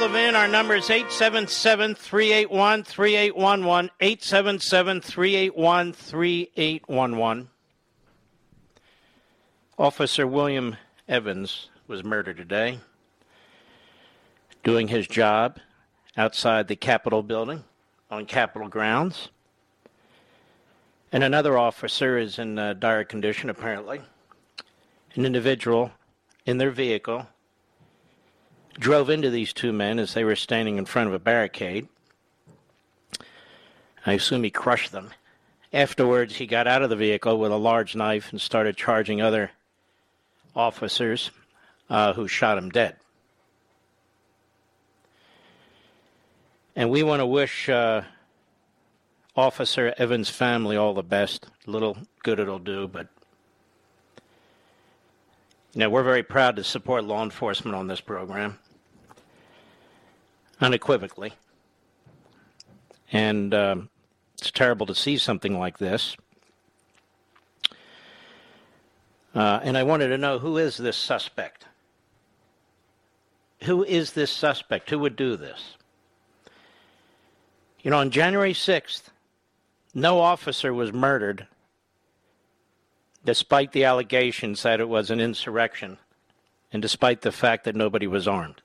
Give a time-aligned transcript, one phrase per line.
[0.00, 0.34] Levin.
[0.34, 3.90] Our number is 877 381 3811.
[4.00, 7.48] 877 381 3811.
[9.78, 12.78] Officer William Evans was murdered today
[14.62, 15.58] doing his job
[16.16, 17.62] outside the Capitol building
[18.10, 19.28] on Capitol grounds.
[21.12, 24.00] And another officer is in uh, dire condition, apparently.
[25.14, 25.92] An individual
[26.46, 27.26] in their vehicle
[28.80, 31.86] drove into these two men as they were standing in front of a barricade.
[34.06, 35.10] I assume he crushed them.
[35.72, 39.50] Afterwards, he got out of the vehicle with a large knife and started charging other
[40.56, 41.30] officers
[41.90, 42.96] uh, who shot him dead.
[46.74, 48.02] And we want to wish uh,
[49.36, 51.46] Officer Evans' family all the best.
[51.66, 53.08] Little good it'll do, but
[55.74, 58.58] you know, we're very proud to support law enforcement on this program
[60.60, 61.32] unequivocally.
[63.12, 63.88] And um,
[64.38, 66.16] it's terrible to see something like this.
[69.34, 71.66] Uh, and I wanted to know who is this suspect?
[73.64, 74.90] Who is this suspect?
[74.90, 75.76] Who would do this?
[77.82, 79.04] You know, on January 6th,
[79.94, 81.46] no officer was murdered
[83.24, 85.98] despite the allegations that it was an insurrection
[86.72, 88.62] and despite the fact that nobody was armed.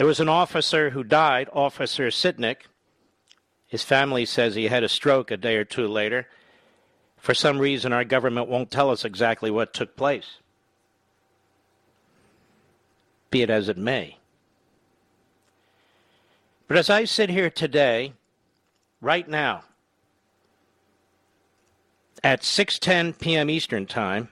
[0.00, 2.62] There was an officer who died, Officer Sicknick.
[3.66, 6.26] His family says he had a stroke a day or two later.
[7.18, 10.38] For some reason, our government won't tell us exactly what took place.
[13.30, 14.16] Be it as it may.
[16.66, 18.14] But as I sit here today,
[19.02, 19.64] right now,
[22.24, 23.50] at 6:10 p.m.
[23.50, 24.30] Eastern Time,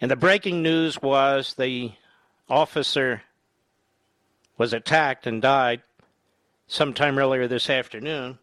[0.00, 1.92] and the breaking news was the
[2.48, 3.22] officer
[4.58, 5.82] was attacked and died
[6.66, 8.38] sometime earlier this afternoon.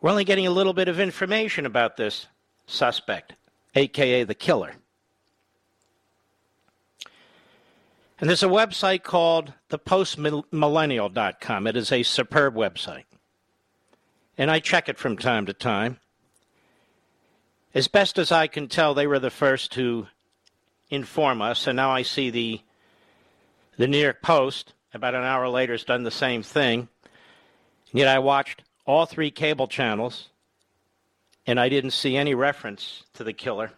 [0.00, 2.26] We're only getting a little bit of information about this
[2.66, 3.34] suspect,
[3.74, 4.74] aka the killer.
[8.18, 11.66] And there's a website called thepostmillennial.com.
[11.66, 13.04] It is a superb website.
[14.38, 15.98] And I check it from time to time.
[17.74, 20.06] As best as I can tell, they were the first to
[20.88, 22.60] inform us, and now I see the
[23.76, 26.88] the New York Post, about an hour later, has done the same thing.
[27.90, 30.28] And yet I watched all three cable channels,
[31.46, 33.72] and I didn't see any reference to the killer.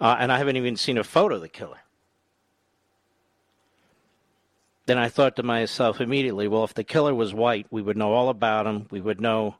[0.00, 1.78] Uh, and I haven't even seen a photo of the killer.
[4.86, 8.14] Then I thought to myself immediately, well, if the killer was white, we would know
[8.14, 8.86] all about him.
[8.90, 9.56] We would know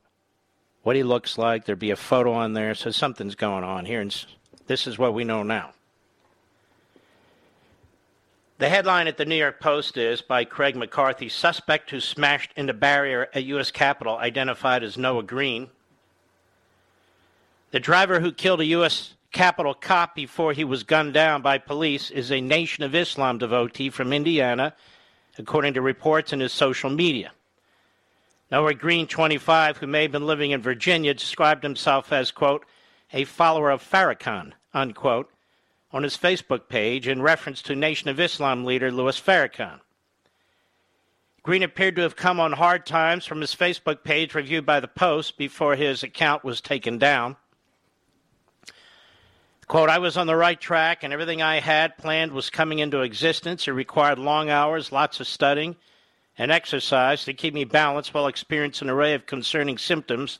[0.84, 1.66] what he looks like.
[1.66, 2.74] There'd be a photo on there.
[2.74, 4.00] So something's going on here.
[4.00, 4.24] And
[4.68, 5.72] this is what we know now.
[8.58, 12.72] The headline at the New York Post is by Craig McCarthy Suspect who smashed into
[12.72, 13.70] barrier at U.S.
[13.70, 15.68] Capitol identified as Noah Green.
[17.70, 19.14] The driver who killed a U.S.
[19.30, 23.90] Capitol cop before he was gunned down by police is a Nation of Islam devotee
[23.90, 24.74] from Indiana,
[25.38, 27.30] according to reports in his social media.
[28.50, 32.66] Noah Green, 25, who may have been living in Virginia, described himself as, quote,
[33.12, 35.30] a follower of Farrakhan, unquote,
[35.92, 39.80] on his Facebook page in reference to Nation of Islam leader Louis Farrakhan.
[41.42, 44.88] Green appeared to have come on hard times from his Facebook page reviewed by the
[44.88, 47.36] Post before his account was taken down.
[49.66, 53.00] Quote, I was on the right track and everything I had planned was coming into
[53.00, 53.68] existence.
[53.68, 55.76] It required long hours, lots of studying,
[56.36, 60.38] and exercise to keep me balanced while experiencing an array of concerning symptoms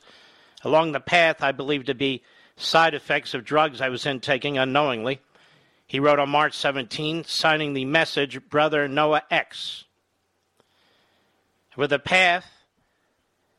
[0.63, 2.23] along the path I believed to be
[2.55, 5.21] side effects of drugs I was intaking unknowingly.
[5.89, 9.85] He wrote on March 17, signing the message, Brother Noah X.
[11.75, 12.45] With the path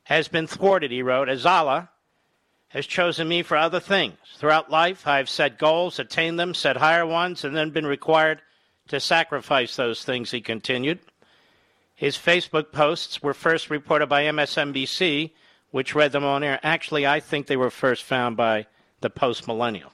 [0.05, 1.91] has been thwarted, he wrote, as Allah
[2.69, 4.17] has chosen me for other things.
[4.37, 8.43] Throughout life, I have set goals, attained them, set higher ones, and then been required
[8.87, 11.01] to sacrifice those things, he continued.
[11.97, 15.33] His Facebook posts were first reported by MSNBC,
[15.73, 16.61] which read them on air.
[16.63, 18.67] Actually, I think they were first found by
[19.01, 19.93] the Post Millennial.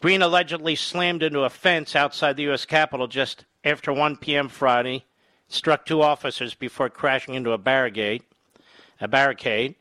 [0.00, 2.64] Green allegedly slammed into a fence outside the U.S.
[2.64, 4.48] Capitol just after 1 p.m.
[4.48, 5.04] Friday,
[5.46, 8.22] struck two officers before crashing into a barricade.
[9.00, 9.74] A barricade.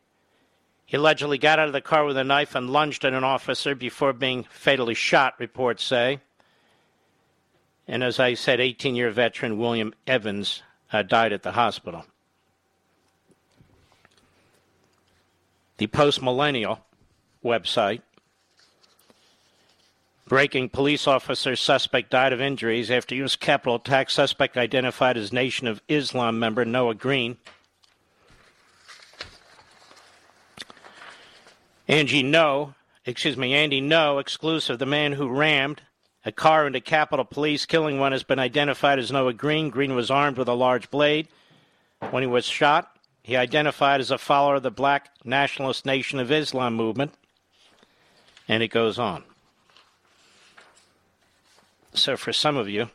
[0.86, 3.75] He allegedly got out of the car with a knife and lunged at an officer
[3.75, 6.19] before being fatally shot, reports say.
[7.88, 12.06] And as I said, 18 year veteran William Evans uh, died at the hospital.
[15.77, 16.80] The post millennial
[17.44, 18.01] website
[20.30, 23.36] Breaking police officer suspect died of injuries after U.S.
[23.36, 24.12] Capitol attack.
[24.12, 27.38] Suspect identified as Nation of Islam member Noah Green.
[31.88, 32.76] Angie No,
[33.08, 34.78] excuse me, Andy Ngo, exclusive.
[34.78, 35.81] The man who rammed
[36.24, 39.72] a car into Capitol Police, killing one, has been identified as Noah Green.
[39.72, 41.28] Green was armed with a large blade
[42.12, 42.96] when he was shot.
[43.24, 47.16] He identified as a follower of the Black Nationalist Nation of Islam movement.
[48.48, 49.24] And it goes on.
[51.94, 52.89] So, for some of you,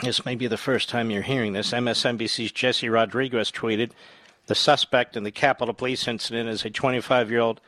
[0.00, 1.70] this may be the first time you're hearing this.
[1.70, 3.92] MSNBC's Jesse Rodriguez tweeted
[4.46, 7.60] the suspect in the Capitol Police incident is a 25 year old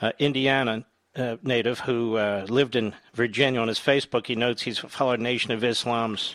[0.00, 0.84] uh, Indiana
[1.16, 3.60] uh, native who uh, lived in Virginia.
[3.60, 6.34] On his Facebook, he notes he's a fellow Nation of Islam's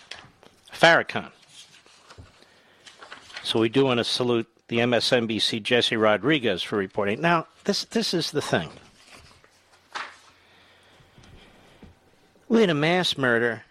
[0.72, 1.32] Farrakhan.
[3.44, 7.20] So we do want to salute the MSNBC Jesse Rodriguez for reporting.
[7.20, 8.70] Now, this this is the thing.
[12.50, 13.62] We had a mass murder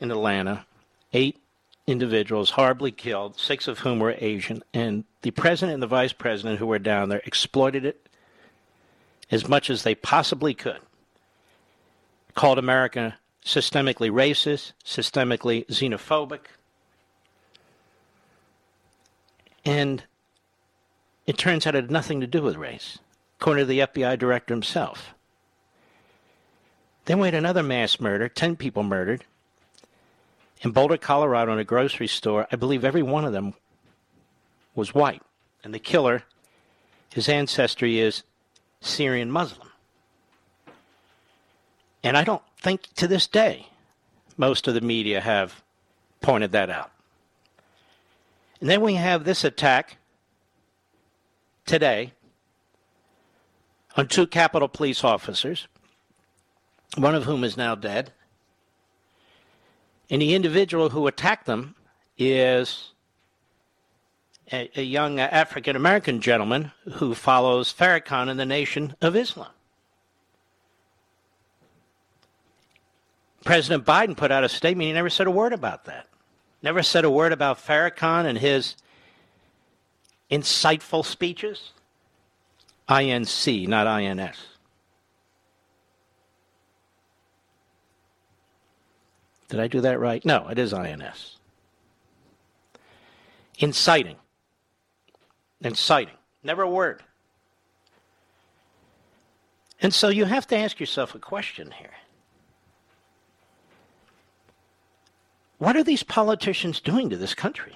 [0.00, 0.66] in Atlanta,
[1.12, 1.40] eight
[1.86, 6.58] individuals horribly killed, six of whom were Asian, and the president and the vice president
[6.58, 8.08] who were down there exploited it
[9.30, 10.80] as much as they possibly could.
[12.34, 16.40] Called America systemically racist, systemically xenophobic.
[19.64, 20.02] And
[21.28, 22.98] it turns out it had nothing to do with race,
[23.38, 25.14] according to the FBI director himself.
[27.06, 29.24] Then we had another mass murder, 10 people murdered
[30.62, 32.46] in Boulder, Colorado, in a grocery store.
[32.52, 33.54] I believe every one of them
[34.74, 35.22] was white.
[35.64, 36.22] And the killer,
[37.12, 38.22] his ancestry is
[38.80, 39.68] Syrian Muslim.
[42.02, 43.66] And I don't think to this day
[44.36, 45.62] most of the media have
[46.20, 46.90] pointed that out.
[48.60, 49.96] And then we have this attack
[51.66, 52.12] today
[53.96, 55.66] on two Capitol Police officers
[56.96, 58.12] one of whom is now dead.
[60.08, 61.76] And the individual who attacked them
[62.18, 62.92] is
[64.52, 69.50] a, a young African American gentleman who follows Farrakhan in the Nation of Islam.
[73.44, 74.86] President Biden put out a statement.
[74.86, 76.06] He never said a word about that.
[76.62, 78.76] Never said a word about Farrakhan and his
[80.30, 81.72] insightful speeches.
[82.88, 84.36] INC, not INS.
[89.50, 90.24] Did I do that right?
[90.24, 91.36] No, it is INS.
[93.58, 94.16] Inciting.
[95.60, 96.14] Inciting.
[96.42, 97.02] Never a word.
[99.82, 101.90] And so you have to ask yourself a question here.
[105.58, 107.74] What are these politicians doing to this country?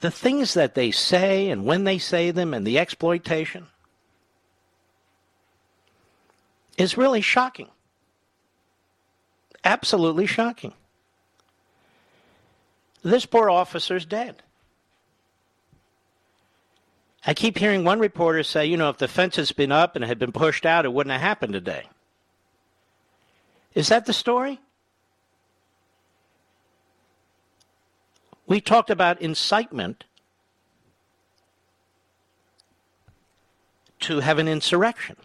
[0.00, 3.66] The things that they say and when they say them and the exploitation
[6.76, 7.68] is really shocking.
[9.64, 10.72] Absolutely shocking.
[13.02, 14.42] This poor officer's dead.
[17.26, 20.04] I keep hearing one reporter say, you know, if the fence has been up and
[20.04, 21.84] had been pushed out, it wouldn't have happened today.
[23.74, 24.60] Is that the story?
[28.46, 30.04] We talked about incitement
[34.00, 35.16] to have an insurrection.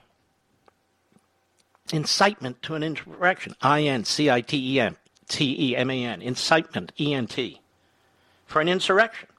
[1.91, 3.55] Incitement to an insurrection.
[3.61, 6.21] I N C I T E M T E M A N.
[6.21, 7.61] Incitement, E N T.
[8.47, 9.29] For an insurrection.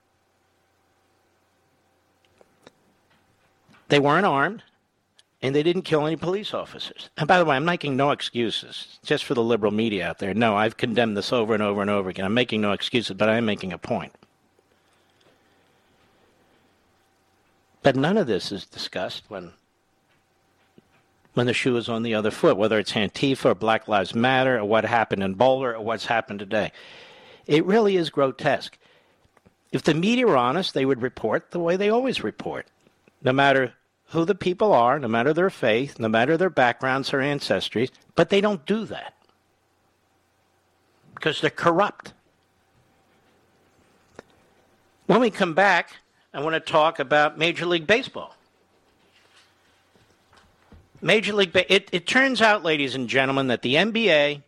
[3.88, 4.65] They weren't armed,
[5.43, 7.09] and they didn't kill any police officers.
[7.17, 10.35] And by the way, I'm making no excuses just for the liberal media out there.
[10.35, 12.25] No, I've condemned this over and over and over again.
[12.25, 14.12] I'm making no excuses, but I am making a point.
[17.83, 19.53] But none of this is discussed when
[21.37, 24.59] when the shoe is on the other foot, whether it's Antifa or Black Lives Matter
[24.59, 26.73] or what happened in Boulder or what's happened today.
[27.47, 28.78] It really is grotesque.
[29.71, 32.66] If the media were honest, they would report the way they always report
[33.23, 33.75] no matter
[34.07, 38.31] who the people are, no matter their faith, no matter their backgrounds or ancestries, but
[38.31, 39.12] they don't do that
[41.14, 42.14] because they're corrupt.
[45.05, 45.97] When we come back,
[46.33, 48.36] I want to talk about Major League Baseball.
[51.00, 54.43] Major League it, it turns out, ladies and gentlemen, that the NBA,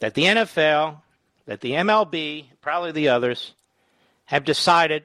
[0.00, 1.00] that the NFL,
[1.46, 3.52] that the MLB, probably the others,
[4.26, 5.04] have decided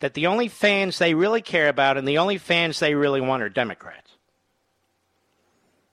[0.00, 3.42] that the only fans they really care about and the only fans they really want
[3.42, 4.10] are Democrats.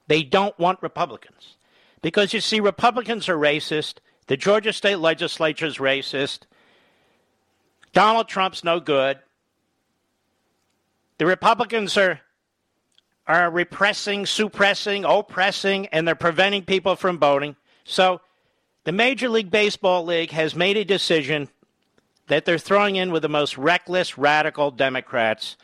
[0.08, 1.56] They don't want Republicans.
[2.02, 3.96] Because you see, Republicans are racist.
[4.28, 6.42] The Georgia state legislature is racist.
[7.94, 9.20] Donald Trump's no good.
[11.18, 12.20] The Republicans are
[13.27, 17.56] are repressing, suppressing, oppressing, and they're preventing people from voting.
[17.84, 18.22] So
[18.84, 21.50] the Major League Baseball League has made a decision
[22.27, 25.58] that they're throwing in with the most reckless, radical Democrats.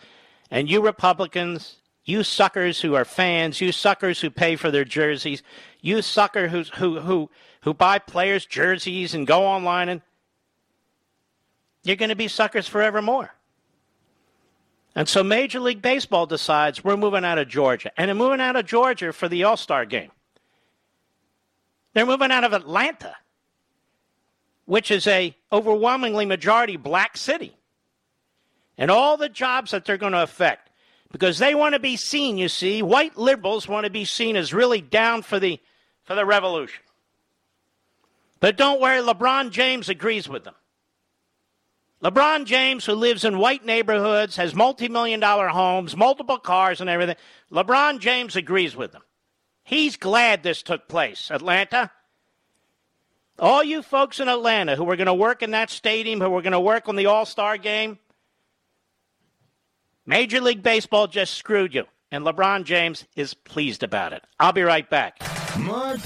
[0.51, 5.43] And you Republicans, you suckers who are fans, you suckers who pay for their jerseys,
[5.81, 7.29] you sucker who, who, who,
[7.61, 10.01] who buy players' jerseys and go online and
[11.83, 13.31] you're going to be suckers forevermore.
[14.96, 17.91] And so Major League Baseball decides we're moving out of Georgia.
[17.98, 20.12] And they're moving out of Georgia for the All Star game.
[21.93, 23.15] They're moving out of Atlanta
[24.69, 27.58] which is a overwhelmingly majority black city.
[28.77, 30.69] And all the jobs that they're going to affect
[31.12, 34.53] because they want to be seen, you see, white liberals want to be seen as
[34.53, 35.60] really down for the
[36.03, 36.84] for the revolution.
[38.39, 40.53] But don't worry, LeBron James agrees with them.
[42.03, 46.89] LeBron James, who lives in white neighborhoods, has multi million dollar homes, multiple cars, and
[46.89, 47.17] everything,
[47.51, 49.01] LeBron James agrees with them.
[49.63, 51.91] He's glad this took place, Atlanta.
[53.37, 56.41] All you folks in Atlanta who are going to work in that stadium, who are
[56.41, 57.99] going to work on the All Star game,
[60.05, 61.85] Major League Baseball just screwed you.
[62.11, 64.23] And LeBron James is pleased about it.
[64.39, 65.21] I'll be right back.
[65.59, 65.99] Mark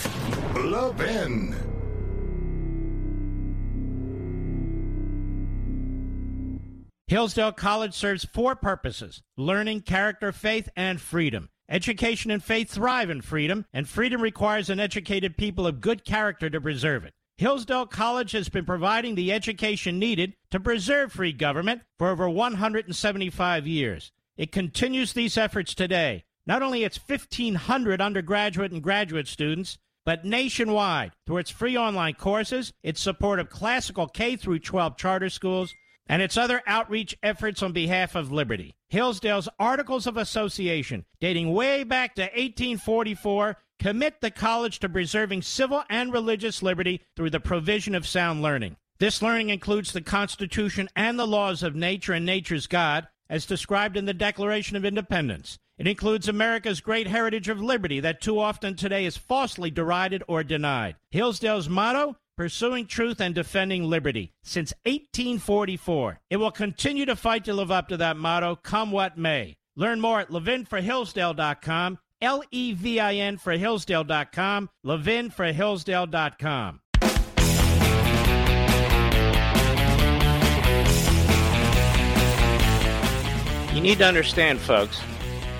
[0.55, 1.55] Levin.
[7.13, 11.49] Hillsdale College serves four purposes learning, character, faith, and freedom.
[11.69, 16.49] Education and faith thrive in freedom, and freedom requires an educated people of good character
[16.49, 17.13] to preserve it.
[17.37, 23.67] Hillsdale College has been providing the education needed to preserve free government for over 175
[23.67, 24.11] years.
[24.35, 26.23] It continues these efforts today.
[26.47, 32.73] Not only its 1,500 undergraduate and graduate students, but nationwide through its free online courses,
[32.81, 35.75] its support of classical K through 12 charter schools,
[36.07, 38.75] and its other outreach efforts on behalf of liberty.
[38.89, 45.83] Hillsdale's Articles of Association, dating way back to 1844, commit the college to preserving civil
[45.89, 48.77] and religious liberty through the provision of sound learning.
[48.99, 53.97] This learning includes the Constitution and the laws of nature and nature's God, as described
[53.97, 55.57] in the Declaration of Independence.
[55.77, 60.43] It includes America's great heritage of liberty that too often today is falsely derided or
[60.43, 60.95] denied.
[61.09, 66.19] Hillsdale's motto pursuing truth and defending liberty since 1844.
[66.29, 69.55] It will continue to fight to live up to that motto, come what may.
[69.75, 76.79] Learn more at levinforhillsdale.com L E V I N for Hillsdale.com, levinforhillsdale.com.
[83.75, 85.01] You need to understand, folks,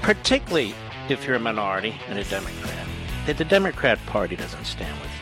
[0.02, 0.74] particularly
[1.10, 2.88] if you're a minority and a Democrat,
[3.26, 5.13] that the Democrat Party doesn't stand with.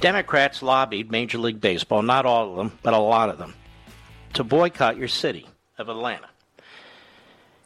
[0.00, 3.54] Democrats lobbied Major League Baseball, not all of them, but a lot of them,
[4.34, 5.48] to boycott your city
[5.78, 6.28] of Atlanta.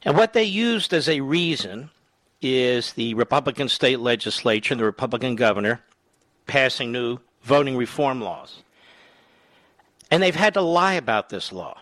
[0.05, 1.91] And what they used as a reason
[2.41, 5.81] is the Republican state legislature and the Republican governor
[6.47, 8.63] passing new voting reform laws.
[10.11, 11.79] And they've had to lie about this law.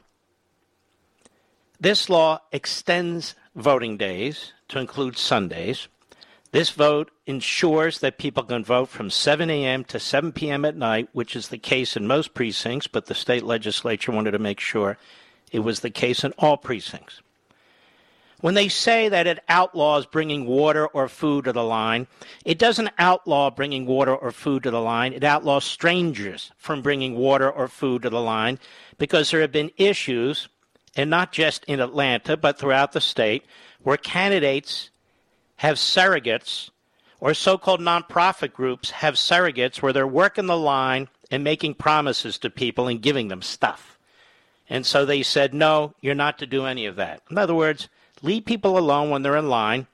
[1.81, 5.89] This law extends voting days to include Sundays.
[6.51, 9.85] This vote ensures that people can vote from 7 a.m.
[9.85, 10.65] to 7 p.m.
[10.65, 14.39] at night, which is the case in most precincts, but the state legislature wanted to
[14.39, 14.97] make sure
[15.53, 17.21] it was the case in all precincts.
[18.41, 22.07] When they say that it outlaws bringing water or food to the line,
[22.45, 25.13] it doesn't outlaw bringing water or food to the line.
[25.13, 28.61] It outlaws strangers from bringing water or food to the line
[28.97, 30.49] because there have been issues,
[30.97, 33.45] and not just in Atlanta, but throughout the state,
[33.83, 34.91] where candidates
[35.59, 36.71] have surrogates
[37.21, 42.39] or so called nonprofit groups have surrogates where they're working the line and making promises
[42.39, 43.99] to people and giving them stuff.
[44.71, 47.23] And so they said, no, you're not to do any of that.
[47.31, 47.89] In other words,
[48.23, 49.87] Leave people alone when they're in line.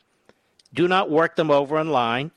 [0.72, 2.30] Do not work them over in line.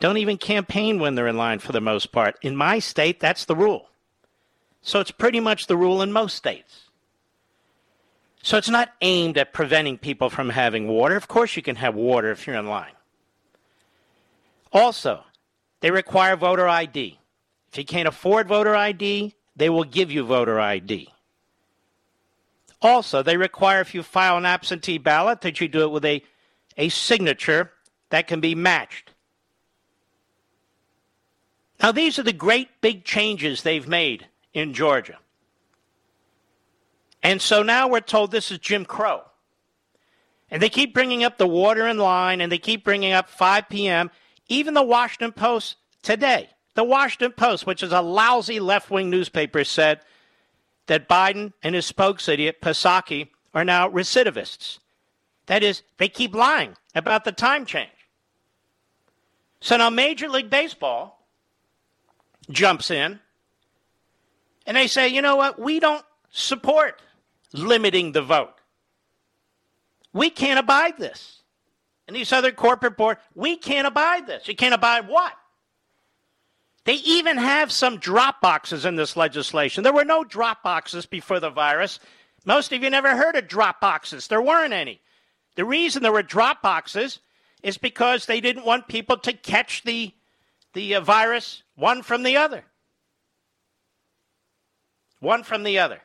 [0.00, 2.36] Don't even campaign when they're in line for the most part.
[2.42, 3.88] In my state, that's the rule.
[4.82, 6.85] So it's pretty much the rule in most states.
[8.46, 11.16] So it's not aimed at preventing people from having water.
[11.16, 12.92] Of course, you can have water if you're in line.
[14.72, 15.24] Also,
[15.80, 17.18] they require voter ID.
[17.72, 21.08] If you can't afford voter ID, they will give you voter ID.
[22.80, 26.22] Also, they require if you file an absentee ballot that you do it with a,
[26.76, 27.72] a signature
[28.10, 29.10] that can be matched.
[31.82, 35.18] Now, these are the great big changes they've made in Georgia.
[37.26, 39.24] And so now we're told this is Jim Crow.
[40.48, 43.68] And they keep bringing up the water in line and they keep bringing up 5
[43.68, 44.12] p.m.
[44.48, 49.64] Even the Washington Post today, the Washington Post, which is a lousy left wing newspaper,
[49.64, 50.02] said
[50.86, 54.78] that Biden and his spokesidiot, Psaki, are now recidivists.
[55.46, 57.90] That is, they keep lying about the time change.
[59.60, 61.26] So now Major League Baseball
[62.50, 63.18] jumps in
[64.64, 65.58] and they say, you know what?
[65.58, 67.02] We don't support
[67.52, 68.54] limiting the vote.
[70.12, 71.42] We can't abide this.
[72.06, 74.46] And these other corporate boards, we can't abide this.
[74.48, 75.32] You can't abide what?
[76.84, 79.82] They even have some drop boxes in this legislation.
[79.82, 81.98] There were no drop boxes before the virus.
[82.44, 84.28] Most of you never heard of drop boxes.
[84.28, 85.00] There weren't any.
[85.56, 87.18] The reason there were drop boxes
[87.62, 90.14] is because they didn't want people to catch the,
[90.74, 92.64] the uh, virus one from the other.
[95.18, 96.00] One from the other.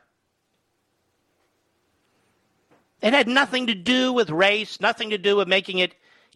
[3.02, 5.94] It had nothing to do with race, nothing to do with making it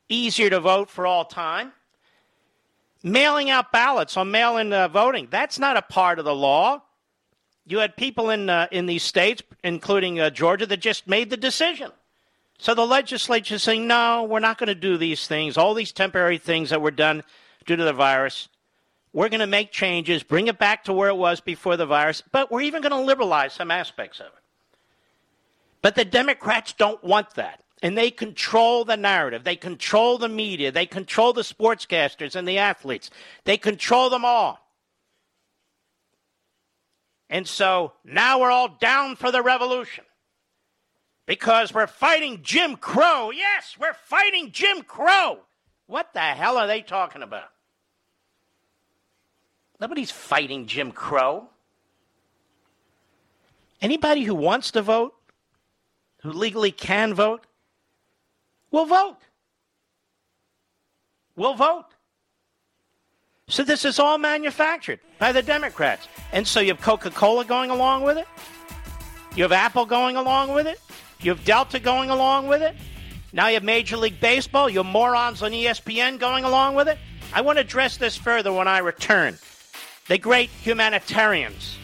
[0.09, 1.73] easier to vote for all time.
[3.05, 6.83] Mailing out ballots on mail in uh, voting, that's not a part of the law.
[7.67, 11.37] You had people in, uh, in these states, including uh, Georgia, that just made the
[11.37, 11.93] decision.
[12.59, 15.93] So the legislature is saying, no, we're not going to do these things, all these
[15.93, 17.23] temporary things that were done
[17.65, 18.49] due to the virus.
[19.13, 22.23] We're going to make changes, bring it back to where it was before the virus,
[22.33, 24.46] but we're even going to liberalize some aspects of it.
[25.87, 29.45] But the Democrats don't want that and they control the narrative.
[29.45, 30.73] They control the media.
[30.73, 33.09] They control the sportscasters and the athletes.
[33.45, 34.59] They control them all.
[37.31, 40.03] And so now we're all down for the revolution
[41.25, 43.31] because we're fighting Jim Crow.
[43.31, 45.39] Yes, we're fighting Jim Crow.
[45.87, 47.51] What the hell are they talking about?
[49.81, 51.49] Nobody's fighting Jim Crow.
[53.81, 55.13] Anybody who wants to vote,
[56.27, 57.47] who legally can vote,
[58.71, 59.19] will vote.
[61.37, 61.87] Will vote.
[63.49, 66.09] So this is all manufactured by the Democrats.
[66.33, 68.27] And so you have Coca Cola going along with it.
[69.37, 70.81] You have Apple going along with it.
[71.21, 72.75] You have Delta going along with it.
[73.33, 74.69] Now you have Major League Baseball.
[74.69, 76.99] You have morons on ESPN going along with it.
[77.33, 79.39] I want to address this further when I return.
[80.09, 81.77] The great humanitarians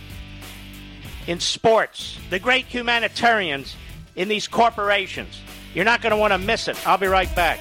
[1.27, 3.77] in sports, the great humanitarians
[4.17, 5.41] in these corporations.
[5.75, 6.87] You're not going to want to miss it.
[6.87, 7.61] I'll be right back.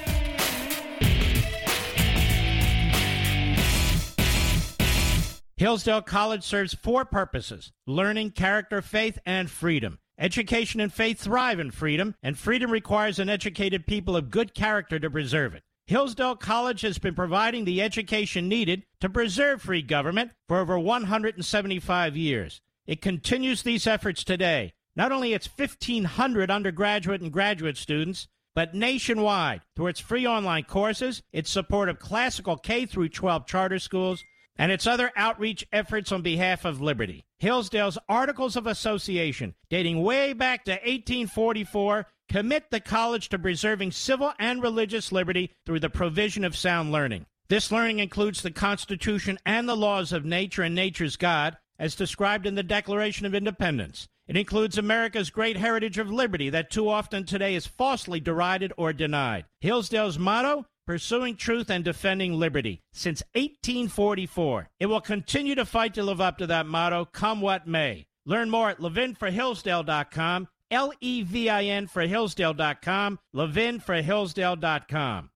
[5.61, 9.99] Hillsdale College serves four purposes learning, character, faith, and freedom.
[10.17, 14.99] Education and faith thrive in freedom, and freedom requires an educated people of good character
[14.99, 15.63] to preserve it.
[15.85, 22.17] Hillsdale College has been providing the education needed to preserve free government for over 175
[22.17, 22.61] years.
[22.87, 29.61] It continues these efforts today not only its 1,500 undergraduate and graduate students, but nationwide
[29.75, 34.23] through its free online courses, its support of classical K through 12 charter schools,
[34.57, 37.23] and its other outreach efforts on behalf of liberty.
[37.39, 44.33] Hillsdale's Articles of Association, dating way back to 1844, commit the college to preserving civil
[44.39, 47.25] and religious liberty through the provision of sound learning.
[47.49, 52.45] This learning includes the Constitution and the laws of nature and nature's God, as described
[52.45, 54.07] in the Declaration of Independence.
[54.31, 58.93] It includes America's great heritage of liberty that too often today is falsely derided or
[58.93, 59.43] denied.
[59.59, 64.69] Hillsdale's motto pursuing truth and defending liberty since 1844.
[64.79, 68.05] It will continue to fight to live up to that motto, come what may.
[68.25, 75.30] Learn more at levinforhillsdale.com, L E V I N for Hillsdale.com, levinforhillsdale.com.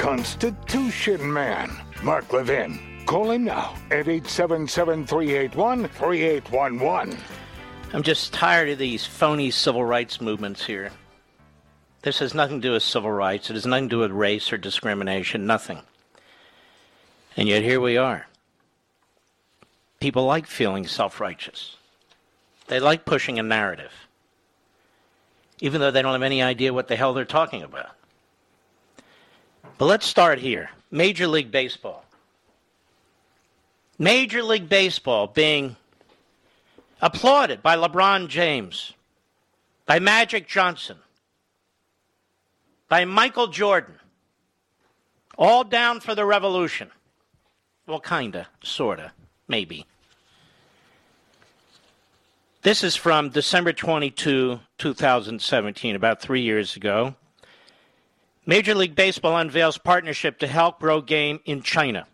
[0.00, 1.70] Constitution Man,
[2.02, 2.80] Mark Levin.
[3.04, 7.18] Call him now at 877 381 3811.
[7.92, 10.90] I'm just tired of these phony civil rights movements here.
[12.00, 13.50] This has nothing to do with civil rights.
[13.50, 15.82] It has nothing to do with race or discrimination, nothing.
[17.36, 18.26] And yet here we are.
[20.00, 21.76] People like feeling self righteous,
[22.68, 23.92] they like pushing a narrative,
[25.58, 27.90] even though they don't have any idea what the hell they're talking about.
[29.80, 32.04] But let's start here Major League Baseball.
[33.98, 35.74] Major League Baseball being
[37.00, 38.92] applauded by LeBron James,
[39.86, 40.98] by Magic Johnson,
[42.90, 43.94] by Michael Jordan,
[45.38, 46.90] all down for the revolution.
[47.86, 49.12] Well, kinda, sorta,
[49.48, 49.86] maybe.
[52.60, 57.14] This is from December 22, 2017, about three years ago.
[58.46, 62.06] Major League Baseball unveils partnership to help grow game in China.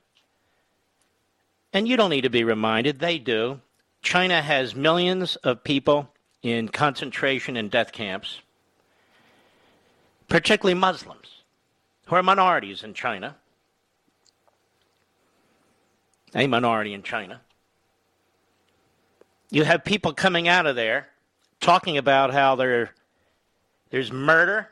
[1.72, 3.60] And you don't need to be reminded, they do.
[4.02, 6.10] China has millions of people
[6.42, 8.40] in concentration and death camps,
[10.28, 11.42] particularly Muslims,
[12.06, 13.36] who are minorities in China.
[16.34, 17.40] A minority in China.
[19.50, 21.08] You have people coming out of there
[21.60, 22.94] talking about how there,
[23.90, 24.68] there's murder,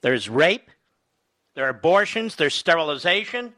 [0.00, 0.70] there's rape,
[1.54, 3.52] there are abortions, there's sterilization,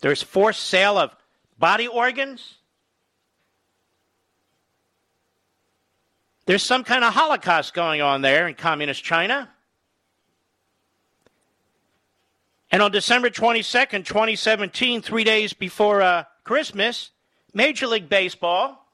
[0.00, 1.14] there's forced sale of
[1.58, 2.56] body organs.
[6.46, 9.50] There's some kind of Holocaust going on there in communist China.
[12.70, 17.10] And on December 22nd, 2017, three days before uh, Christmas,
[17.52, 18.84] Major League Baseball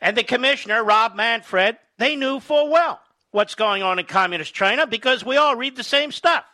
[0.00, 3.00] and the commissioner, Rob Manfred, they knew full well
[3.32, 6.44] what's going on in communist China because we all read the same stuff.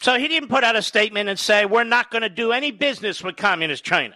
[0.00, 2.70] So he didn't put out a statement and say, we're not going to do any
[2.70, 4.14] business with Communist China.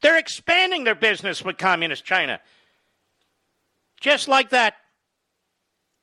[0.00, 2.40] They're expanding their business with Communist China.
[4.00, 4.74] Just like that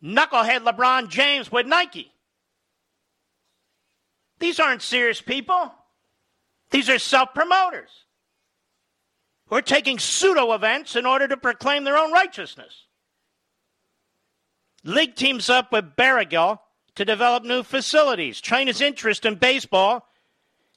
[0.04, 2.12] knucklehead LeBron James with Nike.
[4.40, 5.72] These aren't serious people.
[6.72, 8.05] These are self promoters
[9.48, 12.86] who are taking pseudo events in order to proclaim their own righteousness.
[14.84, 16.60] League teams up with Barrigal
[16.96, 18.42] to develop new facilities.
[18.42, 20.08] China's interest in baseball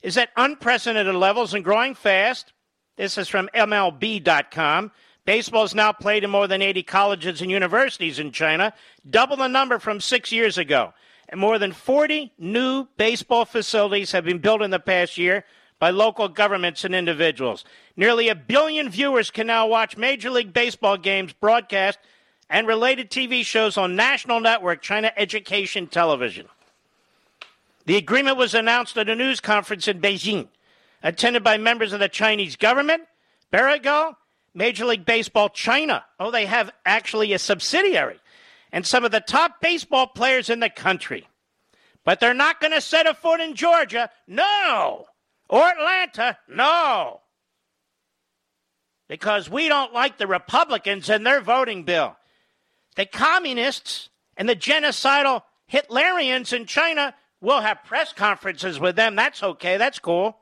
[0.03, 2.53] is at unprecedented levels and growing fast.
[2.97, 4.93] This is from MLB.com.
[5.25, 8.73] Baseball is now played in more than 80 colleges and universities in China,
[9.09, 10.95] double the number from six years ago.
[11.29, 15.45] And more than 40 new baseball facilities have been built in the past year
[15.79, 17.65] by local governments and individuals.
[17.97, 21.99] Nearly a billion viewers can now watch Major League Baseball games broadcast
[22.51, 26.47] and related TV shows on national network China Education Television.
[27.87, 30.49] The agreement was announced at a news conference in Beijing,
[31.03, 33.05] attended by members of the Chinese government,
[33.51, 34.15] Barrigal,
[34.55, 36.05] Major League Baseball China.
[36.19, 38.19] Oh, they have actually a subsidiary,
[38.73, 41.27] and some of the top baseball players in the country.
[42.05, 45.07] But they're not going to set a foot in Georgia, no,
[45.49, 47.21] or Atlanta, no,
[49.09, 52.17] because we don't like the Republicans and their voting bill.
[52.97, 59.17] The communists and the genocidal Hitlerians in China will have press conferences with them.
[59.17, 59.77] That's okay.
[59.77, 60.37] That's cool.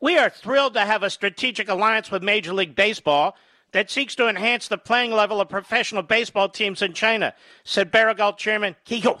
[0.00, 3.36] We are thrilled to have a strategic alliance with Major League Baseball
[3.72, 7.34] that seeks to enhance the playing level of professional baseball teams in China,
[7.64, 9.20] said Barrigal chairman Kigo.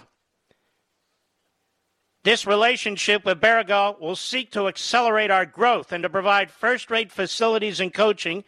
[2.22, 7.10] This relationship with Barrigal will seek to accelerate our growth and to provide first rate
[7.10, 8.44] facilities and coaching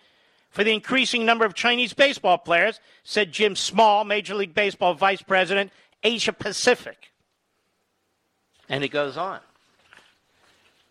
[0.51, 5.23] for the increasing number of Chinese baseball players, said Jim Small, Major League Baseball Vice
[5.23, 7.13] President, Asia Pacific.
[8.69, 9.41] And it goes on.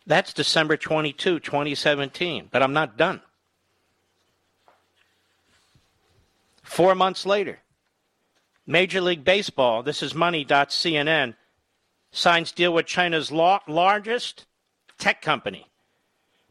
[0.08, 2.50] That's December 22, 2017.
[2.52, 3.22] But I'm not done.
[6.63, 7.60] Four months later,
[8.65, 11.36] Major League Baseball, this is money.cnn,
[12.12, 14.45] signs deal with China's largest
[14.97, 15.67] tech company.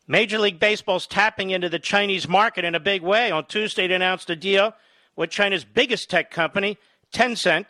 [0.07, 3.31] Major League Baseball's tapping into the Chinese market in a big way.
[3.31, 4.75] On Tuesday, it announced a deal
[5.15, 6.79] with China's biggest tech company,
[7.13, 7.67] Tencent,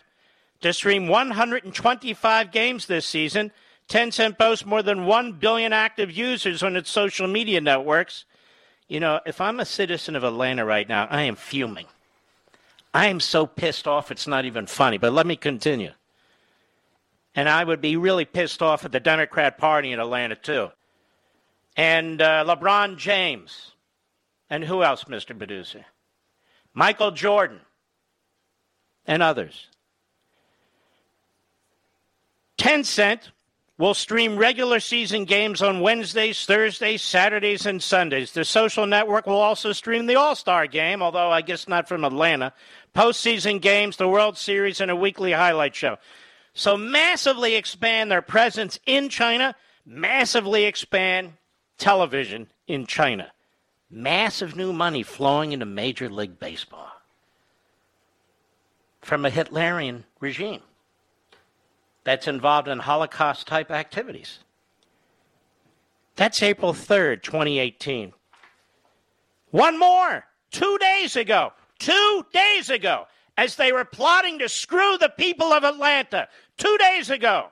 [0.62, 3.50] to stream 125 games this season.
[3.88, 8.24] Tencent boasts more than 1 billion active users on its social media networks.
[8.88, 11.86] You know, if I'm a citizen of Atlanta right now, I am fuming.
[12.94, 14.96] I am so pissed off, it's not even funny.
[14.96, 15.92] But let me continue.
[17.34, 20.70] And I would be really pissed off at the Democrat Party in Atlanta, too.
[21.76, 23.72] And uh, LeBron James.
[24.48, 25.38] And who else, Mr.
[25.38, 25.84] Medusa?
[26.74, 27.60] Michael Jordan.
[29.06, 29.68] And others.
[32.58, 33.30] Tencent
[33.80, 38.32] will stream regular season games on Wednesdays, Thursdays, Saturdays, and Sundays.
[38.32, 42.04] The social network will also stream the All Star game, although I guess not from
[42.04, 42.52] Atlanta,
[42.94, 45.96] postseason games, the World Series, and a weekly highlight show.
[46.60, 51.32] So, massively expand their presence in China, massively expand
[51.78, 53.32] television in China.
[53.90, 56.92] Massive new money flowing into Major League Baseball
[59.00, 60.60] from a Hitlerian regime
[62.04, 64.40] that's involved in Holocaust type activities.
[66.16, 68.12] That's April 3rd, 2018.
[69.50, 73.06] One more, two days ago, two days ago,
[73.40, 76.28] as they were plotting to screw the people of Atlanta,
[76.60, 77.48] two days ago,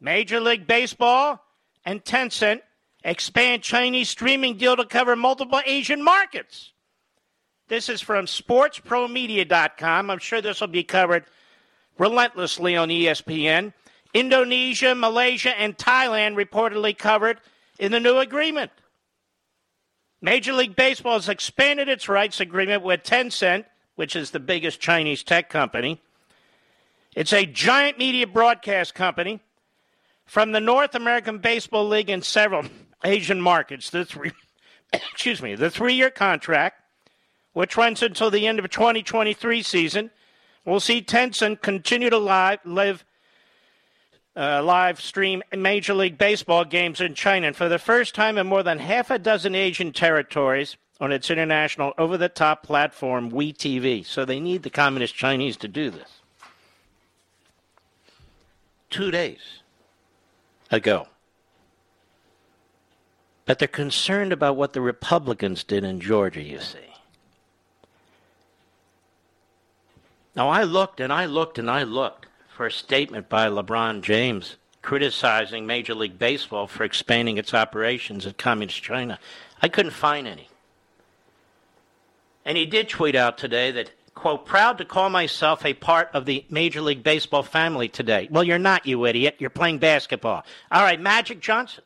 [0.00, 1.40] Major League Baseball
[1.84, 2.62] and Tencent
[3.04, 6.72] expand Chinese streaming deal to cover multiple Asian markets.
[7.68, 10.10] This is from sportspromedia.com.
[10.10, 11.24] I'm sure this will be covered
[11.98, 13.72] relentlessly on ESPN.
[14.12, 17.40] Indonesia, Malaysia, and Thailand reportedly covered
[17.78, 18.72] in the new agreement.
[20.20, 25.22] Major League Baseball has expanded its rights agreement with Tencent, which is the biggest Chinese
[25.22, 26.00] tech company.
[27.16, 29.40] It's a giant media broadcast company
[30.26, 32.64] from the North American Baseball League and several
[33.04, 33.90] Asian markets.
[33.90, 34.30] The three,
[34.92, 36.82] excuse me, the three-year contract,
[37.52, 40.10] which runs until the end of the 2023 season,
[40.64, 43.04] will see Tencent continue to live, live
[44.36, 47.48] uh, live stream Major League Baseball games in China.
[47.48, 51.28] And for the first time in more than half a dozen Asian territories on its
[51.28, 54.06] international over the top platform, WeTV.
[54.06, 56.19] So they need the Communist Chinese to do this.
[58.90, 59.62] Two days
[60.70, 61.06] ago.
[63.46, 66.78] But they're concerned about what the Republicans did in Georgia, you see.
[70.36, 74.56] Now, I looked and I looked and I looked for a statement by LeBron James
[74.82, 79.18] criticizing Major League Baseball for expanding its operations in Communist China.
[79.60, 80.48] I couldn't find any.
[82.44, 86.26] And he did tweet out today that, quote, proud to call myself a part of
[86.26, 88.28] the Major League Baseball family today.
[88.30, 89.36] Well, you're not, you idiot.
[89.38, 90.44] You're playing basketball.
[90.70, 91.82] All right, Magic Johnson,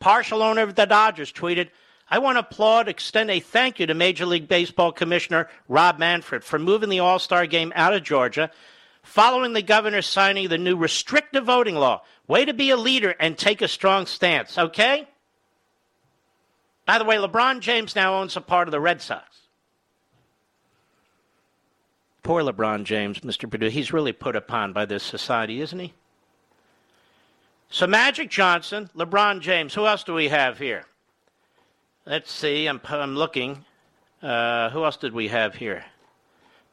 [0.00, 1.68] partial owner of the Dodgers, tweeted,
[2.10, 6.42] I want to applaud, extend a thank you to Major League Baseball Commissioner Rob Manfred
[6.42, 8.50] for moving the All Star game out of Georgia
[9.04, 12.02] following the governor signing the new restrictive voting law.
[12.26, 15.06] Way to be a leader and take a strong stance, okay?
[16.86, 19.35] By the way, LeBron James now owns a part of the Red Sox.
[22.26, 23.48] Poor LeBron James, Mr.
[23.48, 23.68] Perdue.
[23.68, 25.94] He's really put upon by this society, isn't he?
[27.70, 29.74] So Magic Johnson, LeBron James.
[29.74, 30.86] Who else do we have here?
[32.04, 32.66] Let's see.
[32.66, 33.64] I'm, I'm looking.
[34.20, 35.84] Uh, who else did we have here?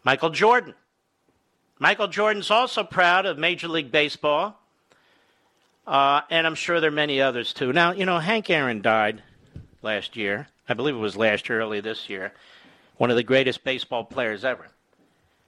[0.03, 0.73] Michael Jordan.
[1.77, 4.59] Michael Jordan's also proud of Major League Baseball,
[5.85, 7.71] uh, and I'm sure there are many others too.
[7.71, 9.21] Now, you know, Hank Aaron died
[9.83, 10.47] last year.
[10.67, 12.33] I believe it was last year, early this year.
[12.97, 14.69] One of the greatest baseball players ever.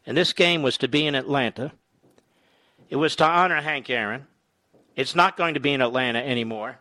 [0.05, 1.71] And this game was to be in Atlanta.
[2.89, 4.27] It was to honor Hank Aaron.
[4.95, 6.77] It's not going to be in Atlanta anymore.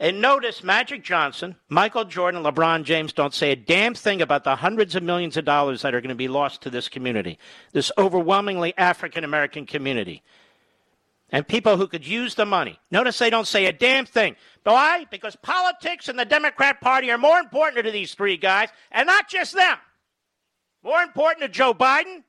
[0.00, 4.56] And notice Magic Johnson, Michael Jordan, LeBron James don't say a damn thing about the
[4.56, 7.38] hundreds of millions of dollars that are going to be lost to this community,
[7.72, 10.22] this overwhelmingly African American community.
[11.30, 12.78] And people who could use the money.
[12.90, 14.36] Notice they don't say a damn thing.
[14.62, 15.06] Why?
[15.10, 19.28] Because politics and the Democrat Party are more important to these three guys, and not
[19.28, 19.78] just them.
[20.82, 22.24] More important to Joe Biden,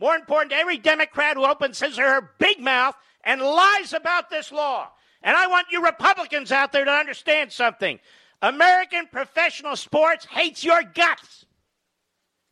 [0.00, 4.30] more important to every Democrat who opens his or her big mouth and lies about
[4.30, 4.90] this law.
[5.22, 7.98] And I want you Republicans out there to understand something.
[8.40, 11.44] American professional sports hates your guts.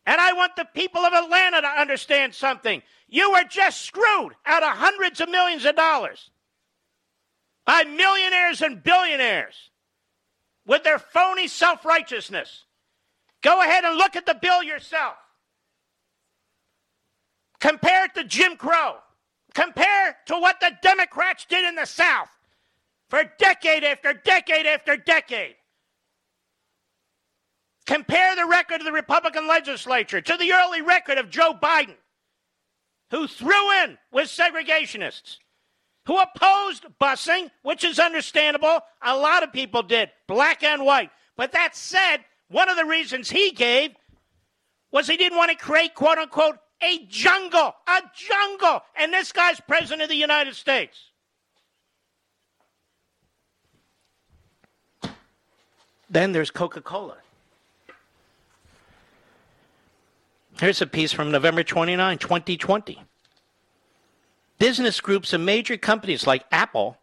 [0.05, 2.81] And I want the people of Atlanta to understand something.
[3.07, 6.29] You were just screwed out of hundreds of millions of dollars
[7.65, 9.69] by millionaires and billionaires
[10.65, 12.65] with their phony self righteousness.
[13.41, 15.15] Go ahead and look at the bill yourself.
[17.59, 18.97] Compare it to Jim Crow.
[19.53, 22.29] Compare to what the Democrats did in the South
[23.09, 25.55] for decade after decade after decade.
[27.85, 31.95] Compare the record of the Republican legislature to the early record of Joe Biden,
[33.11, 35.37] who threw in with segregationists,
[36.05, 38.81] who opposed busing, which is understandable.
[39.01, 41.11] A lot of people did, black and white.
[41.37, 42.17] But that said,
[42.49, 43.91] one of the reasons he gave
[44.91, 48.81] was he didn't want to create, quote unquote, a jungle, a jungle.
[48.95, 51.11] And this guy's president of the United States.
[56.09, 57.17] Then there's Coca Cola.
[60.59, 63.01] Here's a piece from November 29, 2020.
[64.57, 66.97] Business groups and major companies like Apple,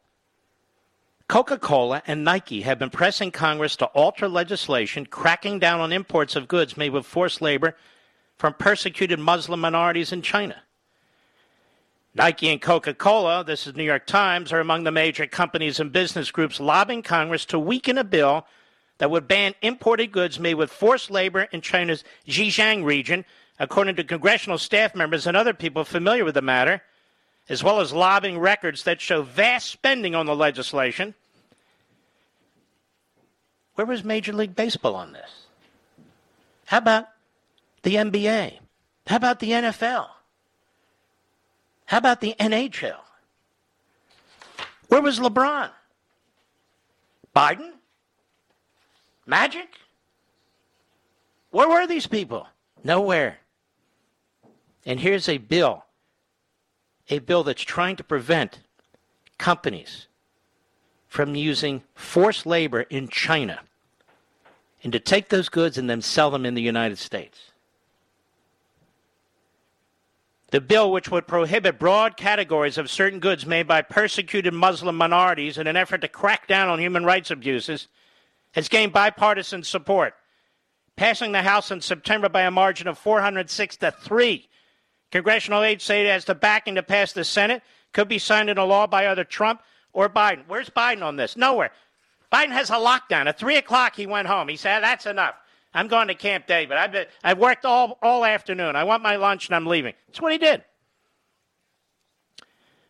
[1.28, 6.34] Coca Cola, and Nike have been pressing Congress to alter legislation cracking down on imports
[6.34, 7.76] of goods made with forced labor
[8.36, 10.62] from persecuted Muslim minorities in China.
[12.14, 15.90] Nike and Coca Cola, this is New York Times, are among the major companies and
[15.90, 18.46] business groups lobbying Congress to weaken a bill
[18.98, 23.24] that would ban imported goods made with forced labor in China's Xinjiang region
[23.58, 26.82] according to congressional staff members and other people familiar with the matter,
[27.48, 31.14] as well as lobbying records that show vast spending on the legislation.
[33.74, 35.46] Where was Major League Baseball on this?
[36.66, 37.08] How about
[37.84, 38.58] the NBA?
[39.06, 40.08] How about the NFL?
[41.86, 42.96] How about the NHL?
[44.88, 45.70] Where was LeBron?
[47.36, 47.72] Biden?
[49.26, 49.68] Magic?
[51.50, 52.48] Where were these people?
[52.82, 53.38] Nowhere.
[54.86, 55.84] And here's a bill,
[57.08, 58.60] a bill that's trying to prevent
[59.38, 60.08] companies
[61.06, 63.60] from using forced labor in China
[64.82, 67.52] and to take those goods and then sell them in the United States.
[70.54, 75.58] The bill, which would prohibit broad categories of certain goods made by persecuted Muslim minorities
[75.58, 77.88] in an effort to crack down on human rights abuses,
[78.52, 80.14] has gained bipartisan support,
[80.94, 84.48] passing the House in September by a margin of 406 to 3
[85.10, 88.62] Congressional aides say it has the backing to pass the Senate, could be signed into
[88.62, 89.60] law by either Trump
[89.92, 90.44] or Biden.
[90.46, 91.36] Where's Biden on this?
[91.36, 91.72] Nowhere.
[92.32, 93.26] Biden has a lockdown.
[93.26, 94.46] At 3 o'clock, he went home.
[94.46, 95.34] He said, That's enough.
[95.74, 96.76] I'm going to Camp David.
[96.76, 98.76] I've, been, I've worked all, all afternoon.
[98.76, 99.94] I want my lunch and I'm leaving.
[100.06, 100.64] That's what he did.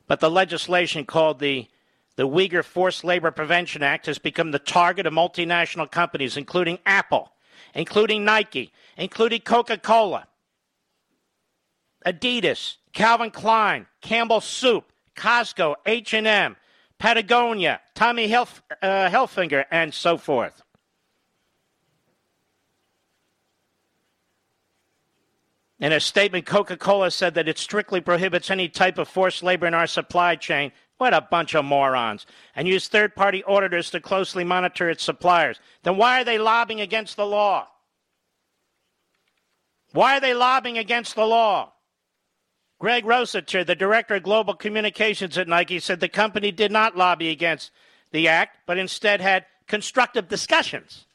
[0.07, 1.67] But the legislation called the,
[2.17, 7.33] the Uyghur Forced Labor Prevention Act has become the target of multinational companies, including Apple,
[7.75, 10.29] including Nike, including Coca Cola.
[12.05, 14.85] Adidas, Calvin Klein, Campbell Soup,
[15.17, 16.57] Costco, H&M,
[16.99, 20.64] Patagonia, Tommy Hilf, uh, Hilfiger, and so forth.
[25.81, 29.67] In a statement, Coca Cola said that it strictly prohibits any type of forced labor
[29.67, 30.73] in our supply chain.
[30.99, 32.27] What a bunch of morons.
[32.55, 35.59] And use third party auditors to closely monitor its suppliers.
[35.83, 37.67] Then why are they lobbying against the law?
[39.93, 41.73] Why are they lobbying against the law?
[42.79, 47.31] Greg Rossiter, the director of global communications at Nike, said the company did not lobby
[47.31, 47.71] against
[48.11, 51.07] the act, but instead had constructive discussions.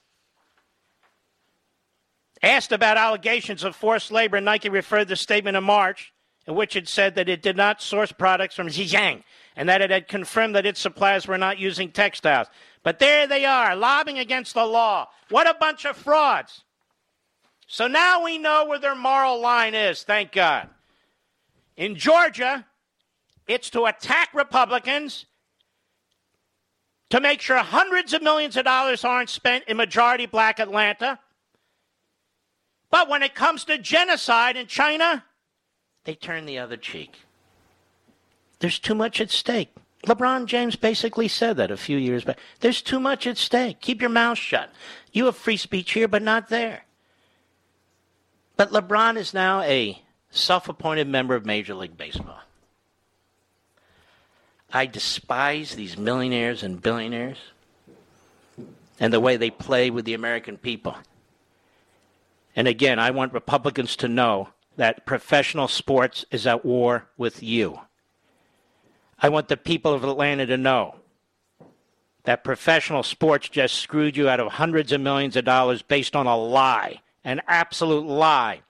[2.41, 6.13] Asked about allegations of forced labor, Nike referred to the statement in March
[6.47, 9.23] in which it said that it did not source products from Xinjiang
[9.55, 12.47] and that it had confirmed that its suppliers were not using textiles.
[12.81, 15.09] But there they are, lobbying against the law.
[15.29, 16.63] What a bunch of frauds.
[17.67, 20.69] So now we know where their moral line is, thank God.
[21.77, 22.65] In Georgia,
[23.47, 25.25] it's to attack Republicans
[27.09, 31.19] to make sure hundreds of millions of dollars aren't spent in majority black Atlanta.
[32.91, 35.25] But when it comes to genocide in China,
[36.05, 37.19] they turn the other cheek.
[38.59, 39.69] There's too much at stake.
[40.05, 42.39] LeBron James basically said that a few years back.
[42.61, 43.81] There's too much at stake.
[43.81, 44.71] Keep your mouth shut.
[45.11, 46.85] You have free speech here, but not there.
[48.55, 52.39] But LeBron is now a self appointed member of Major League Baseball.
[54.71, 57.39] I despise these millionaires and billionaires
[58.99, 60.95] and the way they play with the American people.
[62.59, 67.79] And again, I want Republicans to know that professional sports is at war with you.
[69.17, 70.95] I want the people of Atlanta to know
[72.25, 76.27] that professional sports just screwed you out of hundreds of millions of dollars based on
[76.27, 78.61] a lie, an absolute lie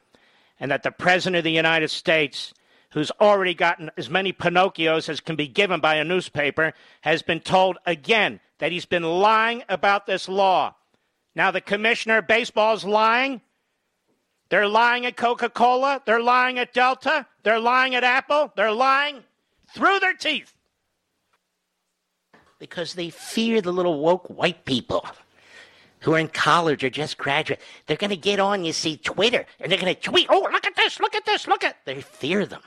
[0.60, 2.54] and that the President of the United States,
[2.92, 7.40] who's already gotten as many Pinocchios as can be given by a newspaper, has been
[7.40, 10.76] told again that he's been lying about this law.
[11.34, 13.42] Now, the commissioner of baseball is lying.
[14.50, 16.02] They're lying at Coca Cola.
[16.06, 17.26] They're lying at Delta.
[17.44, 18.52] They're lying at Apple.
[18.56, 19.24] They're lying
[19.74, 20.54] through their teeth
[22.58, 25.06] because they fear the little woke white people
[26.02, 27.60] who are in college or just graduate.
[27.86, 30.66] They're going to get on, you see, Twitter, and they're going to tweet, oh, look
[30.66, 31.78] at this, look at this, look at.
[31.86, 32.62] They fear them.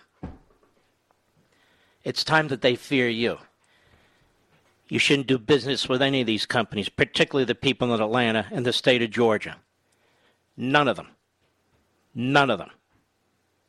[2.05, 3.39] It's time that they fear you.
[4.89, 8.67] You shouldn't do business with any of these companies, particularly the people in Atlanta and
[8.67, 9.57] the state of Georgia.
[10.57, 11.09] None of them.
[12.15, 12.71] None of them.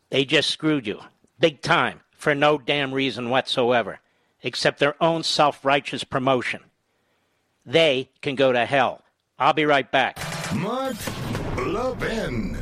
[0.10, 1.00] They just screwed you.
[1.40, 2.02] Big time.
[2.12, 4.00] For no damn reason whatsoever,
[4.44, 6.62] except their own self righteous promotion.
[7.66, 9.02] They can go to hell.
[9.38, 10.18] I'll be right back.
[10.56, 10.96] Mark
[11.58, 12.58] Levin.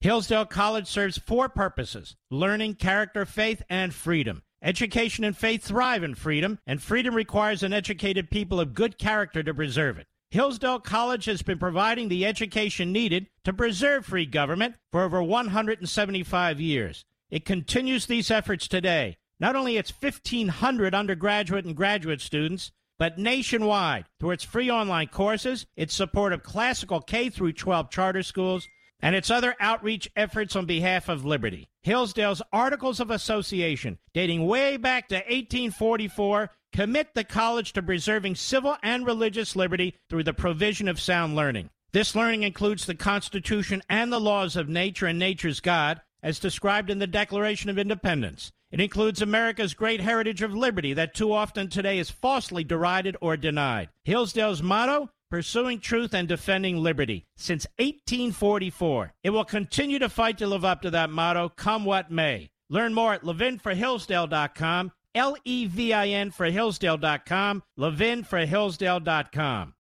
[0.00, 4.42] Hillsdale College serves four purposes learning, character, faith, and freedom.
[4.62, 9.42] Education and faith thrive in freedom, and freedom requires an educated people of good character
[9.42, 10.06] to preserve it.
[10.34, 16.60] Hillsdale College has been providing the education needed to preserve free government for over 175
[16.60, 17.04] years.
[17.30, 19.16] It continues these efforts today.
[19.38, 25.66] Not only its 1,500 undergraduate and graduate students, but nationwide through its free online courses,
[25.76, 28.66] its support of classical K through 12 charter schools,
[28.98, 31.68] and its other outreach efforts on behalf of liberty.
[31.82, 38.76] Hillsdale's Articles of Association, dating way back to 1844, commit the college to preserving civil
[38.82, 41.70] and religious liberty through the provision of sound learning.
[41.92, 46.90] This learning includes the Constitution and the laws of nature and nature's God, as described
[46.90, 48.50] in the Declaration of Independence.
[48.72, 53.36] It includes America's great heritage of liberty that too often today is falsely derided or
[53.36, 53.90] denied.
[54.02, 59.12] Hillsdale's motto pursuing truth and defending liberty since 1844.
[59.22, 62.50] It will continue to fight to live up to that motto, come what may.
[62.68, 69.74] Learn more at levinforhillsdale.com, L E V I N for Hillsdale.com, levinforhillsdale.com.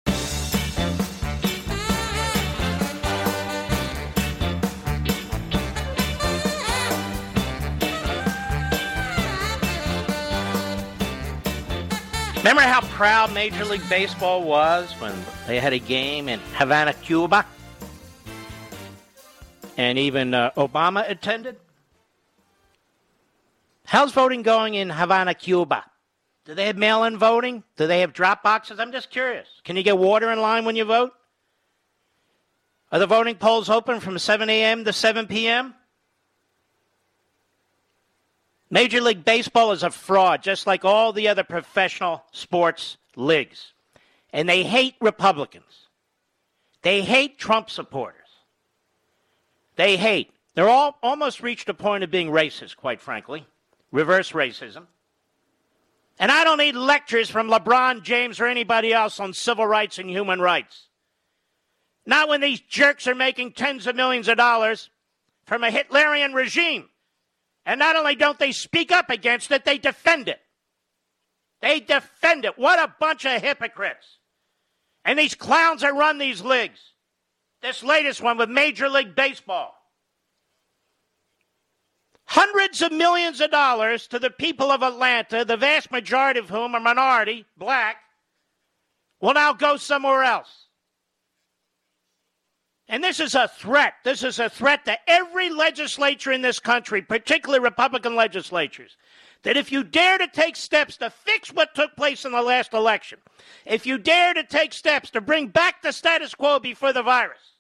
[12.43, 15.15] Remember how proud Major League Baseball was when
[15.47, 17.47] they had a game in Havana, Cuba?
[19.77, 21.57] And even uh, Obama attended?
[23.93, 25.85] How's voting going in Havana, Cuba?
[26.47, 27.63] Do they have mail in voting?
[27.77, 28.81] Do they have drop boxes?
[28.81, 29.47] I'm just curious.
[29.65, 31.13] Can you get water in line when you vote?
[32.91, 34.87] Are the voting polls open from 7 a.m.
[34.87, 35.75] to 7 p.m.?
[38.71, 43.75] Major League Baseball is a fraud, just like all the other professional sports leagues.
[44.33, 45.89] And they hate Republicans.
[46.81, 48.17] They hate Trump supporters.
[49.77, 50.31] They hate.
[50.55, 53.47] They're all almost reached a point of being racist, quite frankly.
[53.93, 54.87] Reverse racism.
[56.19, 60.09] And I don't need lectures from LeBron James or anybody else on civil rights and
[60.09, 60.89] human rights.
[62.05, 64.91] Not when these jerks are making tens of millions of dollars
[65.45, 66.89] from a Hitlerian regime.
[67.65, 70.41] And not only don't they speak up against it, they defend it.
[71.61, 72.59] They defend it.
[72.59, 74.19] What a bunch of hypocrites.
[75.05, 76.81] And these clowns that run these leagues.
[77.61, 79.75] This latest one with Major League Baseball.
[82.33, 86.75] Hundreds of millions of dollars to the people of Atlanta, the vast majority of whom
[86.75, 87.97] are minority, black,
[89.21, 90.69] will now go somewhere else.
[92.89, 93.93] And this is a threat.
[94.03, 98.97] This is a threat to every legislature in this country, particularly Republican legislatures.
[99.43, 102.73] That if you dare to take steps to fix what took place in the last
[102.73, 103.19] election,
[103.67, 107.59] if you dare to take steps to bring back the status quo before the virus,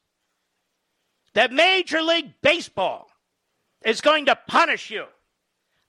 [1.34, 3.11] that Major League Baseball
[3.84, 5.04] is going to punish you.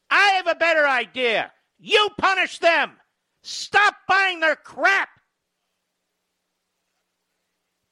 [0.09, 1.51] I have a better idea.
[1.79, 2.91] You punish them.
[3.41, 5.09] Stop buying their crap.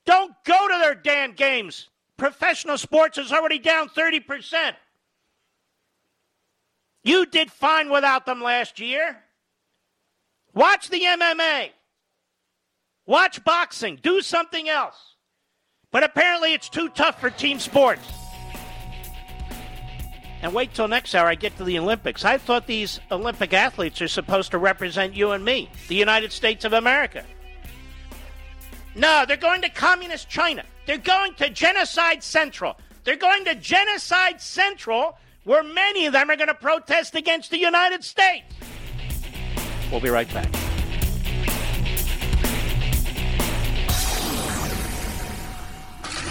[0.05, 1.89] Don't go to their damn games.
[2.17, 4.73] Professional sports is already down 30%.
[7.03, 9.23] You did fine without them last year.
[10.53, 11.69] Watch the MMA.
[13.05, 13.99] Watch boxing.
[14.01, 15.15] Do something else.
[15.91, 18.20] But apparently it's too tough for team sports.
[20.41, 22.25] And wait till next hour I get to the Olympics.
[22.25, 26.65] I thought these Olympic athletes are supposed to represent you and me, the United States
[26.65, 27.23] of America.
[28.95, 30.63] No, they're going to communist China.
[30.85, 32.75] They're going to Genocide Central.
[33.03, 37.57] They're going to Genocide Central, where many of them are going to protest against the
[37.59, 38.45] United States.
[39.91, 40.53] We'll be right back.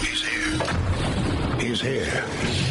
[0.01, 1.59] He's here.
[1.59, 2.70] He's here.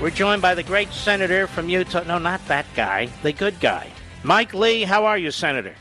[0.00, 2.02] We're joined by the great senator from Utah.
[2.02, 3.90] No, not that guy, the good guy.
[4.22, 5.74] Mike Lee, how are you, Senator?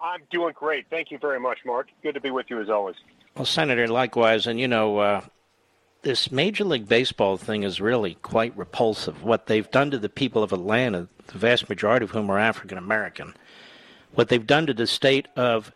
[0.00, 0.86] I'm doing great.
[0.90, 1.88] Thank you very much, Mark.
[2.02, 2.96] Good to be with you as always.
[3.34, 4.46] Well, Senator, likewise.
[4.46, 5.20] And, you know, uh,
[6.02, 9.22] this Major League Baseball thing is really quite repulsive.
[9.22, 12.78] What they've done to the people of Atlanta, the vast majority of whom are African
[12.78, 13.34] American,
[14.14, 15.72] what they've done to the state of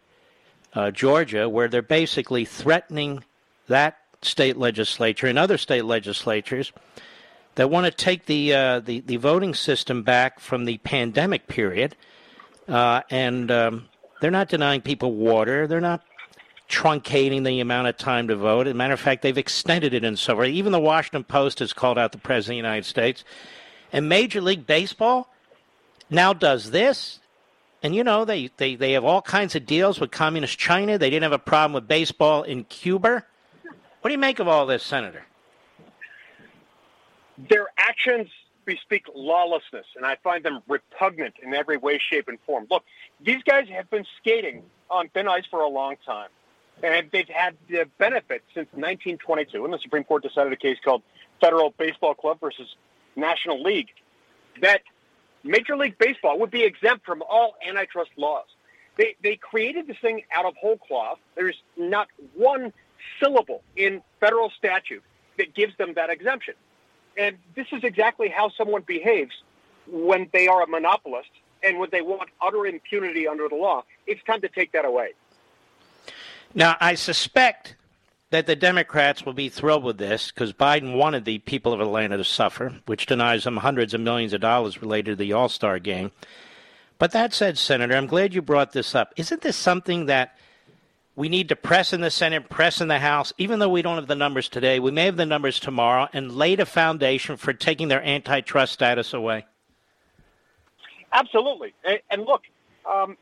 [0.75, 3.25] uh, Georgia, where they're basically threatening
[3.67, 6.73] that state legislature and other state legislatures
[7.61, 11.95] that want to take the, uh, the, the voting system back from the pandemic period,
[12.67, 13.87] uh, and um,
[14.23, 15.67] they're not denying people water.
[15.67, 16.03] They're not
[16.71, 18.67] truncating the amount of time to vote.
[18.67, 20.49] As a matter of fact, they've extended it and so forth.
[20.49, 23.25] Even the Washington Post has called out the President of the United States.
[23.93, 25.29] And Major League Baseball
[26.09, 27.21] now does this.
[27.83, 30.97] And you know, they, they, they have all kinds of deals with communist China.
[30.97, 33.23] They didn't have a problem with baseball in Cuba.
[34.01, 35.27] What do you make of all this, Senator?
[37.49, 38.29] Their actions
[38.65, 42.67] bespeak lawlessness, and I find them repugnant in every way, shape, and form.
[42.71, 42.85] Look,
[43.21, 46.29] these guys have been skating on thin ice for a long time,
[46.83, 51.03] and they've had the benefit since 1922 when the Supreme Court decided a case called
[51.41, 52.69] Federal Baseball Club versus
[53.17, 53.89] National League
[54.63, 54.83] that
[55.43, 58.47] Major League Baseball would be exempt from all antitrust laws.
[58.97, 61.19] They, they created this thing out of whole cloth.
[61.35, 62.73] There's not one
[63.23, 65.03] syllable in federal statute
[65.39, 66.55] that gives them that exemption.
[67.17, 69.33] And this is exactly how someone behaves
[69.87, 71.31] when they are a monopolist
[71.63, 73.85] and when they want utter impunity under the law.
[74.07, 75.11] It's time to take that away.
[76.55, 77.77] Now, I suspect
[78.31, 82.17] that the Democrats will be thrilled with this because Biden wanted the people of Atlanta
[82.17, 85.79] to suffer, which denies them hundreds of millions of dollars related to the All Star
[85.79, 86.13] game.
[86.99, 89.13] But that said, Senator, I'm glad you brought this up.
[89.17, 90.37] Isn't this something that
[91.21, 93.97] we need to press in the Senate, press in the House, even though we don't
[93.97, 94.81] have the numbers today?
[94.81, 99.13] We may have the numbers tomorrow and lay the foundation for taking their antitrust status
[99.13, 99.45] away.
[101.13, 101.75] Absolutely.
[102.11, 102.45] And, look,
[102.91, 103.19] um,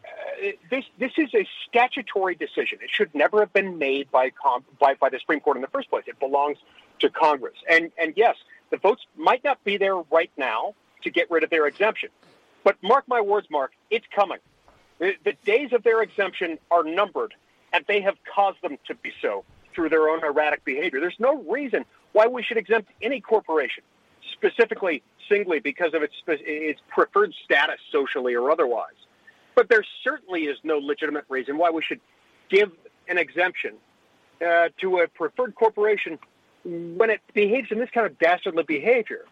[0.71, 2.79] this this is a statutory decision.
[2.81, 4.31] It should never have been made by,
[4.79, 6.05] by by the Supreme Court in the first place.
[6.07, 6.59] It belongs
[7.01, 7.57] to Congress.
[7.69, 8.37] And and yes,
[8.71, 12.11] the votes might not be there right now to get rid of their exemption,
[12.63, 14.39] but mark my words, Mark, it's coming.
[15.01, 17.35] The, the days of their exemption are numbered,
[17.73, 19.45] and they have caused them to be so
[19.75, 21.01] through their own erratic behavior.
[21.01, 23.85] There's no reason why we should exempt any corporation,
[24.33, 28.95] specifically singly because of its its preferred status socially or otherwise.
[29.55, 32.01] But there certainly is no legitimate reason why we should
[32.49, 32.71] give
[33.09, 33.75] an exemption
[34.45, 36.19] uh, to a preferred corporation
[36.65, 39.25] when it behaves in this kind of dastardly behavior,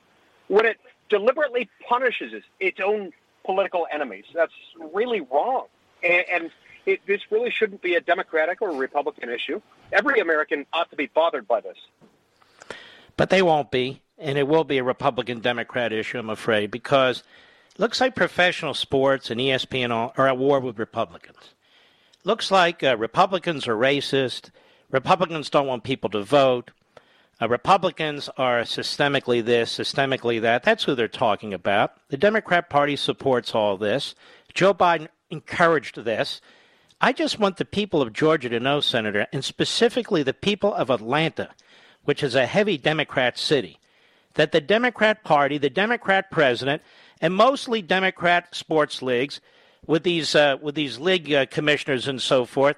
[0.48, 0.78] when it
[1.08, 3.12] deliberately punishes its own
[3.44, 4.24] political enemies.
[4.34, 4.52] That's
[4.92, 5.66] really wrong.
[6.02, 6.50] And, and
[6.86, 9.60] it, this really shouldn't be a Democratic or Republican issue.
[9.92, 11.76] Every American ought to be bothered by this.
[13.16, 17.18] But they won't be, and it will be a Republican Democrat issue, I'm afraid, because
[17.18, 17.24] it
[17.78, 21.54] Looks like professional sports and ESPN are at war with Republicans.
[22.24, 24.48] Looks like uh, Republicans are racist.
[24.90, 26.70] Republicans don't want people to vote.
[27.38, 30.62] Uh, Republicans are systemically this, systemically that.
[30.62, 31.98] That's who they're talking about.
[32.08, 34.14] The Democrat Party supports all this.
[34.54, 36.40] Joe Biden encouraged this.
[37.00, 40.90] I just want the people of Georgia to know, Senator, and specifically the people of
[40.90, 41.50] Atlanta,
[42.04, 43.78] which is a heavy Democrat city,
[44.34, 46.82] that the Democrat Party, the Democrat president,
[47.20, 49.40] and mostly Democrat sports leagues
[49.86, 52.76] with these uh, with these league uh, commissioners and so forth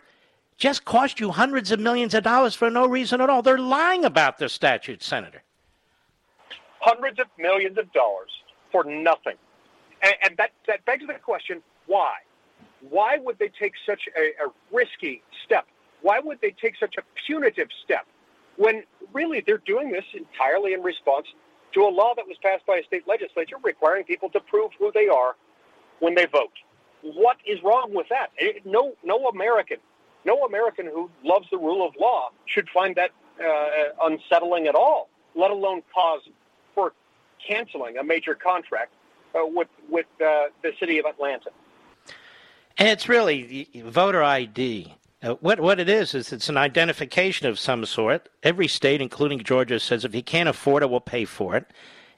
[0.59, 3.43] just cost you hundreds of millions of dollars for no reason at all.
[3.43, 5.43] They're lying about this statute, Senator.
[6.81, 8.31] Hundreds of millions of dollars
[8.73, 9.37] for nothing.
[10.03, 12.14] And, and that, that begs the question why?
[12.89, 15.66] Why would they take such a, a risky step?
[16.03, 18.07] Why would they take such a punitive step
[18.57, 21.26] when really they're doing this entirely in response
[21.74, 24.91] to a law that was passed by a state legislature requiring people to prove who
[24.93, 25.37] they are
[26.01, 26.53] when they vote.
[27.03, 28.31] What is wrong with that?
[28.64, 29.79] No, no American,
[30.24, 33.11] no American who loves the rule of law should find that
[33.41, 35.09] uh, unsettling at all.
[35.35, 36.22] Let alone cause
[36.74, 36.93] for
[37.47, 38.93] canceling a major contract
[39.35, 41.51] uh, with with uh, the city of Atlanta.
[42.79, 47.59] And it's really voter ID uh, what what it is is it's an identification of
[47.59, 48.29] some sort.
[48.45, 51.66] Every state, including Georgia, says if you can't afford it, we'll pay for it.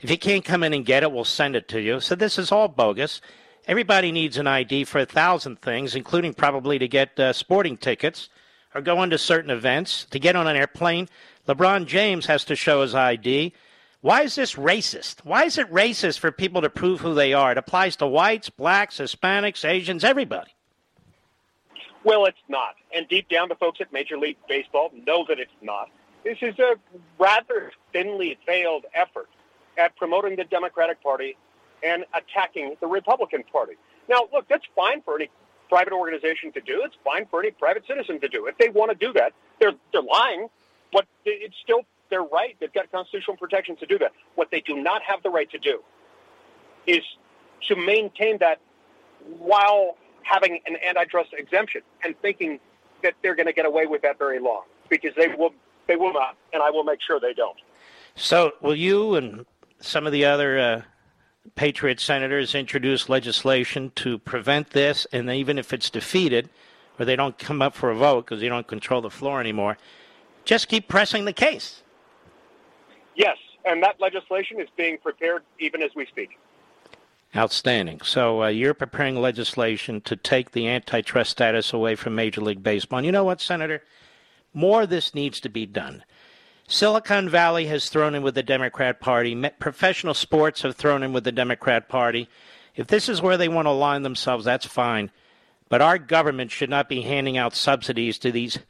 [0.01, 2.01] If you can't come in and get it, we'll send it to you.
[2.01, 3.21] So this is all bogus.
[3.67, 8.29] Everybody needs an ID for a thousand things, including probably to get uh, sporting tickets
[8.75, 10.05] or go into certain events.
[10.11, 11.09] To get on an airplane,
[11.49, 13.55] LeBron James has to show his ID.
[14.03, 15.21] Why is this racist?
[15.25, 17.53] Why is it racist for people to prove who they are?
[17.53, 20.51] It applies to whites, blacks, Hispanics, Asians, everybody.
[22.03, 22.77] Well, it's not.
[22.95, 25.91] And deep down, the folks at Major League Baseball know that it's not.
[26.25, 26.77] This is a
[27.19, 29.29] rather thinly veiled effort
[29.77, 31.37] at promoting the Democratic Party
[31.83, 33.75] and attacking the Republican Party.
[34.09, 35.31] Now, look, that's fine for any
[35.69, 36.83] private organization to do.
[36.85, 38.47] It's fine for any private citizen to do.
[38.47, 40.49] If they want to do that, they're they're lying,
[40.93, 42.57] but it's still their right.
[42.61, 44.13] They've got constitutional protection to do that.
[44.35, 45.81] What they do not have the right to do
[46.87, 47.01] is
[47.69, 48.61] to maintain that
[49.39, 52.59] while having an antitrust exemption and thinking
[53.03, 55.53] that they're going to get away with that very long because they will
[55.87, 57.57] they will not, and I will make sure they don't.
[58.15, 59.45] So, will you and
[59.81, 60.83] some of the other uh,
[61.57, 65.07] Patriot senators introduce legislation to prevent this?
[65.11, 66.49] And even if it's defeated,
[66.99, 69.79] or they don't come up for a vote because they don't control the floor anymore,
[70.45, 71.83] just keep pressing the case.
[73.21, 76.39] Yes, and that legislation is being prepared even as we speak.
[77.37, 78.01] Outstanding.
[78.01, 83.01] So uh, you're preparing legislation to take the antitrust status away from Major League Baseball.
[83.01, 83.83] And you know what, Senator?
[84.55, 86.03] More of this needs to be done.
[86.67, 89.37] Silicon Valley has thrown in with the Democrat Party.
[89.59, 92.27] Professional sports have thrown in with the Democrat Party.
[92.75, 95.11] If this is where they want to align themselves, that's fine.
[95.69, 98.61] But our government should not be handing out subsidies to these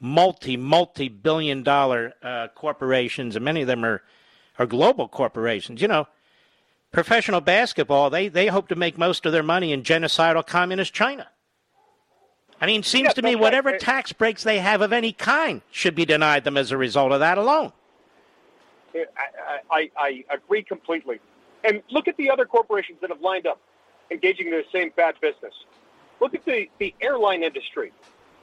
[0.00, 4.02] multi, multi billion dollar uh, corporations, and many of them are,
[4.58, 5.80] are global corporations.
[5.80, 6.08] You know,
[6.90, 11.28] professional basketball, they, they hope to make most of their money in genocidal communist China.
[12.60, 13.80] I mean, it seems yeah, to me whatever right.
[13.80, 17.20] tax breaks they have of any kind should be denied them as a result of
[17.20, 17.72] that alone.
[18.94, 21.20] I, I, I agree completely.
[21.64, 23.60] And look at the other corporations that have lined up
[24.10, 25.54] engaging in the same bad business.
[26.20, 27.92] Look at the, the airline industry.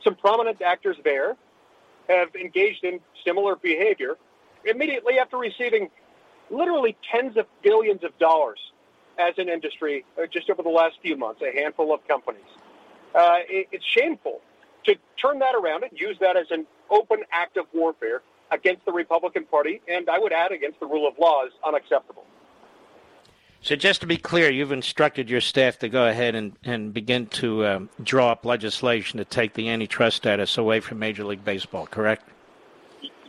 [0.04, 1.36] Some prominent actors there
[2.10, 4.16] have engaged in similar behavior
[4.66, 5.90] immediately after receiving
[6.50, 8.60] literally tens of billions of dollars
[9.20, 12.46] as an industry uh, just over the last few months, a handful of companies
[13.16, 14.42] uh, it, it's shameful
[14.86, 18.92] to turn that around and use that as an open act of warfare against the
[18.92, 22.24] Republican Party, and I would add against the rule of law is unacceptable.
[23.68, 27.26] So, just to be clear, you've instructed your staff to go ahead and, and begin
[27.26, 31.86] to um, draw up legislation to take the antitrust status away from Major League Baseball,
[31.86, 32.30] correct?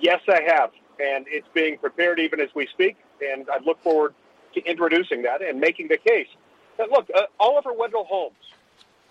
[0.01, 0.71] Yes, I have.
[1.01, 2.97] And it's being prepared even as we speak.
[3.21, 4.15] And I look forward
[4.55, 6.29] to introducing that and making the case.
[6.77, 8.37] But look, uh, Oliver Wendell Holmes,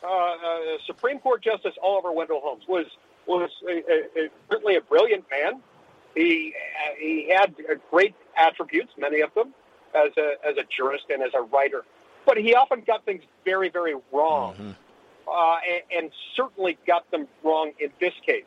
[0.02, 0.38] uh, uh,
[0.86, 2.86] Supreme Court Justice Oliver Wendell Holmes was
[3.26, 5.62] was a, a, a, certainly a brilliant man.
[6.16, 6.54] He
[6.98, 7.54] he had
[7.92, 9.54] great attributes, many of them,
[10.06, 11.84] as a as a jurist and as a writer.
[12.26, 14.72] But he often got things very very wrong, mm-hmm.
[15.28, 18.46] uh, and, and certainly got them wrong in this case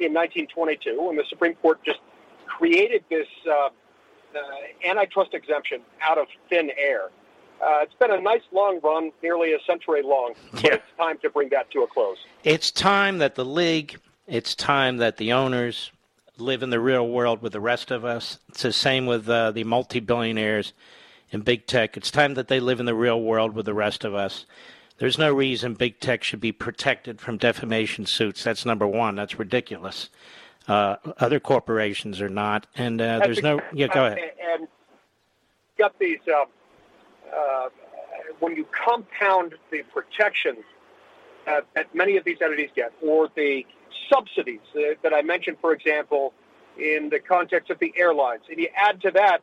[0.00, 2.00] in 1922 when the Supreme Court just
[2.46, 3.68] created this uh,
[4.34, 4.40] uh,
[4.84, 7.10] antitrust exemption out of thin air.
[7.60, 10.74] Uh, it's been a nice long run, nearly a century long, but yeah.
[10.74, 12.18] it's time to bring that to a close.
[12.44, 15.90] It's time that the league, it's time that the owners
[16.40, 18.38] live in the real world with the rest of us.
[18.48, 20.72] It's the same with uh, the multi billionaires
[21.30, 21.96] in big tech.
[21.96, 24.46] It's time that they live in the real world with the rest of us.
[24.98, 28.42] There's no reason big tech should be protected from defamation suits.
[28.42, 29.14] That's number one.
[29.14, 30.10] That's ridiculous.
[30.66, 33.60] Uh, other corporations are not, and uh, there's no.
[33.72, 34.18] Yeah, go ahead.
[34.54, 34.68] And
[35.78, 36.44] got these uh,
[37.34, 37.68] uh,
[38.40, 40.64] when you compound the protections
[41.48, 43.64] uh, that many of these entities get, or the
[44.12, 46.32] subsidies uh, that I mentioned, for example,
[46.78, 49.38] in the context of the airlines, and you add to that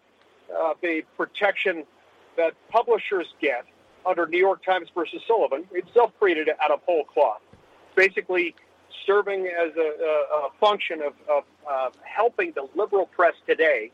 [0.56, 1.84] uh, the protection
[2.38, 3.66] that publishers get
[4.06, 7.42] under New York Times versus Sullivan, itself created out of whole cloth,
[7.96, 8.56] basically
[9.06, 13.92] serving as a, a, a function of, of uh, helping the liberal press today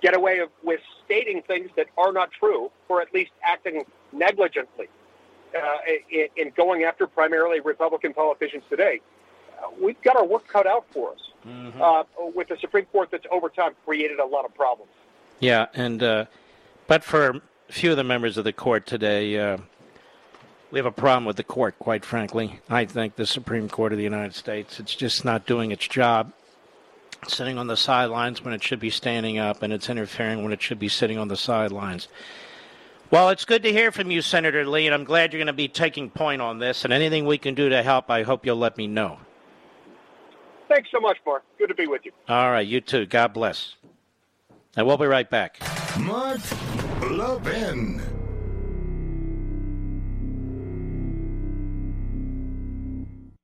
[0.00, 4.88] get away with stating things that are not true, or at least acting negligently
[5.54, 5.76] uh,
[6.10, 9.00] in, in, going after primarily Republican politicians today.
[9.58, 11.80] Uh, we've got our work cut out for us mm-hmm.
[11.80, 14.92] uh, with the Supreme Court that's over time created a lot of problems.
[15.40, 16.24] Yeah, and uh,
[16.86, 17.28] but for
[17.68, 19.58] a few of the members of the court today, uh,
[20.70, 21.78] we have a problem with the court.
[21.78, 25.70] Quite frankly, I think the Supreme Court of the United States it's just not doing
[25.70, 26.32] its job
[27.26, 30.62] sitting on the sidelines when it should be standing up, and it's interfering when it
[30.62, 32.08] should be sitting on the sidelines.
[33.10, 35.54] Well, it's good to hear from you, Senator Lee, and I'm glad you're going to
[35.54, 36.84] be taking point on this.
[36.84, 39.18] And anything we can do to help, I hope you'll let me know.
[40.68, 41.42] Thanks so much, Mark.
[41.58, 42.12] Good to be with you.
[42.28, 43.06] All right, you too.
[43.06, 43.76] God bless.
[44.76, 45.58] And we'll be right back.
[45.98, 46.40] Mark
[47.10, 48.02] Levin.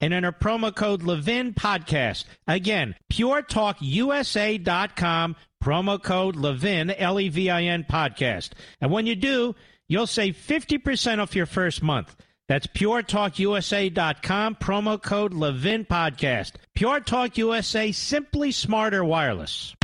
[0.00, 2.24] and enter promo code Levin Podcast.
[2.46, 8.50] Again, puretalkusa.com, promo code Levin, L E V I N Podcast.
[8.80, 9.54] And when you do,
[9.88, 12.14] you'll save 50% off your first month.
[12.48, 16.52] That's puretalkusa.com, promo code Levin Podcast.
[16.74, 19.74] Pure Talk USA, simply smarter wireless.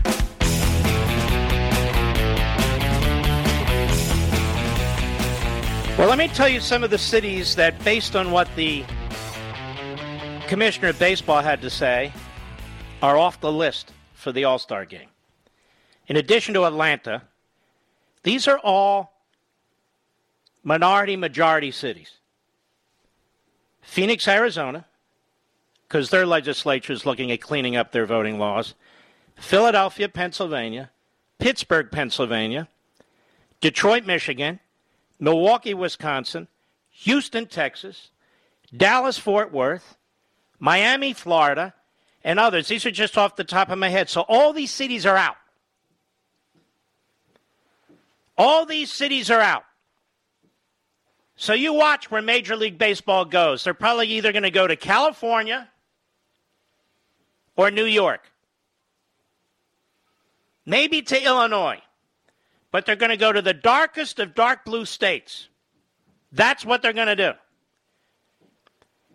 [5.98, 8.84] Well, let me tell you some of the cities that, based on what the
[10.48, 12.12] commissioner of baseball had to say
[13.02, 15.08] are off the list for the All Star game.
[16.06, 17.22] In addition to Atlanta,
[18.22, 19.12] these are all
[20.62, 22.18] minority majority cities.
[23.80, 24.86] Phoenix, Arizona,
[25.88, 28.74] because their legislature is looking at cleaning up their voting laws.
[29.36, 30.90] Philadelphia, Pennsylvania.
[31.38, 32.68] Pittsburgh, Pennsylvania.
[33.60, 34.60] Detroit, Michigan.
[35.18, 36.46] Milwaukee, Wisconsin.
[36.90, 38.10] Houston, Texas.
[38.74, 39.96] Dallas, Fort Worth.
[40.62, 41.74] Miami, Florida,
[42.22, 42.68] and others.
[42.68, 44.08] These are just off the top of my head.
[44.08, 45.34] So all these cities are out.
[48.38, 49.64] All these cities are out.
[51.34, 53.64] So you watch where Major League Baseball goes.
[53.64, 55.68] They're probably either going to go to California
[57.56, 58.30] or New York.
[60.64, 61.82] Maybe to Illinois.
[62.70, 65.48] But they're going to go to the darkest of dark blue states.
[66.30, 67.32] That's what they're going to do.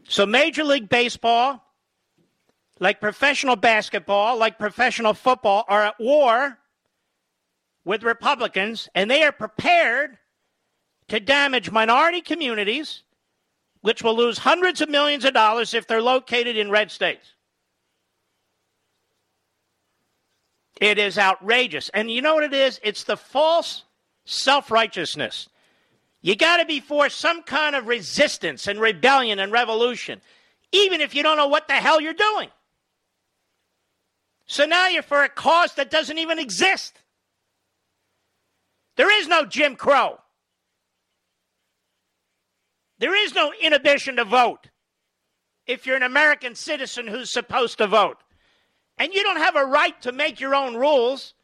[0.08, 1.62] So, Major League Baseball,
[2.80, 6.58] like professional basketball, like professional football, are at war
[7.84, 10.18] with Republicans, and they are prepared
[11.10, 13.04] to damage minority communities,
[13.82, 17.34] which will lose hundreds of millions of dollars if they're located in red states.
[20.80, 21.90] It is outrageous.
[21.90, 22.80] And you know what it is?
[22.84, 23.84] It's the false
[24.26, 25.50] self righteousness
[26.22, 30.22] you got to be for some kind of resistance and rebellion and revolution,
[30.72, 32.50] even if you don't know what the hell you're doing.
[34.46, 37.02] So now you're for a cause that doesn't even exist.
[38.96, 40.20] There is no Jim Crow.
[43.00, 44.70] There is no inhibition to vote
[45.68, 48.18] if you're an American citizen who's supposed to vote.
[48.98, 51.36] And you don't have a right to make your own rules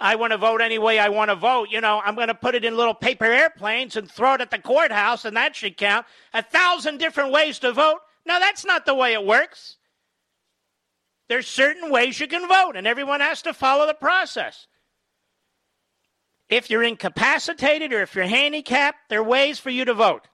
[0.00, 1.68] I want to vote any way I want to vote.
[1.70, 4.50] You know, I'm going to put it in little paper airplanes and throw it at
[4.50, 6.06] the courthouse, and that should count.
[6.32, 8.00] A thousand different ways to vote.
[8.24, 9.76] No, that's not the way it works.
[11.28, 14.66] There's certain ways you can vote, and everyone has to follow the process.
[16.48, 20.26] If you're incapacitated or if you're handicapped, there are ways for you to vote.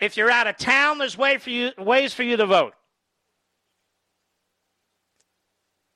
[0.00, 2.74] If you're out of town, there's way for you, ways for you to vote.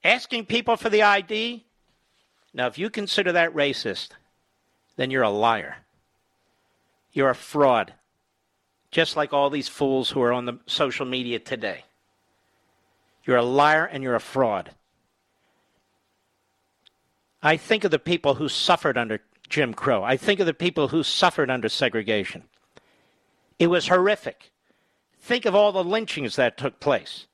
[0.02, 1.64] Asking people for the ID,
[2.54, 4.10] now, if you consider that racist,
[4.96, 5.76] then you're a liar.
[7.12, 7.94] You're a fraud,
[8.90, 11.84] just like all these fools who are on the social media today.
[13.24, 14.70] You're a liar and you're a fraud.
[17.42, 20.02] I think of the people who suffered under Jim Crow.
[20.02, 22.44] I think of the people who suffered under segregation.
[23.58, 24.52] It was horrific.
[25.20, 27.26] Think of all the lynchings that took place,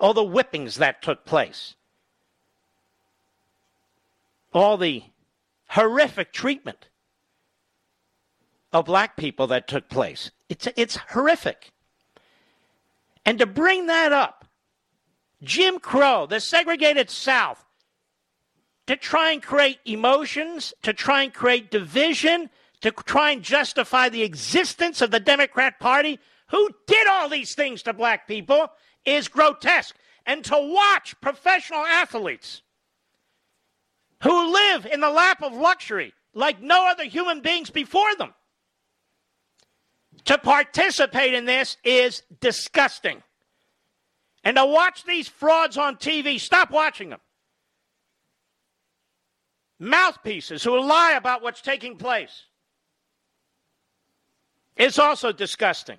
[0.00, 1.74] all the whippings that took place
[4.52, 5.02] all the
[5.68, 6.88] horrific treatment
[8.72, 10.30] of black people that took place.
[10.48, 11.72] It's, it's horrific.
[13.24, 14.46] And to bring that up,
[15.42, 17.64] Jim Crow, the segregated South,
[18.86, 22.48] to try and create emotions, to try and create division,
[22.80, 26.18] to try and justify the existence of the Democrat Party,
[26.50, 28.68] who did all these things to black people,
[29.04, 29.94] is grotesque.
[30.24, 32.62] And to watch professional athletes
[34.22, 38.34] who live in the lap of luxury like no other human beings before them.
[40.24, 43.22] To participate in this is disgusting.
[44.44, 47.20] And to watch these frauds on TV, stop watching them.
[49.78, 52.44] Mouthpieces who lie about what's taking place.
[54.76, 55.98] is also disgusting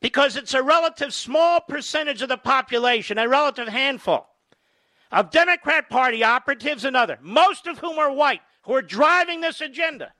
[0.00, 4.26] because it's a relative small percentage of the population, a relative handful
[5.12, 9.60] of Democrat Party operatives and other, most of whom are white, who are driving this
[9.60, 10.12] agenda.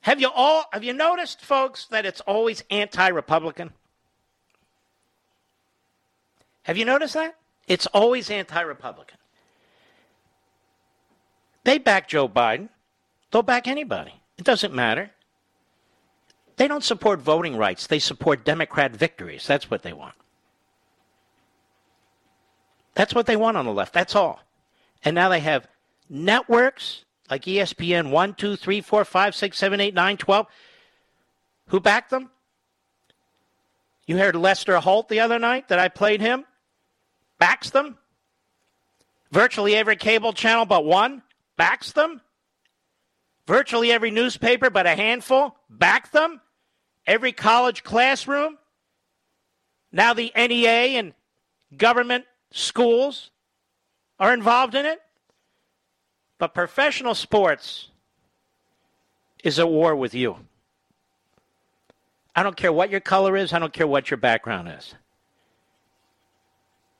[0.00, 3.72] Have you all have you noticed, folks, that it's always anti-Republican?
[6.62, 7.34] Have you noticed that?
[7.66, 9.18] It's always anti-Republican.
[11.64, 12.70] They back Joe Biden.
[13.30, 14.14] They'll back anybody.
[14.38, 15.10] It doesn't matter.
[16.56, 17.86] They don't support voting rights.
[17.86, 19.46] They support Democrat victories.
[19.46, 20.14] That's what they want.
[22.98, 23.92] That's what they want on the left.
[23.92, 24.40] That's all.
[25.04, 25.68] And now they have
[26.10, 30.46] networks like ESPN 1, 2, 3, 4, 5, 6, 7, 8, 9, 12.
[31.68, 32.30] Who backed them?
[34.06, 36.44] You heard Lester Holt the other night that I played him?
[37.38, 37.98] Backs them?
[39.30, 41.22] Virtually every cable channel but one
[41.56, 42.20] backs them?
[43.46, 46.40] Virtually every newspaper but a handful back them?
[47.08, 48.58] every college classroom.
[49.90, 51.14] Now the NEA and
[51.76, 53.30] government schools
[54.18, 55.00] are involved in it.
[56.38, 57.88] But professional sports
[59.42, 60.36] is at war with you.
[62.34, 64.94] I don't care what your color is, I don't care what your background is.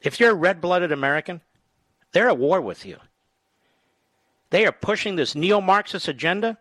[0.01, 1.41] If you're a red blooded American,
[2.13, 2.99] they're at war with you.
[4.51, 6.59] They are pushing this neo Marxist agenda.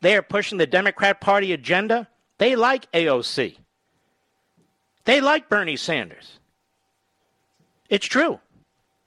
[0.00, 2.08] They are pushing the Democrat Party agenda.
[2.38, 3.56] They like AOC.
[5.04, 6.39] They like Bernie Sanders.
[7.90, 8.40] It's true.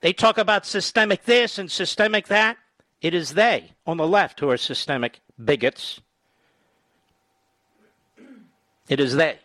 [0.00, 2.56] They talk about systemic this and systemic that.
[3.00, 6.00] It is they on the left who are systemic bigots.
[8.88, 9.40] It is they.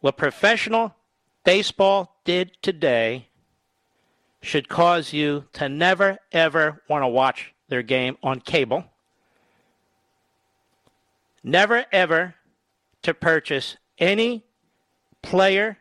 [0.00, 0.94] What professional
[1.42, 3.26] baseball did today
[4.40, 8.84] should cause you to never, ever want to watch their game on cable
[11.46, 12.34] never ever
[13.02, 14.44] to purchase any
[15.22, 15.78] player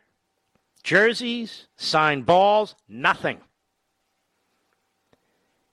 [0.85, 3.39] jerseys, signed balls, nothing.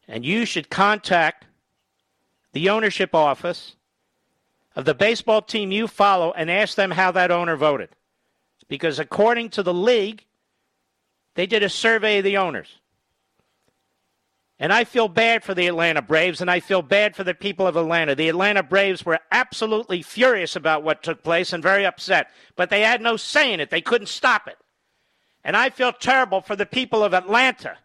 [0.09, 1.45] And you should contact
[2.53, 3.77] the ownership office
[4.75, 7.91] of the baseball team you follow and ask them how that owner voted.
[8.69, 10.25] Because according to the league,
[11.35, 12.79] they did a survey of the owners.
[14.59, 17.67] And I feel bad for the Atlanta Braves, and I feel bad for the people
[17.67, 18.15] of Atlanta.
[18.15, 22.81] The Atlanta Braves were absolutely furious about what took place and very upset, but they
[22.81, 23.71] had no say in it.
[23.71, 24.57] They couldn't stop it.
[25.45, 27.77] And I feel terrible for the people of Atlanta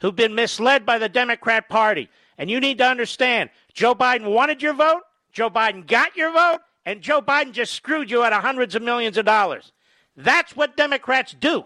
[0.00, 2.08] who've been misled by the Democrat Party.
[2.38, 5.02] And you need to understand Joe Biden wanted your vote,
[5.32, 8.82] Joe Biden got your vote, and Joe Biden just screwed you out of hundreds of
[8.82, 9.72] millions of dollars.
[10.16, 11.64] That's what Democrats do.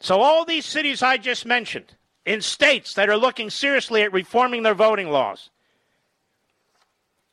[0.00, 1.94] So, all these cities I just mentioned,
[2.26, 5.50] in states that are looking seriously at reforming their voting laws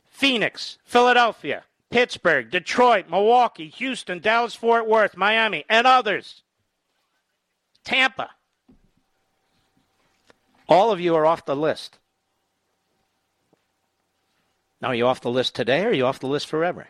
[0.06, 1.64] Phoenix, Philadelphia,
[1.94, 6.42] Pittsburgh, Detroit, Milwaukee, Houston, Dallas, Fort Worth, Miami, and others,
[7.84, 8.32] Tampa.
[10.68, 12.00] All of you are off the list.
[14.82, 16.88] Now, are you off the list today or are you off the list forever?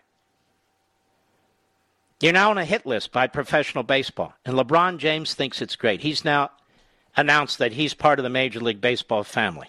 [2.21, 5.99] You're now on a hit list by professional baseball, and LeBron James thinks it's great.
[5.99, 6.51] He's now
[7.17, 9.67] announced that he's part of the Major League Baseball family.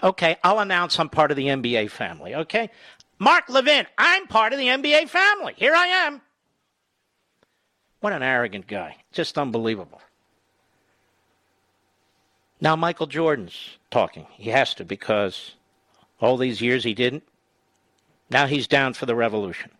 [0.00, 2.70] Okay, I'll announce I'm part of the NBA family, okay?
[3.20, 5.52] Mark Levin, I'm part of the NBA family.
[5.54, 6.22] Here I am.
[8.00, 8.96] What an arrogant guy.
[9.12, 10.00] Just unbelievable.
[12.62, 14.26] Now Michael Jordan's talking.
[14.32, 15.52] He has to because
[16.18, 17.22] all these years he didn't.
[18.30, 19.70] Now he's down for the revolution.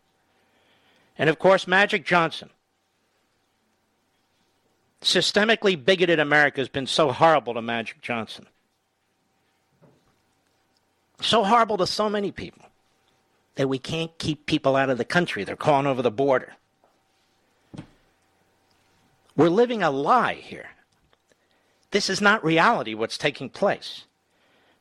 [1.17, 2.51] And of course, Magic Johnson.
[5.01, 8.47] Systemically bigoted America has been so horrible to Magic Johnson.
[11.23, 12.70] So horrible to so many people
[13.57, 15.45] that we can't keep people out of the country.
[15.45, 16.55] They're calling over the border.
[19.37, 20.71] We're living a lie here.
[21.91, 24.05] This is not reality, what's taking place.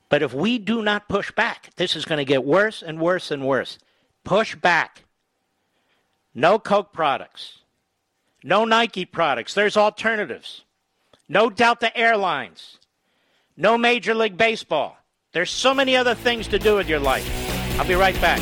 [0.09, 3.31] But if we do not push back, this is going to get worse and worse
[3.31, 3.77] and worse.
[4.23, 5.03] Push back.
[6.33, 7.59] No Coke products.
[8.43, 9.53] No Nike products.
[9.53, 10.63] There's alternatives.
[11.27, 12.77] No Delta Airlines.
[13.55, 14.97] No Major League Baseball.
[15.31, 17.38] There's so many other things to do with your life.
[17.79, 18.41] I'll be right back.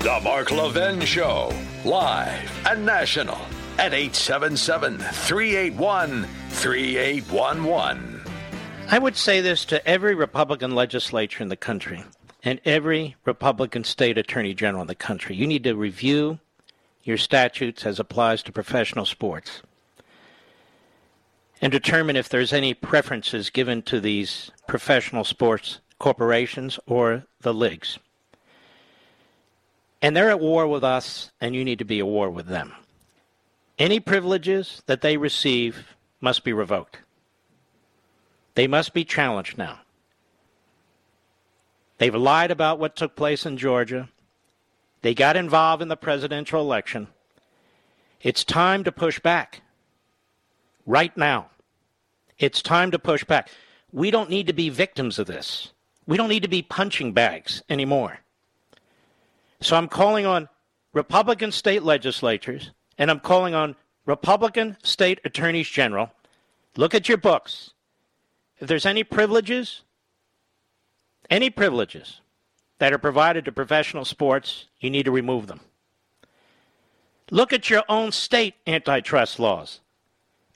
[0.00, 1.54] The Mark Levin Show,
[1.84, 3.38] live and national
[3.78, 8.20] at 877 381 3811.
[8.88, 12.02] I would say this to every Republican legislature in the country
[12.42, 15.36] and every Republican state attorney general in the country.
[15.36, 16.40] You need to review
[17.02, 19.62] your statutes as applies to professional sports
[21.60, 27.98] and determine if there's any preferences given to these professional sports corporations or the leagues.
[30.02, 32.72] And they're at war with us, and you need to be at war with them.
[33.78, 36.98] Any privileges that they receive must be revoked.
[38.54, 39.80] They must be challenged now.
[41.98, 44.08] They've lied about what took place in Georgia.
[45.02, 47.08] They got involved in the presidential election.
[48.20, 49.62] It's time to push back.
[50.86, 51.50] Right now.
[52.38, 53.50] It's time to push back.
[53.92, 55.72] We don't need to be victims of this.
[56.06, 58.20] We don't need to be punching bags anymore.
[59.60, 60.48] So I'm calling on
[60.92, 63.76] Republican state legislatures and I'm calling on
[64.06, 66.10] Republican state attorneys general.
[66.76, 67.70] Look at your books.
[68.58, 69.82] If there's any privileges,
[71.28, 72.20] any privileges
[72.80, 75.60] that are provided to professional sports, you need to remove them.
[77.30, 79.80] Look at your own state antitrust laws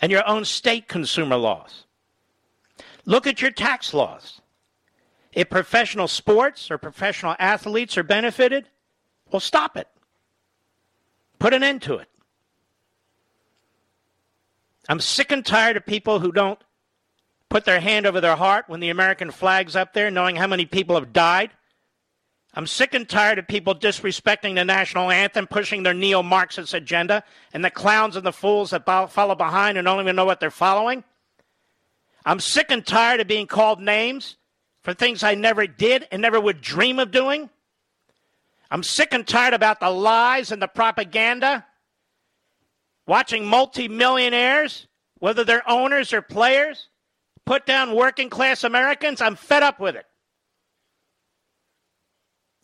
[0.01, 1.85] and your own state consumer laws.
[3.05, 4.41] Look at your tax laws.
[5.35, 8.69] If professional sports or professional athletes are benefited,
[9.31, 9.89] well, stop it.
[11.39, 12.09] Put an end to it.
[14.89, 16.63] I'm sick and tired of people who don't
[17.51, 20.65] put their hand over their heart when the American flag's up there, knowing how many
[20.65, 21.51] people have died.
[22.57, 27.25] I'm sick and tired of people disrespecting the national anthem, pushing their neo Marxist agenda,
[27.53, 30.53] and the clowns and the fools that follow behind and don't even know what they're
[30.53, 31.03] following.
[32.25, 34.37] I'm sick and tired of being called names
[34.83, 37.51] for things I never did and never would dream of doing.
[38.71, 41.67] I'm sick and tired about the lies and the propaganda.
[43.07, 44.87] Watching multimillionaires,
[45.19, 46.89] whether they're owners or players,
[47.45, 49.21] put down working class Americans.
[49.21, 50.07] I'm fed up with it.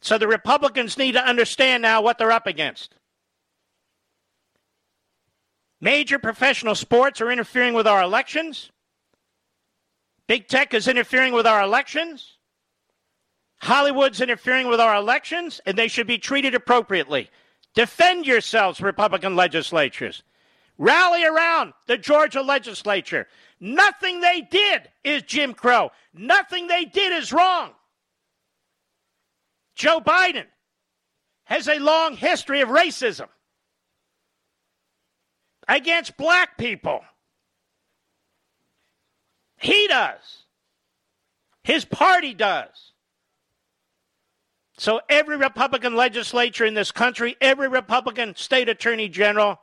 [0.03, 2.95] So the Republicans need to understand now what they're up against.
[5.81, 8.71] Major professional sports are interfering with our elections.
[10.27, 12.37] Big tech is interfering with our elections.
[13.61, 17.31] Hollywood's interfering with our elections, and they should be treated appropriately.
[17.75, 20.23] Defend yourselves, Republican legislatures.
[20.79, 23.29] Rally around the Georgia legislature.
[23.61, 25.91] Nothing they did is Jim Crow.
[26.15, 27.73] Nothing they did is wrong.
[29.81, 30.45] Joe Biden
[31.45, 33.29] has a long history of racism
[35.67, 37.01] against black people.
[39.57, 40.45] He does.
[41.63, 42.93] His party does.
[44.77, 49.61] So every Republican legislature in this country, every Republican state attorney general,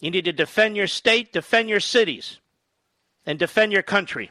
[0.00, 2.38] you need to defend your state, defend your cities,
[3.26, 4.30] and defend your country.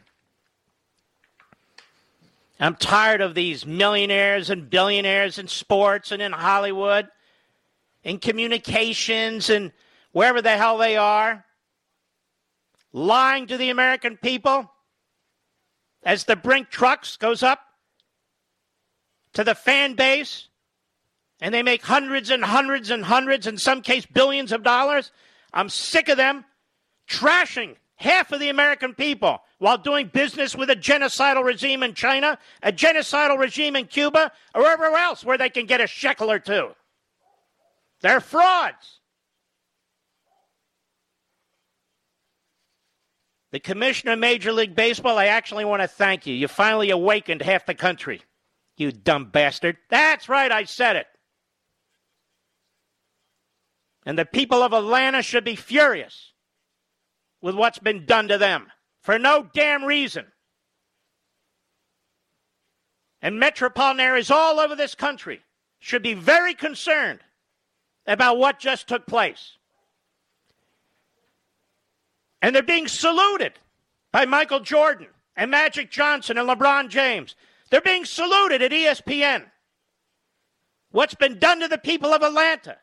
[2.59, 7.07] I'm tired of these millionaires and billionaires in sports and in Hollywood,
[8.03, 9.71] in communications and
[10.13, 11.45] wherever the hell they are,
[12.93, 14.71] lying to the American people
[16.03, 17.59] as the Brink trucks goes up
[19.33, 20.47] to the fan base
[21.41, 25.11] and they make hundreds and hundreds and hundreds, in some case billions of dollars.
[25.53, 26.45] I'm sick of them
[27.09, 32.37] trashing half of the American people while doing business with a genocidal regime in China,
[32.61, 36.39] a genocidal regime in Cuba, or wherever else where they can get a shekel or
[36.39, 36.69] two.
[38.01, 38.99] They're frauds.
[43.51, 46.33] The commissioner of Major League Baseball, I actually want to thank you.
[46.33, 48.21] You finally awakened half the country.
[48.75, 49.77] You dumb bastard.
[49.89, 51.07] That's right, I said it.
[54.05, 56.33] And the people of Atlanta should be furious
[57.41, 58.67] with what's been done to them
[59.05, 60.25] for no damn reason.
[63.21, 65.41] And metropolitan areas all over this country
[65.79, 67.19] should be very concerned
[68.05, 69.57] about what just took place.
[72.41, 73.53] And they're being saluted
[74.11, 77.35] by Michael Jordan and Magic Johnson and LeBron James
[77.69, 79.45] they're being saluted at ESPN.
[80.91, 82.77] What's been done to the people of Atlanta?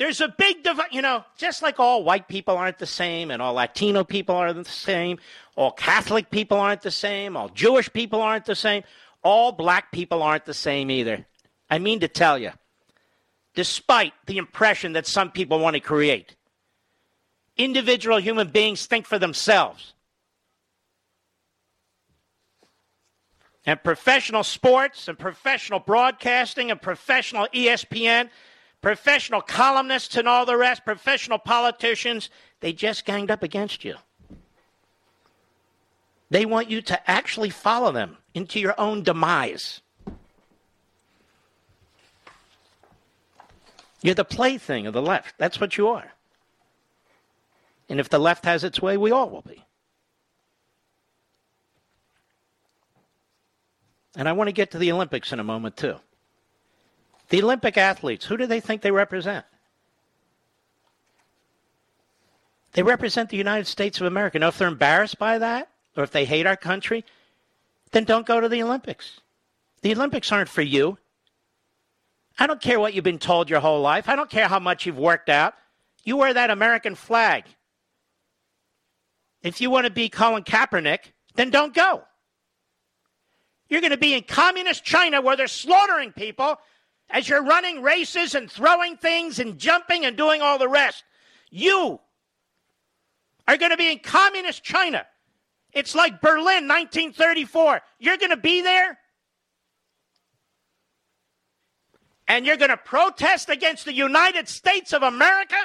[0.00, 3.42] There's a big divide, you know, just like all white people aren't the same and
[3.42, 5.18] all Latino people aren't the same,
[5.56, 8.82] all Catholic people aren't the same, all Jewish people aren't the same,
[9.22, 11.26] all black people aren't the same either.
[11.68, 12.52] I mean to tell you,
[13.54, 16.34] despite the impression that some people want to create,
[17.58, 19.92] individual human beings think for themselves.
[23.66, 28.30] and professional sports and professional broadcasting and professional ESPN,
[28.82, 33.96] professional columnists and all the rest, professional politicians, they just ganged up against you.
[36.30, 39.80] They want you to actually follow them into your own demise.
[44.02, 45.34] You're the plaything of the left.
[45.38, 46.12] That's what you are.
[47.88, 49.64] And if the left has its way, we all will be.
[54.16, 55.96] And I want to get to the Olympics in a moment, too.
[57.30, 59.46] The Olympic athletes, who do they think they represent?
[62.72, 64.38] They represent the United States of America.
[64.38, 67.04] Now, if they're embarrassed by that, or if they hate our country,
[67.92, 69.20] then don't go to the Olympics.
[69.82, 70.98] The Olympics aren't for you.
[72.38, 74.08] I don't care what you've been told your whole life.
[74.08, 75.54] I don't care how much you've worked out.
[76.04, 77.44] You wear that American flag.
[79.42, 82.02] If you want to be Colin Kaepernick, then don't go.
[83.68, 86.58] You're going to be in communist China where they're slaughtering people
[87.10, 91.04] as you're running races and throwing things and jumping and doing all the rest.
[91.50, 92.00] You
[93.48, 95.06] are going to be in communist China.
[95.72, 97.80] It's like Berlin 1934.
[97.98, 98.98] You're going to be there
[102.28, 105.56] and you're going to protest against the United States of America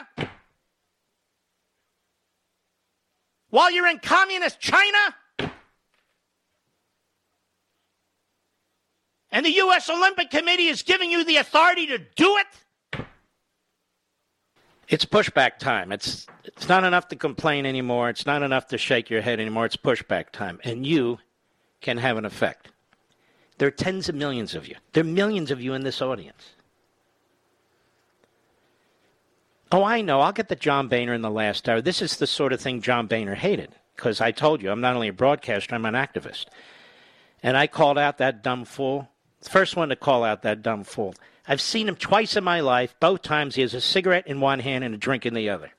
[3.49, 5.15] while you're in communist China?
[9.36, 9.89] And the U.S.
[9.89, 13.05] Olympic Committee is giving you the authority to do it?
[14.88, 15.91] It's pushback time.
[15.91, 18.07] It's, it's not enough to complain anymore.
[18.07, 19.65] It's not enough to shake your head anymore.
[19.65, 20.61] It's pushback time.
[20.63, 21.17] And you
[21.81, 22.69] can have an effect.
[23.57, 24.77] There are tens of millions of you.
[24.93, 26.51] There are millions of you in this audience.
[29.69, 30.21] Oh, I know.
[30.21, 31.81] I'll get the John Boehner in the last hour.
[31.81, 34.95] This is the sort of thing John Boehner hated because I told you I'm not
[34.95, 36.45] only a broadcaster, I'm an activist.
[37.43, 39.09] And I called out that dumb fool.
[39.47, 41.15] First one to call out that dumb fool.
[41.47, 42.95] I've seen him twice in my life.
[42.99, 45.71] Both times he has a cigarette in one hand and a drink in the other.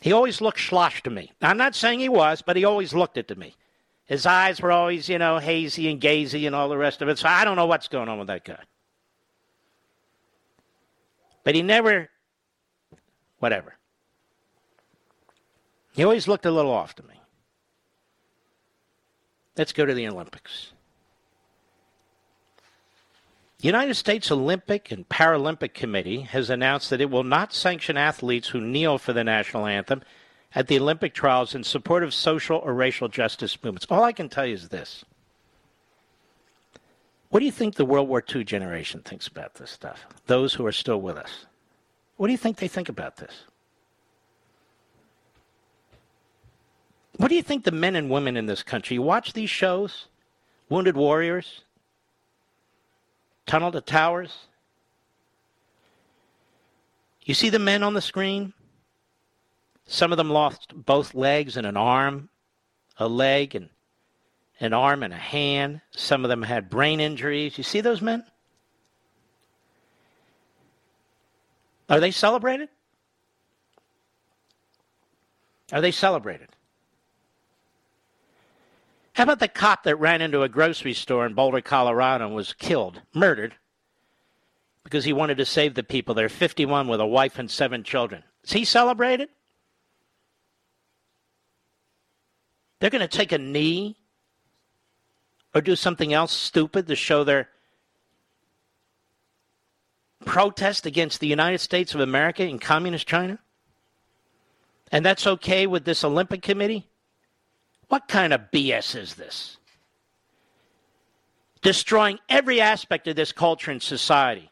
[0.00, 1.32] He always looked schlosh to me.
[1.42, 3.56] I'm not saying he was, but he always looked it to me.
[4.06, 7.18] His eyes were always, you know, hazy and gazy and all the rest of it.
[7.18, 8.62] So I don't know what's going on with that guy.
[11.44, 12.08] But he never
[13.38, 13.76] whatever.
[15.92, 17.20] He always looked a little off to me.
[19.56, 20.72] Let's go to the Olympics.
[23.60, 28.48] The United States Olympic and Paralympic Committee has announced that it will not sanction athletes
[28.48, 30.02] who kneel for the national anthem
[30.54, 33.86] at the Olympic trials in support of social or racial justice movements.
[33.90, 35.04] All I can tell you is this.
[37.28, 40.06] What do you think the World War II generation thinks about this stuff?
[40.26, 41.44] Those who are still with us.
[42.16, 43.44] What do you think they think about this?
[47.18, 50.06] What do you think the men and women in this country watch these shows?
[50.70, 51.60] Wounded Warriors,
[53.50, 54.32] Tunnel to Towers.
[57.24, 58.52] You see the men on the screen?
[59.86, 62.28] Some of them lost both legs and an arm,
[62.96, 63.68] a leg and
[64.60, 65.80] an arm and a hand.
[65.90, 67.58] Some of them had brain injuries.
[67.58, 68.24] You see those men?
[71.88, 72.68] Are they celebrated?
[75.72, 76.50] Are they celebrated?
[79.14, 82.52] How about the cop that ran into a grocery store in Boulder, Colorado and was
[82.52, 83.54] killed, murdered,
[84.84, 88.22] because he wanted to save the people there, 51 with a wife and seven children?
[88.44, 89.28] Is he celebrated?
[92.78, 93.96] They're going to take a knee
[95.54, 97.48] or do something else stupid to show their
[100.24, 103.38] protest against the United States of America in communist China?
[104.92, 106.89] And that's okay with this Olympic Committee?
[107.90, 109.58] What kind of BS is this?
[111.60, 114.48] Destroying every aspect of this culture and society.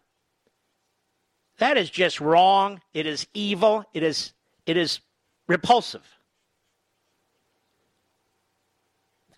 [1.59, 2.81] That is just wrong.
[2.93, 3.85] It is evil.
[3.95, 4.33] It is,
[4.67, 4.99] it is
[5.47, 6.05] repulsive.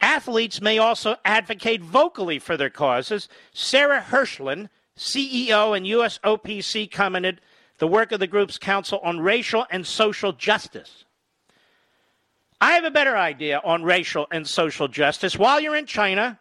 [0.01, 3.29] Athletes may also advocate vocally for their causes.
[3.53, 7.43] Sarah Hirshland CEO and USOPC commented
[7.77, 11.05] the work of the group's Council on Racial and Social Justice.
[12.61, 15.39] I have a better idea on racial and social justice.
[15.39, 16.39] While you're in China,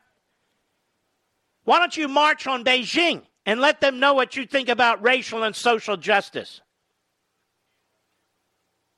[1.64, 5.44] why don't you march on Beijing and let them know what you think about racial
[5.44, 6.62] and social justice?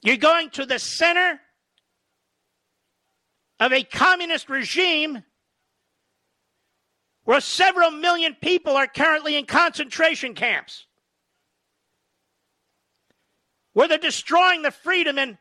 [0.02, 1.40] You're going to the center
[3.60, 5.24] of a communist regime
[7.24, 10.88] where several million people are currently in concentration camps,
[13.74, 15.38] where they're destroying the freedom in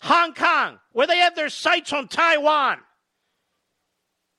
[0.00, 2.78] Hong Kong, where they have their sights on Taiwan.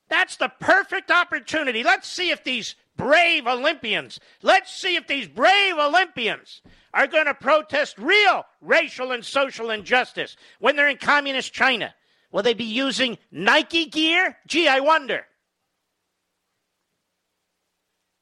[0.09, 1.83] That's the perfect opportunity.
[1.83, 6.61] Let's see if these brave Olympians, let's see if these brave Olympians
[6.93, 11.93] are going to protest real racial and social injustice when they're in communist China
[12.31, 14.37] Will they be using Nike gear?
[14.47, 15.25] Gee, I wonder.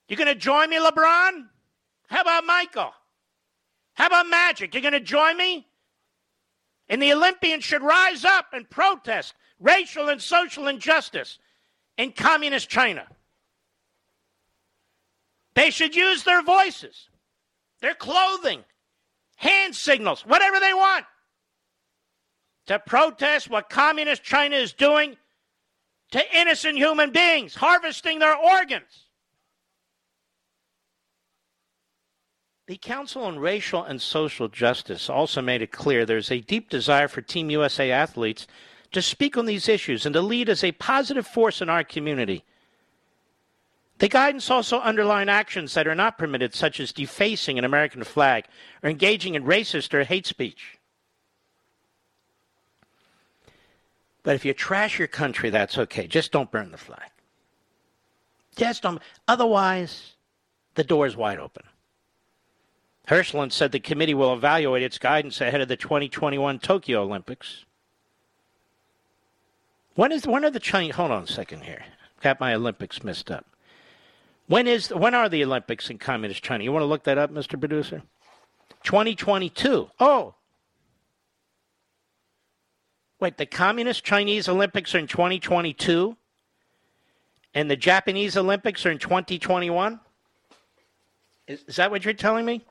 [0.07, 1.48] You going to join me, LeBron?
[2.07, 2.94] How about Michael?
[3.95, 4.76] How about Magic?
[4.76, 5.68] You going to join me?
[6.88, 11.40] And the Olympians should rise up and protest racial and social injustice
[11.98, 13.06] in communist China.
[15.56, 17.10] They should use their voices,
[17.82, 18.64] their clothing,
[19.38, 21.06] hand signals, whatever they want
[22.68, 25.16] to protest what communist China is doing
[26.12, 29.05] to innocent human beings, harvesting their organs.
[32.68, 37.08] The Council on Racial and Social Justice also made it clear there's a deep desire
[37.08, 38.48] for Team USA athletes
[38.92, 42.44] to speak on these issues and to lead as a positive force in our community.
[44.00, 48.46] The guidance also underlined actions that are not permitted, such as defacing an American flag
[48.82, 50.80] or engaging in racist or hate speech.
[54.24, 56.08] But if you trash your country, that's okay.
[56.08, 57.12] Just don't burn the flag.
[58.56, 59.02] Just don't.
[59.28, 60.16] Otherwise,
[60.74, 61.64] the door is wide open.
[63.07, 67.65] Hirshland said the committee will evaluate its guidance ahead of the 2021 Tokyo Olympics.
[69.95, 70.95] When is when are the Chinese?
[70.95, 71.86] Hold on a second here.
[72.22, 73.45] Got my Olympics messed up.
[74.48, 76.64] When is when are the Olympics in Communist China?
[76.64, 77.60] You want to look that up, Mr.
[77.60, 78.02] Producer?
[78.84, 79.90] 2022.
[79.99, 80.36] Oh.
[83.19, 86.18] Wait, the Communist Chinese Olympics are in 2022
[87.53, 89.99] and the Japanese Olympics are in 2021?
[91.48, 92.65] Is, is that what you're telling me?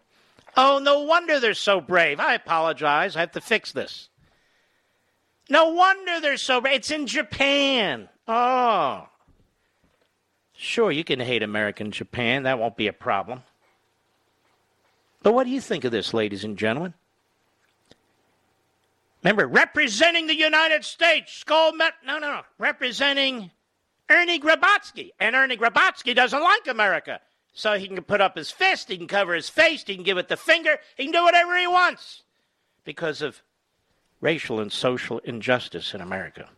[0.56, 2.20] Oh, no wonder they're so brave.
[2.20, 3.16] I apologize.
[3.16, 4.08] I have to fix this.
[5.50, 6.76] No wonder they're so brave.
[6.76, 8.08] It's in Japan.
[8.28, 9.08] Oh.
[10.52, 12.44] Sure, you can hate American Japan.
[12.44, 13.42] That won't be a problem.
[15.22, 16.94] But what do you think of this, ladies and gentlemen?
[19.22, 21.94] Remember, representing the United States, Skull Met.
[22.06, 22.42] No, no, no.
[22.58, 23.50] Representing
[24.10, 25.10] Ernie Grabatsky.
[25.18, 27.20] And Ernie Grabatsky doesn't like America.
[27.54, 30.18] So he can put up his fist, he can cover his face, he can give
[30.18, 32.24] it the finger, he can do whatever he wants
[32.84, 33.42] because of
[34.20, 36.48] racial and social injustice in America.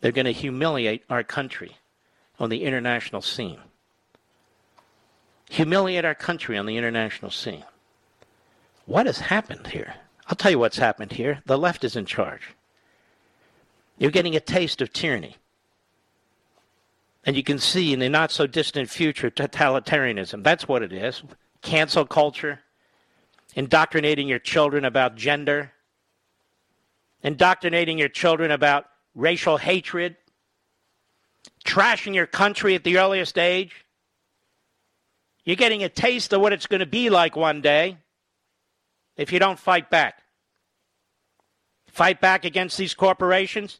[0.00, 1.76] They're going to humiliate our country
[2.38, 3.60] on the international scene.
[5.48, 7.64] Humiliate our country on the international scene.
[8.84, 9.94] What has happened here?
[10.26, 11.40] I'll tell you what's happened here.
[11.46, 12.54] The left is in charge.
[13.98, 15.36] You're getting a taste of tyranny.
[17.24, 20.42] And you can see in the not so distant future totalitarianism.
[20.42, 21.22] That's what it is.
[21.62, 22.60] Cancel culture,
[23.54, 25.72] indoctrinating your children about gender,
[27.22, 30.16] indoctrinating your children about racial hatred,
[31.64, 33.84] trashing your country at the earliest age.
[35.44, 37.98] You're getting a taste of what it's going to be like one day
[39.16, 40.22] if you don't fight back.
[41.86, 43.78] Fight back against these corporations.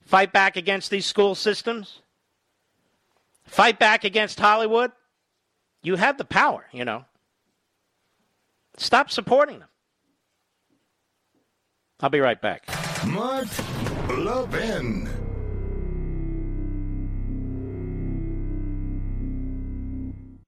[0.00, 2.00] Fight back against these school systems.
[3.48, 4.92] Fight back against Hollywood.
[5.82, 7.04] You have the power, you know.
[8.76, 9.68] Stop supporting them.
[12.00, 12.68] I'll be right back.
[13.06, 13.48] Mark
[14.10, 15.08] Levin.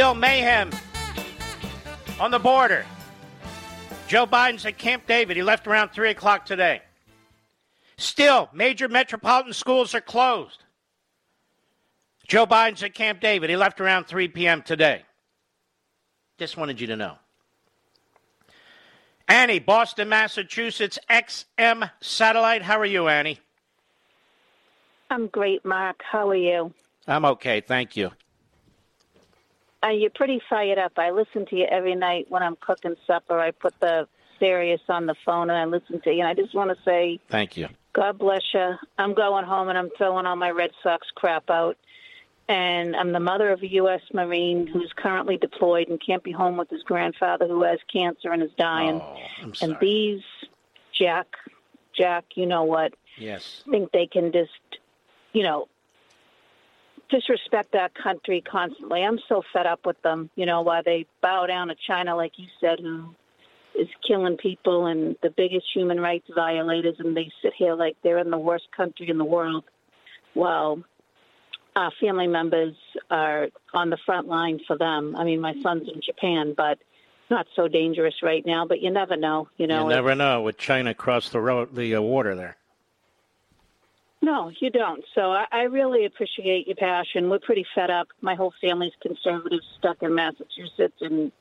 [0.00, 0.70] Still mayhem
[2.18, 2.86] on the border.
[4.08, 5.36] Joe Biden's at Camp David.
[5.36, 6.80] He left around 3 o'clock today.
[7.98, 10.64] Still, major metropolitan schools are closed.
[12.26, 13.50] Joe Biden's at Camp David.
[13.50, 14.62] He left around 3 p.m.
[14.62, 15.02] today.
[16.38, 17.16] Just wanted you to know.
[19.28, 22.62] Annie, Boston, Massachusetts, XM Satellite.
[22.62, 23.38] How are you, Annie?
[25.10, 26.00] I'm great, Mark.
[26.10, 26.72] How are you?
[27.06, 28.12] I'm okay, thank you.
[29.82, 30.92] Uh, you're pretty fired up.
[30.96, 33.38] I listen to you every night when I'm cooking supper.
[33.38, 34.06] I put the
[34.38, 36.20] Sirius on the phone and I listen to you.
[36.20, 37.68] And I just want to say, Thank you.
[37.92, 38.74] God bless you.
[38.98, 41.76] I'm going home and I'm throwing all my Red Sox crap out.
[42.48, 44.00] And I'm the mother of a U.S.
[44.12, 48.42] Marine who's currently deployed and can't be home with his grandfather who has cancer and
[48.42, 49.00] is dying.
[49.00, 49.72] Oh, I'm sorry.
[49.72, 50.22] and these,
[50.92, 51.28] Jack,
[51.96, 52.94] Jack, you know what?
[53.18, 53.62] yes.
[53.70, 54.50] think they can just,
[55.32, 55.68] you know,
[57.10, 59.02] disrespect our country constantly.
[59.02, 62.32] I'm so fed up with them, you know, while they bow down to China, like
[62.36, 63.14] you said, who
[63.78, 68.18] is killing people and the biggest human rights violators, and they sit here like they're
[68.18, 69.64] in the worst country in the world,
[70.34, 70.82] while
[71.76, 72.74] our family members
[73.10, 75.14] are on the front line for them.
[75.16, 76.78] I mean, my son's in Japan, but
[77.30, 78.66] not so dangerous right now.
[78.66, 79.88] But you never know, you know.
[79.88, 82.56] you never know with China across the road, the uh, water there.
[84.22, 85.04] No, you don't.
[85.14, 87.30] So I, I really appreciate your passion.
[87.30, 88.08] We're pretty fed up.
[88.20, 91.32] My whole family's conservative, stuck in Massachusetts, and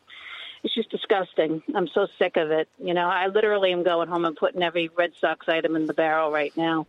[0.63, 1.61] it's just disgusting.
[1.75, 2.69] I'm so sick of it.
[2.77, 5.93] You know, I literally am going home and putting every Red Sox item in the
[5.93, 6.87] barrel right now.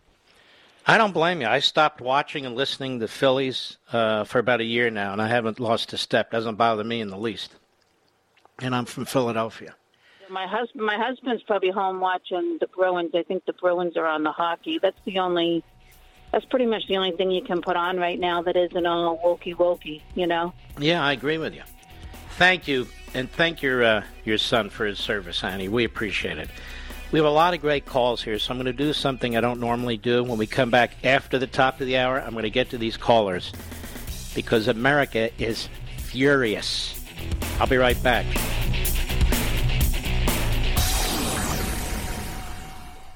[0.87, 1.47] I don't blame you.
[1.47, 5.27] I stopped watching and listening to Phillies uh, for about a year now, and I
[5.27, 6.31] haven't lost a step.
[6.31, 7.55] Doesn't bother me in the least.
[8.59, 9.75] And I'm from Philadelphia.
[10.29, 13.11] My husband, my husband's probably home watching the Bruins.
[13.13, 14.79] I think the Bruins are on the hockey.
[14.81, 15.63] That's the only.
[16.31, 19.17] That's pretty much the only thing you can put on right now that isn't all
[19.17, 20.01] wokey wokey.
[20.15, 20.53] You know.
[20.79, 21.63] Yeah, I agree with you.
[22.37, 25.67] Thank you, and thank your uh, your son for his service, Annie.
[25.67, 26.49] We appreciate it.
[27.11, 29.41] We have a lot of great calls here, so I'm going to do something I
[29.41, 30.23] don't normally do.
[30.23, 32.77] When we come back after the top of the hour, I'm going to get to
[32.77, 33.51] these callers
[34.33, 35.67] because America is
[35.97, 37.03] furious.
[37.59, 38.25] I'll be right back.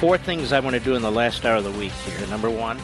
[0.00, 2.24] Four things I want to do in the last hour of the week here.
[2.28, 2.78] Number one,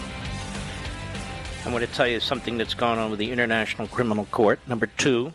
[1.65, 4.59] I want to tell you something that's gone on with the International Criminal Court.
[4.67, 5.33] Number two,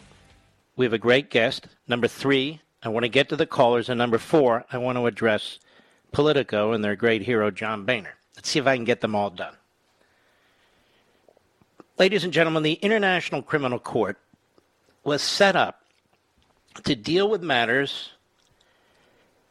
[0.76, 1.68] we have a great guest.
[1.88, 3.88] Number three, I want to get to the callers.
[3.88, 5.58] And number four, I want to address
[6.12, 8.16] Politico and their great hero, John Boehner.
[8.36, 9.56] Let's see if I can get them all done.
[11.98, 14.18] Ladies and gentlemen, the International Criminal Court
[15.06, 15.86] was set up
[16.84, 18.10] to deal with matters,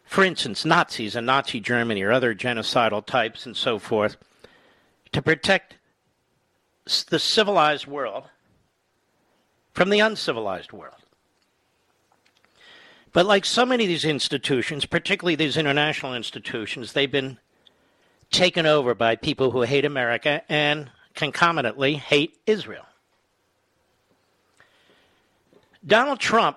[0.09, 4.16] for instance, Nazis and Nazi Germany or other genocidal types and so forth,
[5.12, 5.74] to protect
[7.10, 8.24] the civilized world
[9.74, 10.94] from the uncivilized world.
[13.12, 17.39] But like so many of these institutions, particularly these international institutions, they've been
[18.30, 22.86] taken over by people who hate America and concomitantly hate Israel.
[25.86, 26.56] Donald Trump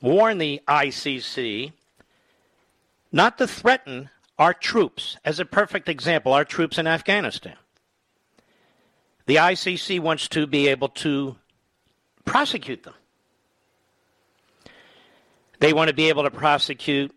[0.00, 1.72] warned the ICC
[3.16, 7.56] not to threaten our troops, as a perfect example, our troops in Afghanistan.
[9.24, 11.36] The ICC wants to be able to
[12.26, 12.92] prosecute them.
[15.60, 17.10] They want to be able to prosecute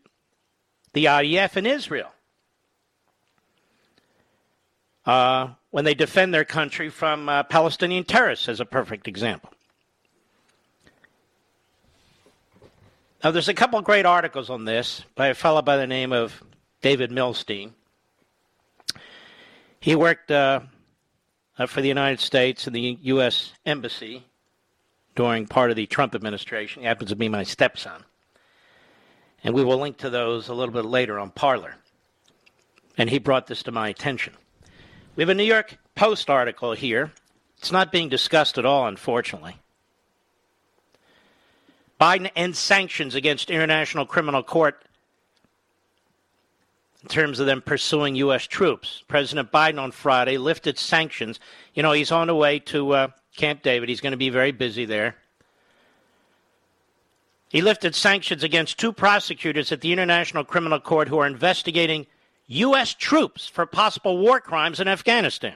[0.94, 2.12] the IDF in Israel
[5.06, 9.52] uh, when they defend their country from uh, Palestinian terrorists, as a perfect example.
[13.22, 16.42] Now, there's a couple great articles on this by a fellow by the name of
[16.82, 17.74] David Milstein.
[19.82, 20.62] He worked uh,
[21.58, 23.52] uh, for the United States in the U.S.
[23.66, 24.24] Embassy
[25.16, 26.82] during part of the Trump administration.
[26.82, 28.06] He happens to be my stepson.
[29.44, 31.76] And we will link to those a little bit later on Parler.
[32.98, 34.34] And he brought this to my attention.
[35.18, 37.12] We have a New York Post article here.
[37.58, 39.58] It's not being discussed at all, unfortunately.
[42.00, 44.82] Biden ends sanctions against International Criminal Court
[47.04, 48.48] in terms of them pursuing U.S.
[48.48, 49.04] troops.
[49.08, 51.40] President Biden on Friday lifted sanctions.
[51.74, 53.90] You know, he's on the way to uh, Camp David.
[53.90, 55.16] He's going to be very busy there.
[57.50, 62.06] He lifted sanctions against two prosecutors at the International Criminal Court who are investigating
[62.48, 62.94] U.S.
[62.94, 65.56] troops for possible war crimes in Afghanistan.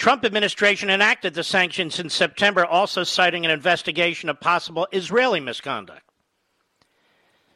[0.00, 6.00] Trump administration enacted the sanctions in September, also citing an investigation of possible Israeli misconduct.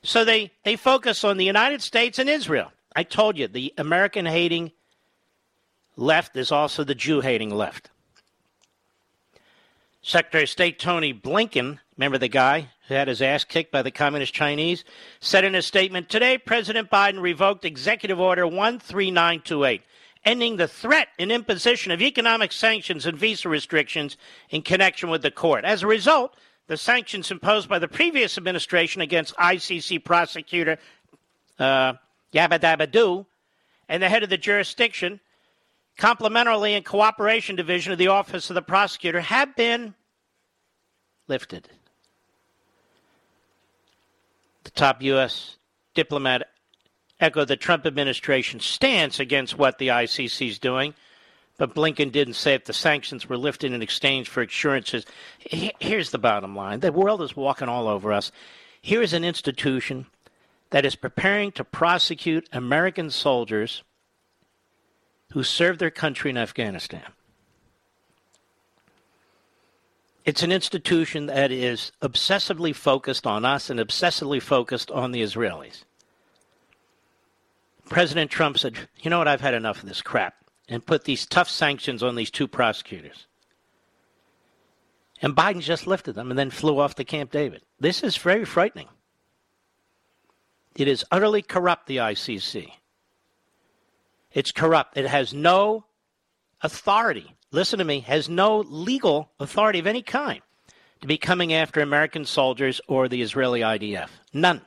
[0.02, 2.70] So they, they focus on the United States and Israel.
[2.94, 4.72] I told you, the American hating
[5.96, 7.88] left is also the Jew hating left.
[10.02, 13.90] Secretary of State Tony Blinken, remember the guy who had his ass kicked by the
[13.90, 14.84] Communist Chinese,
[15.18, 19.80] said in a statement Today, President Biden revoked Executive Order 13928,
[20.24, 24.16] ending the threat and imposition of economic sanctions and visa restrictions
[24.50, 25.64] in connection with the court.
[25.64, 26.34] As a result,
[26.66, 30.78] the sanctions imposed by the previous administration against ICC prosecutor
[31.58, 31.94] uh,
[32.32, 33.26] Yabba
[33.88, 35.20] and the head of the jurisdiction,
[35.98, 39.94] complementarity and cooperation division of the Office of the Prosecutor, have been
[41.28, 41.68] lifted.
[44.64, 45.56] The top U.S.
[45.94, 46.48] diplomat
[47.20, 50.94] echoed the Trump administration's stance against what the ICC is doing
[51.56, 55.06] but Blinken didn't say if the sanctions were lifted in exchange for assurances.
[55.38, 58.32] Here's the bottom line the world is walking all over us.
[58.80, 60.06] Here is an institution
[60.70, 63.82] that is preparing to prosecute American soldiers
[65.32, 67.04] who served their country in Afghanistan.
[70.24, 75.84] It's an institution that is obsessively focused on us and obsessively focused on the Israelis.
[77.88, 79.28] President Trump said, You know what?
[79.28, 80.34] I've had enough of this crap
[80.68, 83.26] and put these tough sanctions on these two prosecutors.
[85.20, 87.62] And Biden just lifted them and then flew off to Camp David.
[87.78, 88.88] This is very frightening.
[90.76, 92.70] It is utterly corrupt, the ICC.
[94.32, 94.96] It's corrupt.
[94.96, 95.84] It has no
[96.60, 100.40] authority, listen to me, has no legal authority of any kind
[101.00, 104.08] to be coming after American soldiers or the Israeli IDF.
[104.32, 104.62] None.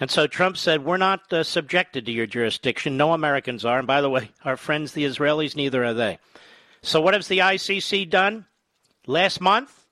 [0.00, 2.96] And so Trump said, We're not uh, subjected to your jurisdiction.
[2.96, 3.78] No Americans are.
[3.78, 6.18] And by the way, our friends, the Israelis, neither are they.
[6.82, 8.46] So what has the ICC done?
[9.06, 9.86] Last month,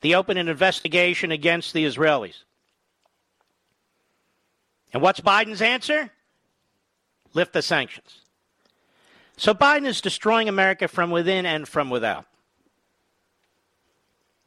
[0.00, 2.44] they opened an investigation against the Israelis.
[4.92, 6.10] And what's Biden's answer?
[7.34, 8.22] Lift the sanctions.
[9.36, 12.24] So Biden is destroying America from within and from without.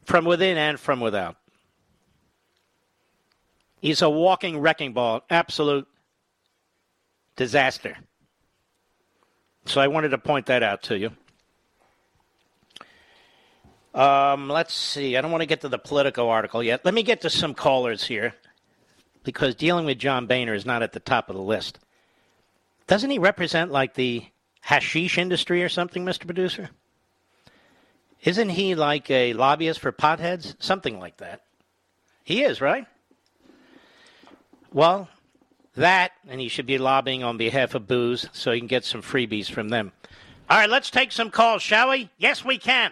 [0.03, 1.37] From within and from without.
[3.81, 5.87] He's a walking wrecking ball, absolute
[7.35, 7.97] disaster.
[9.65, 11.11] So I wanted to point that out to you.
[13.93, 15.17] Um, let's see.
[15.17, 16.85] I don't want to get to the Politico article yet.
[16.85, 18.33] Let me get to some callers here
[19.23, 21.79] because dealing with John Boehner is not at the top of the list.
[22.87, 24.25] Doesn't he represent like the
[24.61, 26.25] hashish industry or something, Mr.
[26.25, 26.69] Producer?
[28.23, 30.55] Isn't he like a lobbyist for potheads?
[30.59, 31.41] Something like that.
[32.23, 32.85] He is, right?
[34.73, 35.09] Well,
[35.75, 39.01] that, and he should be lobbying on behalf of booze so he can get some
[39.01, 39.91] freebies from them.
[40.49, 42.09] All right, let's take some calls, shall we?
[42.17, 42.91] Yes, we can.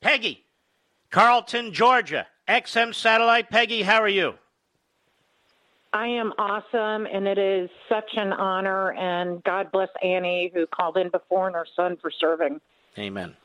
[0.00, 0.44] Peggy,
[1.10, 3.50] Carlton, Georgia, XM Satellite.
[3.50, 4.34] Peggy, how are you?
[5.92, 8.92] I am awesome, and it is such an honor.
[8.92, 12.60] And God bless Annie, who called in before, and her son for serving.
[12.98, 13.36] Amen.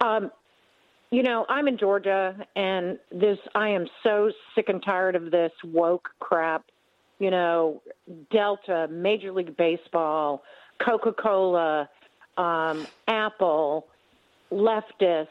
[0.00, 0.30] Um,
[1.10, 5.52] you know, I'm in Georgia, and this I am so sick and tired of this
[5.64, 6.64] woke crap.
[7.18, 7.82] You know,
[8.30, 10.42] Delta, Major League Baseball,
[10.84, 11.88] Coca Cola,
[12.38, 13.88] um, Apple,
[14.52, 15.26] leftists,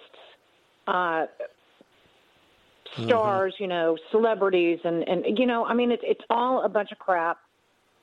[0.87, 3.05] uh, mm-hmm.
[3.05, 3.63] stars, mm-hmm.
[3.63, 6.99] you know, celebrities, and and you know, I mean, it's it's all a bunch of
[6.99, 7.39] crap.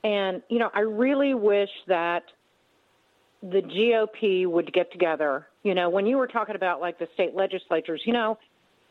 [0.02, 2.22] And you know, I really wish that
[3.42, 5.46] the GOP would get together.
[5.62, 8.38] You know, when you were talking about like the state legislatures, you know,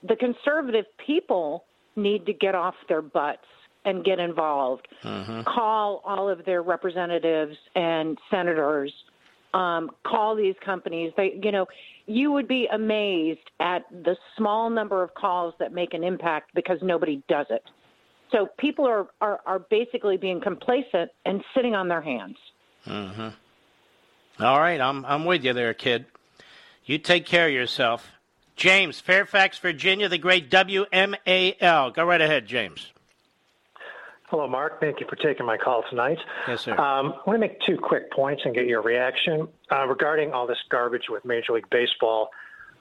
[0.07, 1.65] the conservative people
[1.95, 3.45] need to get off their butts
[3.85, 4.87] and get involved.
[5.03, 5.43] Uh-huh.
[5.43, 8.91] Call all of their representatives and senators.
[9.53, 11.13] Um, call these companies.
[11.15, 11.65] They, you know,
[12.07, 16.77] you would be amazed at the small number of calls that make an impact because
[16.81, 17.63] nobody does it.
[18.31, 22.35] So people are are, are basically being complacent and sitting on their hands.
[22.85, 23.31] Uh-huh.
[24.39, 26.05] All right, I'm I'm with you there, kid.
[26.85, 28.11] You take care of yourself.
[28.55, 31.93] James, Fairfax, Virginia, the great WMAL.
[31.93, 32.91] Go right ahead, James.
[34.27, 34.79] Hello, Mark.
[34.79, 36.17] Thank you for taking my call tonight.
[36.47, 36.71] Yes, sir.
[36.71, 40.47] Um, I want to make two quick points and get your reaction uh, regarding all
[40.47, 42.29] this garbage with Major League Baseball.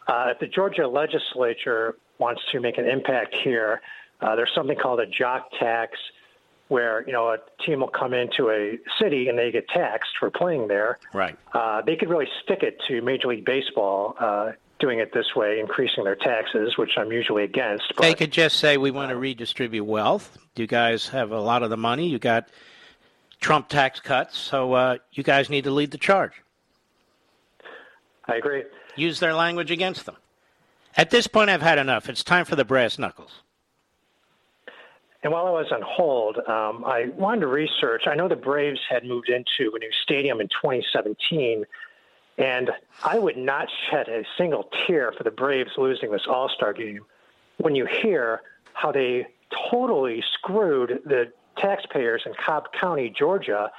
[0.06, 3.80] Uh, if the Georgia legislature wants to make an impact here,
[4.20, 5.98] Uh, there's something called a jock tax,
[6.74, 10.28] where you know a team will come into a city and they get taxed for
[10.28, 10.98] playing there.
[11.12, 11.38] Right.
[11.52, 14.16] Uh, they could really stick it to Major League Baseball.
[14.18, 17.84] Uh, doing it this way, increasing their taxes, which I'm usually against.
[17.94, 20.36] But, they could just say we want to redistribute wealth.
[20.56, 22.08] You guys have a lot of the money.
[22.08, 22.48] You got
[23.40, 26.32] Trump tax cuts, so uh, you guys need to lead the charge.
[28.26, 28.64] I agree.
[28.96, 30.16] Use their language against them.
[30.96, 32.08] At this point, I've had enough.
[32.08, 33.43] It's time for the brass knuckles.
[35.24, 38.02] And while I was on hold, um, I wanted to research.
[38.06, 41.64] I know the Braves had moved into a new stadium in 2017,
[42.36, 42.70] and
[43.02, 47.06] I would not shed a single tear for the Braves losing this All Star game
[47.56, 48.42] when you hear
[48.74, 49.26] how they
[49.70, 53.72] totally screwed the taxpayers in Cobb County, Georgia.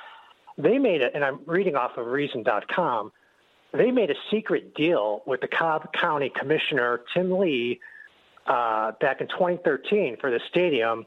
[0.57, 3.11] They made it, and I'm reading off of Reason.com
[3.77, 7.81] they made a secret deal with the Cobb County Commissioner Tim Lee
[8.47, 11.05] uh, back in 2013 for the stadium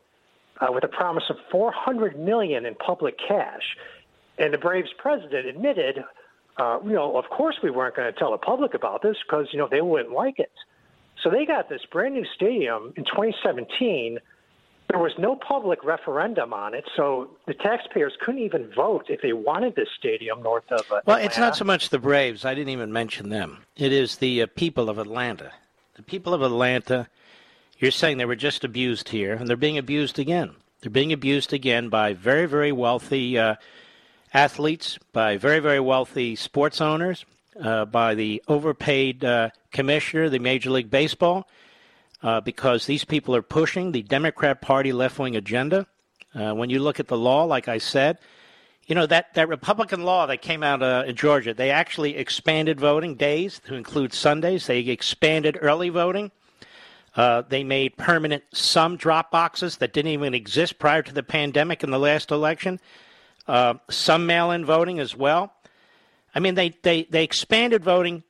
[0.61, 3.77] uh, with a promise of 400 million in public cash.
[4.39, 6.05] And the Braves president admitted,
[6.57, 9.49] uh, you know, of course we weren't going to tell the public about this because
[9.53, 10.53] you know they wouldn't like it.
[11.23, 14.19] So they got this brand new stadium in 2017
[14.89, 19.35] there was no public referendum on it, so the taxpayers couldn't even vote if they
[19.35, 20.81] wanted this stadium north of.
[20.91, 22.47] Uh, well, it's not so much the Braves.
[22.47, 23.65] I didn't even mention them.
[23.77, 25.53] It is the uh, people of Atlanta.
[25.97, 27.09] The people of Atlanta.
[27.79, 30.53] You're saying they were just abused here, and they're being abused again.
[30.81, 33.57] They're being abused again by very, very wealthy uh,
[34.35, 37.25] athletes, by very, very wealthy sports owners,
[37.61, 41.49] uh, by the overpaid uh, commissioner, the Major League Baseball
[42.23, 45.87] uh, because these people are pushing the Democrat Party left wing agenda.
[46.35, 48.19] Uh, when you look at the law, like I said,
[48.87, 52.81] you know that, that Republican law that came out uh, in Georgia, they actually expanded
[52.81, 54.67] voting days to include Sundays.
[54.67, 56.31] They expanded early voting.
[57.19, 61.83] Uh, they made permanent some drop boxes that didn't even exist prior to the pandemic
[61.83, 62.79] in the last election.
[63.49, 65.53] Uh, some mail-in voting as well.
[66.33, 68.23] I mean, they, they, they expanded voting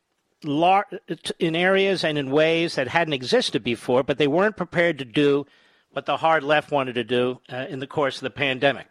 [0.43, 5.47] in areas and in ways that hadn't existed before, but they weren't prepared to do
[5.91, 8.87] what the hard left wanted to do uh, in the course of the pandemic.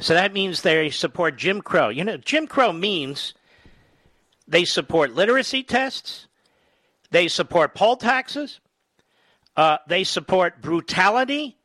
[0.00, 1.90] So that means they support Jim Crow.
[1.90, 3.32] You know, Jim Crow means
[4.48, 6.26] they support literacy tests,
[7.12, 8.58] they support poll taxes,
[9.56, 11.56] uh, they support brutality,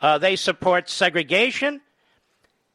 [0.00, 1.80] uh, they support segregation.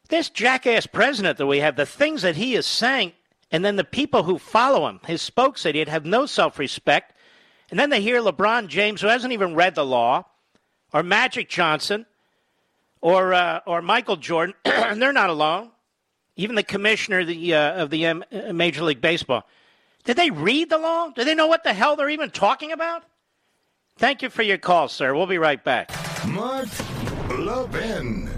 [0.10, 3.14] This jackass president that we have, the things that he is saying
[3.52, 7.14] and then the people who follow him, his spokes idiot, have no self respect.
[7.72, 10.26] And then they hear LeBron James, who hasn't even read the law,
[10.94, 12.06] or Magic Johnson,
[13.02, 15.72] or, uh, or Michael Jordan, and they're not alone.
[16.36, 18.24] Even the commissioner of the, uh, of the um,
[18.54, 19.46] Major League Baseball.
[20.04, 21.10] Did they read the law?
[21.10, 23.04] Do they know what the hell they're even talking about?
[24.00, 25.14] Thank you for your call, sir.
[25.14, 25.92] We'll be right back.
[26.26, 26.70] Mark
[27.38, 28.30] Levin.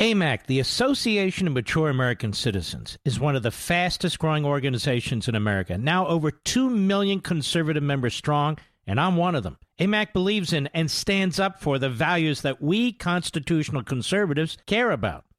[0.00, 5.34] AMAC, the Association of Mature American Citizens, is one of the fastest growing organizations in
[5.34, 8.56] America, now over 2 million conservative members strong,
[8.86, 9.58] and I'm one of them.
[9.78, 15.26] AMAC believes in and stands up for the values that we constitutional conservatives care about.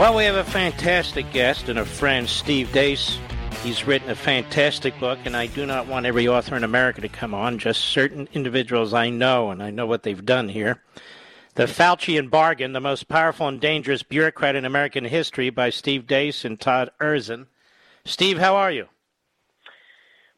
[0.00, 3.18] Well, we have a fantastic guest and a friend, Steve Deace.
[3.62, 7.08] He's written a fantastic book, and I do not want every author in America to
[7.10, 10.82] come on, just certain individuals I know, and I know what they've done here.
[11.54, 16.46] The Faucian Bargain, the most powerful and dangerous bureaucrat in American history by Steve Deace
[16.46, 17.48] and Todd Erzen.
[18.06, 18.86] Steve, how are you?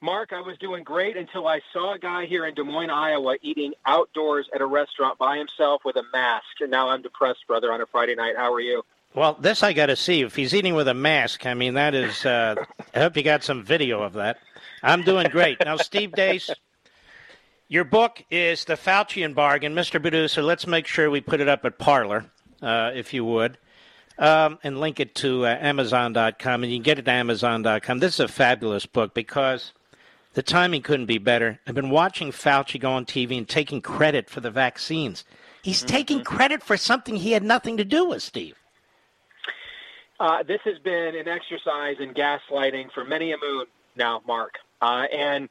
[0.01, 3.36] Mark, I was doing great until I saw a guy here in Des Moines, Iowa,
[3.43, 6.60] eating outdoors at a restaurant by himself with a mask.
[6.60, 8.34] And now I'm depressed, brother, on a Friday night.
[8.36, 8.82] How are you?
[9.14, 10.22] Well, this I got to see.
[10.22, 12.24] If he's eating with a mask, I mean, that is.
[12.24, 12.55] Uh,
[12.94, 14.39] I hope you got some video of that.
[14.82, 15.76] I'm doing great now.
[15.76, 16.51] Steve Deace,
[17.68, 19.74] Your book is The Faucian Bargain.
[19.74, 20.01] Mr.
[20.01, 22.24] Producer, let's make sure we put it up at Parler,
[22.62, 23.59] uh, if you would,
[24.18, 26.62] um, and link it to uh, Amazon.com.
[26.62, 27.98] And you can get it to Amazon.com.
[27.98, 29.72] This is a fabulous book because
[30.32, 31.60] the timing couldn't be better.
[31.66, 35.24] I've been watching Fauci go on TV and taking credit for the vaccines.
[35.62, 35.86] He's mm-hmm.
[35.86, 38.56] taking credit for something he had nothing to do with, Steve.
[40.20, 43.66] Uh, this has been an exercise in gaslighting for many a moon
[43.97, 44.55] now, Mark.
[44.80, 45.48] Uh, and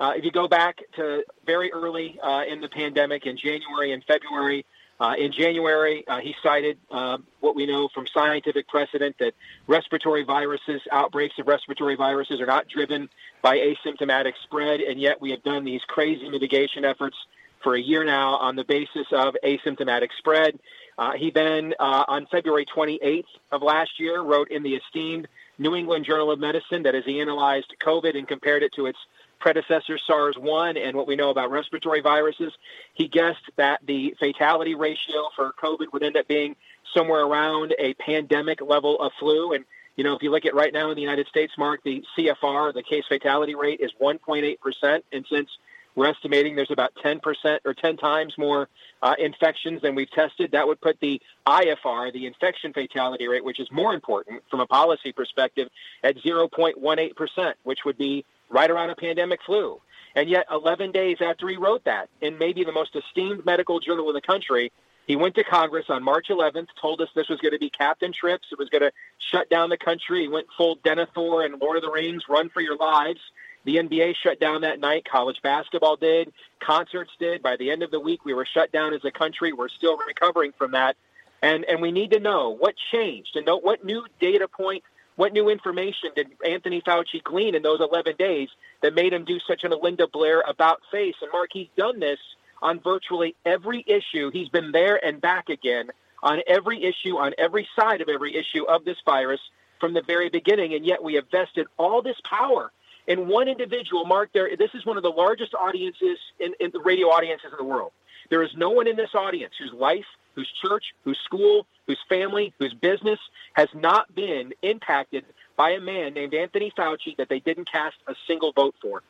[0.00, 4.02] uh, if you go back to very early uh, in the pandemic in January and
[4.04, 4.64] February,
[5.00, 9.34] uh, in January, uh, he cited uh, what we know from scientific precedent that
[9.66, 13.08] respiratory viruses, outbreaks of respiratory viruses, are not driven
[13.42, 17.16] by asymptomatic spread, and yet we have done these crazy mitigation efforts
[17.62, 20.58] for a year now on the basis of asymptomatic spread.
[20.96, 25.74] Uh, he then, uh, on February 28th of last year, wrote in the esteemed New
[25.74, 28.98] England Journal of Medicine that as he analyzed COVID and compared it to its
[29.38, 32.52] predecessor SARS-1 and what we know about respiratory viruses,
[32.94, 36.56] he guessed that the fatality ratio for COVID would end up being
[36.94, 39.52] somewhere around a pandemic level of flu.
[39.52, 39.64] And,
[39.96, 42.72] you know, if you look at right now in the United States, Mark, the CFR,
[42.72, 45.02] the case fatality rate is 1.8%.
[45.12, 45.48] And since
[45.94, 47.20] we're estimating there's about 10%
[47.64, 48.68] or 10 times more
[49.02, 50.52] uh, infections than we've tested.
[50.52, 54.66] That would put the IFR, the infection fatality rate, which is more important from a
[54.66, 55.68] policy perspective,
[56.02, 59.80] at 0.18%, which would be right around a pandemic flu.
[60.16, 64.08] And yet, 11 days after he wrote that, in maybe the most esteemed medical journal
[64.08, 64.72] in the country,
[65.06, 68.12] he went to Congress on March 11th, told us this was going to be Captain
[68.12, 68.48] Trips.
[68.50, 70.22] It was going to shut down the country.
[70.22, 73.20] He went full Denethor and Lord of the Rings, run for your lives.
[73.64, 75.06] The NBA shut down that night.
[75.10, 76.32] College basketball did.
[76.60, 77.42] Concerts did.
[77.42, 79.52] By the end of the week, we were shut down as a country.
[79.52, 80.96] We're still recovering from that.
[81.42, 84.82] And, and we need to know what changed and know what new data point,
[85.16, 88.48] what new information did Anthony Fauci glean in those 11 days
[88.82, 91.14] that made him do such an Linda Blair about face.
[91.22, 92.18] And Mark, he's done this
[92.62, 94.30] on virtually every issue.
[94.30, 95.90] He's been there and back again
[96.22, 99.40] on every issue, on every side of every issue of this virus
[99.80, 100.74] from the very beginning.
[100.74, 102.72] And yet we have vested all this power
[103.06, 106.80] in one individual, Mark, there, this is one of the largest audiences in, in the
[106.80, 107.92] radio audiences in the world.
[108.30, 112.52] There is no one in this audience whose life, whose church, whose school, whose family,
[112.58, 113.18] whose business
[113.52, 115.24] has not been impacted
[115.56, 119.02] by a man named Anthony Fauci that they didn't cast a single vote for.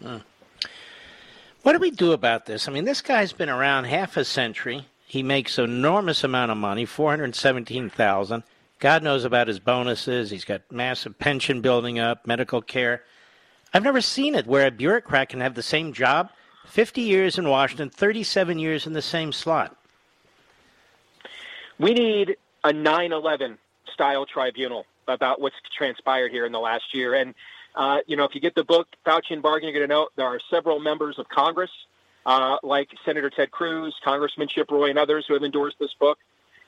[0.00, 0.18] Hmm.
[1.62, 2.66] What do we do about this?
[2.66, 4.86] I mean, this guy's been around half a century.
[5.06, 8.42] He makes enormous amount of money, four hundred seventeen thousand.
[8.82, 10.28] God knows about his bonuses.
[10.28, 13.04] He's got massive pension building up, medical care.
[13.72, 16.30] I've never seen it where a bureaucrat can have the same job,
[16.66, 19.76] 50 years in Washington, 37 years in the same slot.
[21.78, 23.56] We need a 9 11
[23.94, 27.14] style tribunal about what's transpired here in the last year.
[27.14, 27.36] And,
[27.76, 30.26] uh, you know, if you get the book, Faucian Bargain, you're going to know there
[30.26, 31.70] are several members of Congress,
[32.26, 36.18] uh, like Senator Ted Cruz, Congressman Chip Roy, and others who have endorsed this book.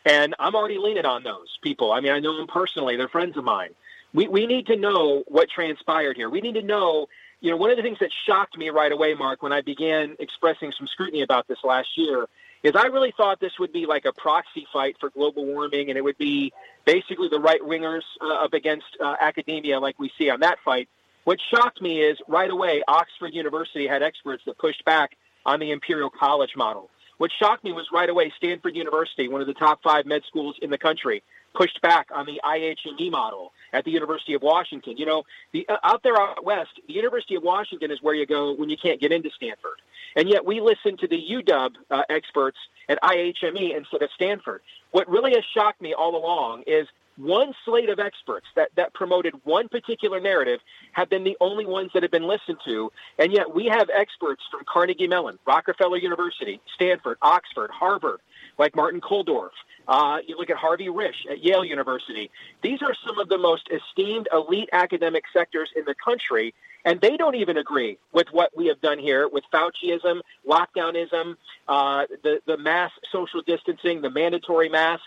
[0.04, 1.92] And I'm already leaning on those people.
[1.92, 2.96] I mean, I know them personally.
[2.96, 3.70] They're friends of mine.
[4.12, 6.28] We, we need to know what transpired here.
[6.30, 7.08] We need to know,
[7.40, 10.16] you know, one of the things that shocked me right away, Mark, when I began
[10.20, 12.26] expressing some scrutiny about this last year
[12.62, 15.98] is I really thought this would be like a proxy fight for global warming and
[15.98, 16.52] it would be
[16.84, 20.88] basically the right wingers uh, up against uh, academia like we see on that fight.
[21.24, 25.16] What shocked me is right away, Oxford University had experts that pushed back
[25.46, 26.90] on the Imperial College model.
[27.18, 30.56] What shocked me was right away Stanford University, one of the top five med schools
[30.60, 31.22] in the country,
[31.54, 34.96] pushed back on the IHME model at the University of Washington.
[34.96, 35.22] You know,
[35.52, 38.68] the, uh, out there out west, the University of Washington is where you go when
[38.68, 39.80] you can't get into Stanford.
[40.16, 42.58] And yet we listen to the UW uh, experts
[42.88, 44.62] at IHME instead of Stanford.
[44.90, 46.86] What really has shocked me all along is
[47.16, 50.60] one slate of experts that, that promoted one particular narrative
[50.92, 52.90] have been the only ones that have been listened to.
[53.18, 58.20] And yet we have experts from Carnegie Mellon, Rockefeller University, Stanford, Oxford, Harvard,
[58.58, 59.50] like Martin Kulldorff.
[59.86, 62.30] Uh, you look at Harvey Risch at Yale University.
[62.62, 66.54] These are some of the most esteemed elite academic sectors in the country,
[66.84, 71.36] and they don't even agree with what we have done here with Fauciism, lockdownism,
[71.68, 75.04] uh, the, the mass social distancing, the mandatory masks.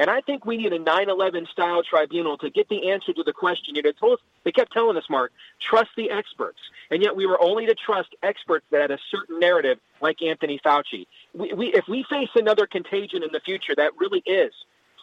[0.00, 3.34] And I think we need a 9/11 style tribunal to get the answer to the
[3.34, 3.74] question.
[3.74, 6.58] You know, told us, they kept telling us, Mark, trust the experts,
[6.90, 10.58] and yet we were only to trust experts that had a certain narrative, like Anthony
[10.64, 11.06] Fauci.
[11.34, 14.54] We, we, if we face another contagion in the future that really is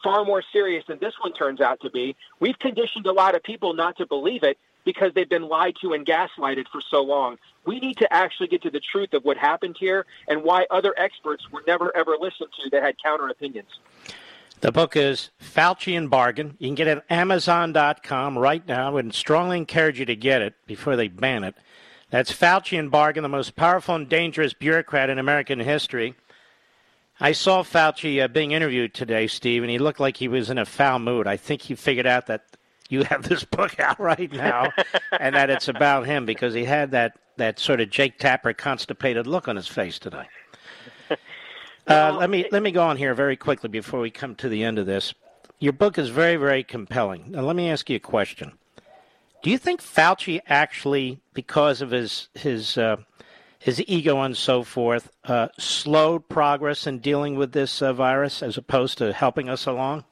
[0.04, 3.44] far more serious than this one turns out to be, we've conditioned a lot of
[3.44, 7.38] people not to believe it because they've been lied to and gaslighted for so long.
[7.66, 10.96] We need to actually get to the truth of what happened here and why other
[10.98, 13.70] experts were never ever listened to that had counter opinions.
[14.60, 16.56] The book is Faucian Bargain.
[16.58, 20.56] You can get it at Amazon.com right now and strongly encourage you to get it
[20.66, 21.56] before they ban it.
[22.10, 26.16] That's Faucian Bargain, the most powerful and dangerous bureaucrat in American history.
[27.20, 30.58] I saw Fauci uh, being interviewed today, Steve, and he looked like he was in
[30.58, 31.28] a foul mood.
[31.28, 32.46] I think he figured out that
[32.90, 34.72] you have this book out right now
[35.20, 39.28] and that it's about him because he had that, that sort of Jake Tapper constipated
[39.28, 40.26] look on his face today.
[41.88, 44.64] Uh, let me let me go on here very quickly before we come to the
[44.64, 45.14] end of this.
[45.60, 47.32] Your book is very very compelling.
[47.32, 48.52] Now let me ask you a question.
[49.42, 52.98] Do you think Fauci actually, because of his his uh,
[53.60, 58.58] his ego and so forth, uh, slowed progress in dealing with this uh, virus as
[58.58, 60.04] opposed to helping us along?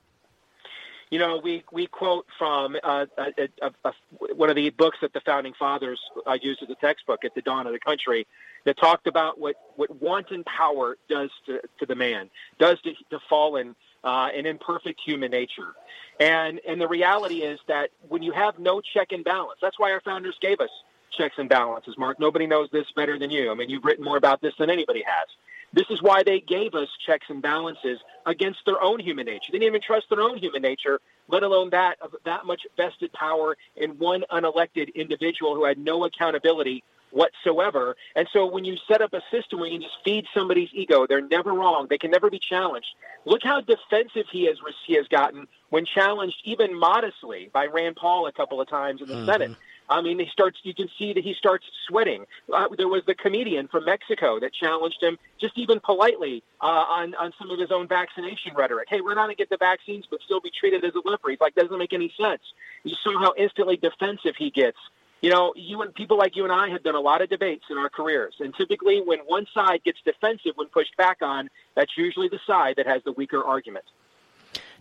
[1.15, 3.93] You know, we, we quote from uh, a, a, a,
[4.35, 5.97] one of the books that the founding fathers
[6.27, 8.27] uh, used as a textbook at the dawn of the country
[8.65, 12.29] that talked about what, what wanton power does to, to the man,
[12.59, 15.71] does to, to fallen uh, and imperfect human nature.
[16.19, 19.93] And, and the reality is that when you have no check and balance, that's why
[19.93, 20.69] our founders gave us
[21.17, 22.19] checks and balances, Mark.
[22.19, 23.51] Nobody knows this better than you.
[23.51, 25.27] I mean, you've written more about this than anybody has.
[25.76, 29.52] This is why they gave us checks and balances against their own human nature.
[29.52, 33.11] They didn't even trust their own human nature, let alone that of that much vested
[33.11, 36.81] power in one unelected individual who had no accountability
[37.11, 37.95] whatsoever.
[38.15, 41.22] And so when you set up a system where you just feed somebody's ego, they're
[41.22, 41.88] never wrong.
[41.89, 42.88] They can never be challenged.
[43.26, 44.57] Look how defensive he has
[44.88, 49.10] he has gotten when challenged even modestly by Rand Paul a couple of times in
[49.10, 49.26] the mm-hmm.
[49.26, 49.52] Senate.
[49.89, 50.57] I mean, he starts.
[50.63, 52.25] You can see that he starts sweating.
[52.51, 57.15] Uh, there was the comedian from Mexico that challenged him, just even politely, uh, on
[57.15, 58.87] on some of his own vaccination rhetoric.
[58.89, 61.29] Hey, we're not going to get the vaccines, but still be treated as a leper.
[61.29, 62.41] He's like, doesn't make any sense.
[62.83, 64.77] You saw how instantly defensive he gets.
[65.21, 67.65] You know, you and people like you and I have done a lot of debates
[67.69, 71.91] in our careers, and typically, when one side gets defensive when pushed back on, that's
[71.97, 73.85] usually the side that has the weaker argument.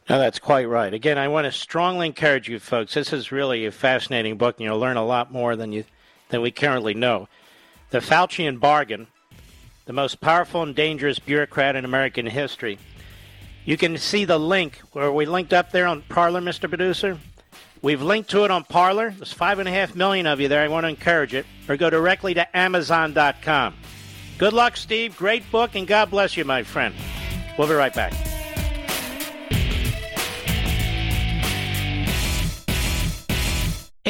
[0.08, 0.92] No, that's quite right.
[0.92, 2.92] Again, I want to strongly encourage you folks.
[2.92, 5.84] This is really a fascinating book, and you'll learn a lot more than you
[6.28, 7.28] than we currently know.
[7.90, 9.06] The Faucian bargain,
[9.86, 12.78] the most powerful and dangerous bureaucrat in American history.
[13.64, 16.68] You can see the link where we linked up there on Parler, Mr.
[16.68, 17.18] Producer.
[17.80, 19.10] We've linked to it on Parler.
[19.10, 20.62] There's five and a half million of you there.
[20.62, 21.46] I want to encourage it.
[21.68, 23.74] Or go directly to Amazon.com.
[24.36, 25.16] Good luck, Steve.
[25.16, 26.94] Great book, and God bless you, my friend.
[27.56, 28.33] We'll be right back.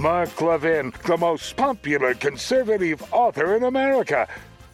[0.00, 4.26] Mark Levin, the most popular conservative author in America.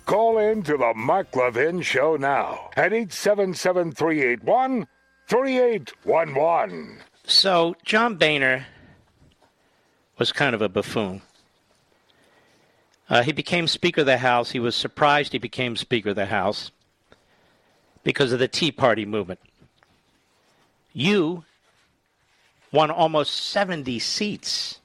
[0.04, 4.86] Call in to the Mark Levin Show now at 877 381
[5.26, 6.98] 3811.
[7.24, 8.66] So, John Boehner
[10.16, 11.22] was kind of a buffoon.
[13.10, 14.52] Uh, he became Speaker of the House.
[14.52, 16.70] He was surprised he became Speaker of the House
[18.04, 19.40] because of the Tea Party movement.
[20.92, 21.44] You
[22.70, 24.78] won almost 70 seats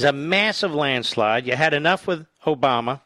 [0.00, 1.46] it's a massive landslide.
[1.46, 3.02] You had enough with Obama.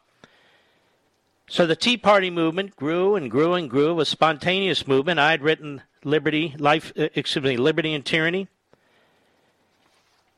[1.49, 3.99] So the Tea Party movement grew and grew and grew.
[3.99, 5.19] A spontaneous movement.
[5.19, 8.47] I had written Liberty, Life, uh, excuse me, Liberty and Tyranny.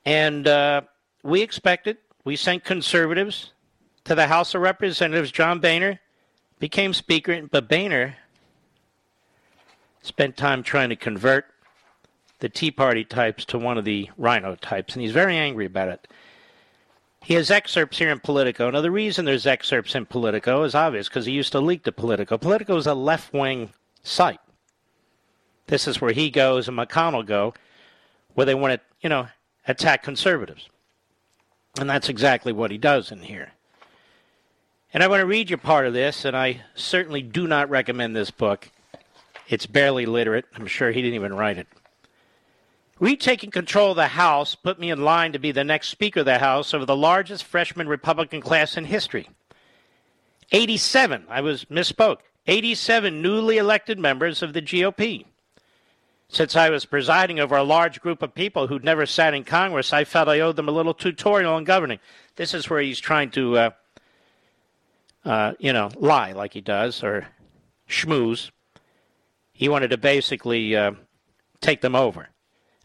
[0.04, 0.82] And uh,
[1.22, 3.54] we expected, we sent conservatives
[4.06, 5.32] to the House of Representatives.
[5.32, 6.00] John Boehner
[6.58, 8.16] became Speaker, but Boehner
[10.02, 11.46] spent time trying to convert
[12.40, 15.90] the Tea Party types to one of the RINO types, and he's very angry about
[15.90, 16.08] it.
[17.28, 18.70] He has excerpts here in Politico.
[18.70, 21.92] Now, the reason there's excerpts in Politico is obvious because he used to leak to
[21.92, 22.38] Politico.
[22.38, 24.40] Politico is a left wing site.
[25.66, 27.54] This is where he goes and McConnell go,
[28.36, 29.28] where they want to, you know,
[29.68, 30.70] attack conservatives.
[31.78, 33.52] And that's exactly what he does in here.
[34.94, 38.16] And I want to read you part of this, and I certainly do not recommend
[38.16, 38.70] this book.
[39.50, 40.46] It's barely literate.
[40.56, 41.68] I'm sure he didn't even write it.
[43.00, 46.26] Retaking control of the House put me in line to be the next Speaker of
[46.26, 49.30] the House over the largest freshman Republican class in history.
[50.52, 55.26] 87, I was misspoke, 87 newly elected members of the GOP.
[56.30, 59.94] Since I was presiding over a large group of people who'd never sat in Congress,
[59.94, 62.00] I felt I owed them a little tutorial on governing.
[62.36, 63.70] This is where he's trying to, uh,
[65.24, 67.28] uh, you know, lie like he does or
[67.88, 68.50] schmooze.
[69.54, 70.92] He wanted to basically uh,
[71.62, 72.30] take them over.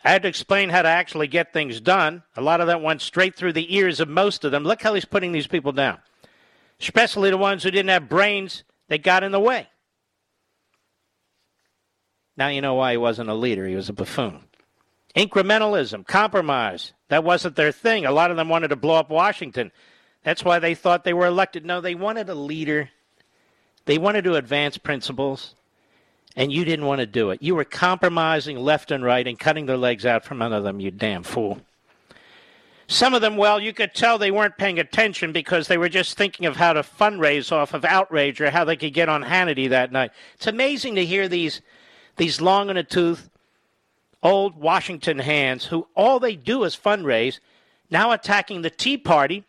[0.04, 2.22] I had to explain how to actually get things done.
[2.36, 4.64] A lot of that went straight through the ears of most of them.
[4.64, 5.98] Look how he's putting these people down,
[6.80, 9.68] especially the ones who didn't have brains that got in the way.
[12.36, 13.66] Now you know why he wasn't a leader.
[13.66, 14.40] He was a buffoon.
[15.14, 18.06] Incrementalism, compromise, that wasn't their thing.
[18.06, 19.70] A lot of them wanted to blow up Washington.
[20.24, 21.64] That's why they thought they were elected.
[21.66, 22.90] No, they wanted a leader.
[23.84, 25.54] They wanted to advance principles
[26.36, 27.42] and you didn't want to do it.
[27.42, 30.90] You were compromising left and right and cutting their legs out from under them, you
[30.90, 31.60] damn fool.
[32.86, 36.16] Some of them, well, you could tell they weren't paying attention because they were just
[36.16, 39.68] thinking of how to fundraise off of outrage or how they could get on Hannity
[39.70, 40.10] that night.
[40.34, 41.62] It's amazing to hear these
[42.16, 43.30] these long in the tooth
[44.22, 47.40] old Washington hands who all they do is fundraise,
[47.90, 49.44] now attacking the Tea Party,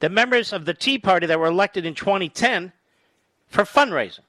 [0.00, 2.72] the members of the Tea Party that were elected in 2010
[3.48, 4.20] for fundraising.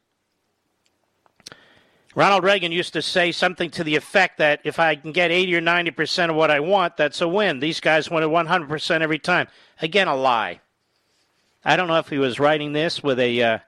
[2.16, 5.58] Ronald Reagan used to say something to the effect that if I can get 80
[5.58, 7.60] or 90 percent of what I want, that's a win.
[7.60, 9.48] These guys wanted 100 percent every time.
[9.82, 10.62] Again, a lie.
[11.66, 13.60] I don't know if he was writing this with a uh,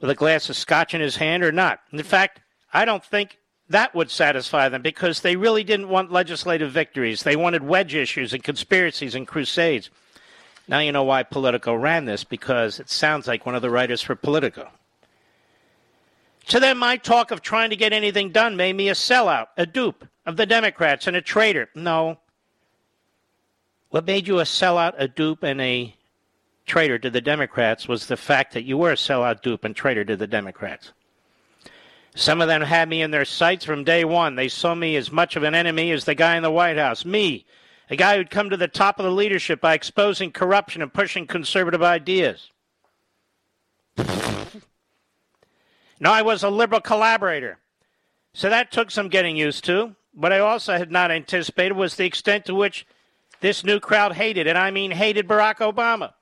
[0.00, 1.80] with a glass of scotch in his hand or not.
[1.92, 2.40] In fact,
[2.74, 3.38] I don't think
[3.70, 7.22] that would satisfy them because they really didn't want legislative victories.
[7.22, 9.88] They wanted wedge issues and conspiracies and crusades.
[10.68, 14.02] Now you know why Politico ran this because it sounds like one of the writers
[14.02, 14.68] for Politico.
[16.48, 19.66] To them, my talk of trying to get anything done made me a sellout, a
[19.66, 21.68] dupe of the Democrats, and a traitor.
[21.74, 22.18] No.
[23.90, 25.94] What made you a sellout, a dupe, and a
[26.64, 30.04] traitor to the Democrats was the fact that you were a sellout, dupe, and traitor
[30.04, 30.92] to the Democrats.
[32.14, 34.36] Some of them had me in their sights from day one.
[34.36, 37.04] They saw me as much of an enemy as the guy in the White House.
[37.04, 37.44] Me,
[37.90, 41.26] a guy who'd come to the top of the leadership by exposing corruption and pushing
[41.26, 42.50] conservative ideas.
[45.98, 47.58] No, I was a liberal collaborator.
[48.34, 49.96] So that took some getting used to.
[50.12, 52.86] What I also had not anticipated was the extent to which
[53.40, 56.12] this new crowd hated, and I mean hated Barack Obama.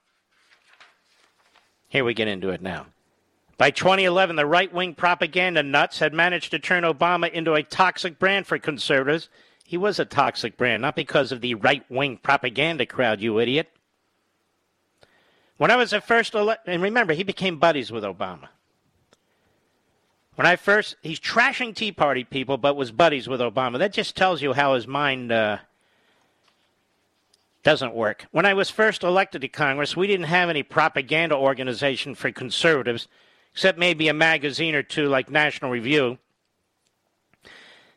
[1.89, 2.87] Here we get into it now.
[3.57, 8.19] By 2011, the right wing propaganda nuts had managed to turn Obama into a toxic
[8.19, 9.29] brand for conservatives.
[9.65, 13.71] He was a toxic brand, not because of the right wing propaganda crowd, you idiot.
[15.57, 18.49] When I was at first elected, and remember, he became buddies with Obama.
[20.37, 23.79] When I first, he's trashing Tea Party people, but was buddies with Obama.
[23.79, 25.59] That just tells you how his mind uh,
[27.63, 28.27] doesn't work.
[28.33, 33.07] When I was first elected to Congress, we didn't have any propaganda organization for conservatives,
[33.53, 36.19] except maybe a magazine or two like National Review.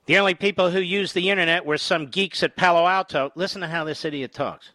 [0.05, 3.31] The only people who used the internet were some geeks at Palo Alto.
[3.35, 4.72] Listen to how this idiot talks.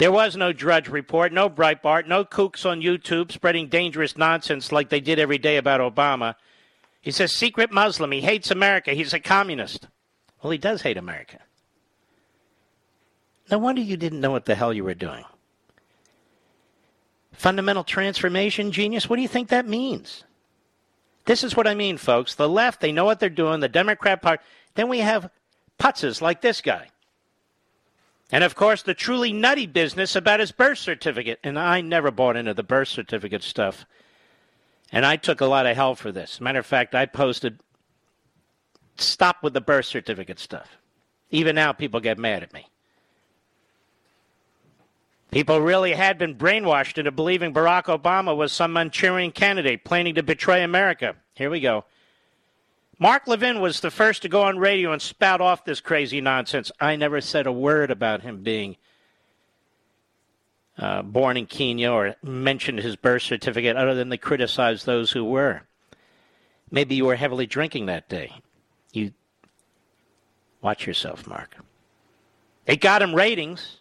[0.00, 4.88] There was no Drudge Report, no Breitbart, no kooks on YouTube spreading dangerous nonsense like
[4.88, 6.36] they did every day about Obama.
[7.02, 8.10] He's a secret Muslim.
[8.10, 8.94] He hates America.
[8.94, 9.88] He's a communist.
[10.42, 11.40] Well, he does hate America.
[13.50, 15.24] No wonder you didn't know what the hell you were doing.
[17.32, 19.06] Fundamental transformation genius?
[19.06, 20.24] What do you think that means?
[21.26, 22.36] This is what I mean, folks.
[22.36, 23.60] The left, they know what they're doing.
[23.60, 24.42] The Democrat Party.
[24.76, 25.30] Then we have
[25.78, 26.88] putzes like this guy.
[28.32, 31.40] And of course, the truly nutty business about his birth certificate.
[31.42, 33.84] And I never bought into the birth certificate stuff.
[34.92, 36.40] And I took a lot of hell for this.
[36.40, 37.60] Matter of fact, I posted,
[38.96, 40.78] stop with the birth certificate stuff.
[41.30, 42.66] Even now, people get mad at me.
[45.30, 50.24] People really had been brainwashed into believing Barack Obama was some Manchurian candidate planning to
[50.24, 51.14] betray America.
[51.34, 51.84] Here we go.
[53.02, 56.70] Mark Levin was the first to go on radio and spout off this crazy nonsense.
[56.78, 58.76] I never said a word about him being
[60.76, 65.24] uh, born in Kenya or mentioned his birth certificate other than to criticize those who
[65.24, 65.62] were.
[66.70, 68.34] Maybe you were heavily drinking that day.
[68.92, 69.12] You
[70.60, 71.56] watch yourself, Mark.
[72.66, 73.78] It got him ratings.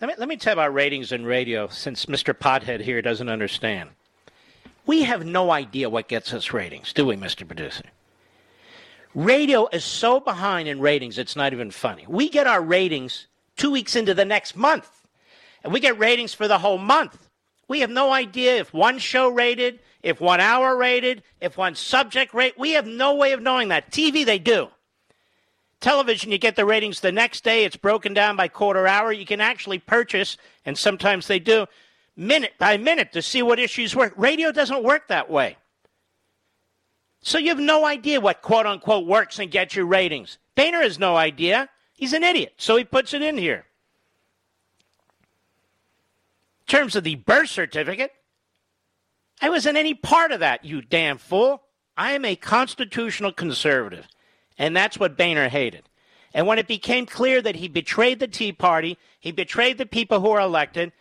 [0.00, 2.32] Let me, let me tell you about ratings in radio since Mr.
[2.32, 3.90] Pothead here doesn't understand.
[4.86, 7.44] We have no idea what gets us ratings, do we, Mr.
[7.44, 7.84] Producer?
[9.14, 12.04] Radio is so behind in ratings, it's not even funny.
[12.08, 13.26] We get our ratings
[13.56, 14.88] two weeks into the next month.
[15.64, 17.28] and we get ratings for the whole month.
[17.68, 22.34] We have no idea if one show rated, if one hour rated, if one subject
[22.34, 22.58] rate.
[22.58, 23.90] We have no way of knowing that.
[23.90, 24.68] TV, they do.
[25.80, 27.64] Television, you get the ratings the next day.
[27.64, 29.12] It's broken down by quarter hour.
[29.12, 31.66] You can actually purchase, and sometimes they do,
[32.16, 34.14] minute by minute to see what issues work.
[34.16, 35.56] Radio doesn't work that way.
[37.22, 40.38] So you have no idea what quote unquote works and gets you ratings.
[40.56, 41.68] Boehner has no idea.
[41.94, 42.54] He's an idiot.
[42.56, 43.64] So he puts it in here.
[46.66, 48.12] In terms of the birth certificate,
[49.40, 51.62] I wasn't any part of that, you damn fool.
[51.96, 54.08] I am a constitutional conservative.
[54.58, 55.88] And that's what Boehner hated.
[56.34, 60.20] And when it became clear that he betrayed the Tea Party, he betrayed the people
[60.20, 60.92] who are elected,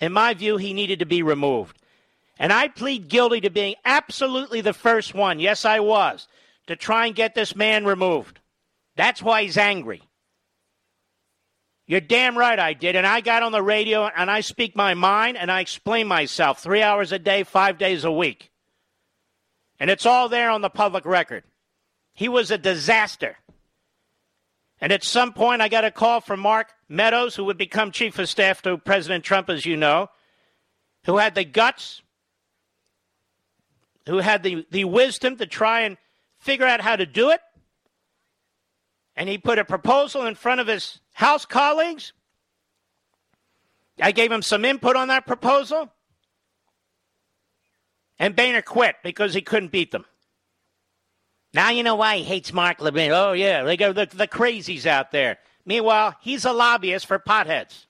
[0.00, 1.78] in my view, he needed to be removed.
[2.38, 6.28] And I plead guilty to being absolutely the first one, yes, I was,
[6.66, 8.40] to try and get this man removed.
[8.96, 10.02] That's why he's angry.
[11.86, 12.96] You're damn right I did.
[12.96, 16.60] And I got on the radio and I speak my mind and I explain myself
[16.60, 18.50] three hours a day, five days a week.
[19.78, 21.44] And it's all there on the public record.
[22.12, 23.36] He was a disaster.
[24.80, 28.18] And at some point, I got a call from Mark Meadows, who would become chief
[28.18, 30.10] of staff to President Trump, as you know,
[31.04, 32.02] who had the guts,
[34.06, 35.96] who had the, the wisdom to try and
[36.38, 37.40] figure out how to do it.
[39.16, 42.12] And he put a proposal in front of his House colleagues.
[44.00, 45.90] I gave him some input on that proposal.
[48.18, 50.04] And Boehner quit because he couldn't beat them.
[51.54, 53.12] Now you know why he hates Mark Levin.
[53.12, 55.38] Oh, yeah, they go the, the crazies out there.
[55.64, 57.86] Meanwhile, he's a lobbyist for potheads.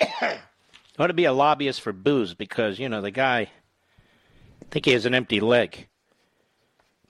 [0.98, 3.48] ought to be a lobbyist for booze because, you know, the guy,
[4.68, 5.88] I think he has an empty leg.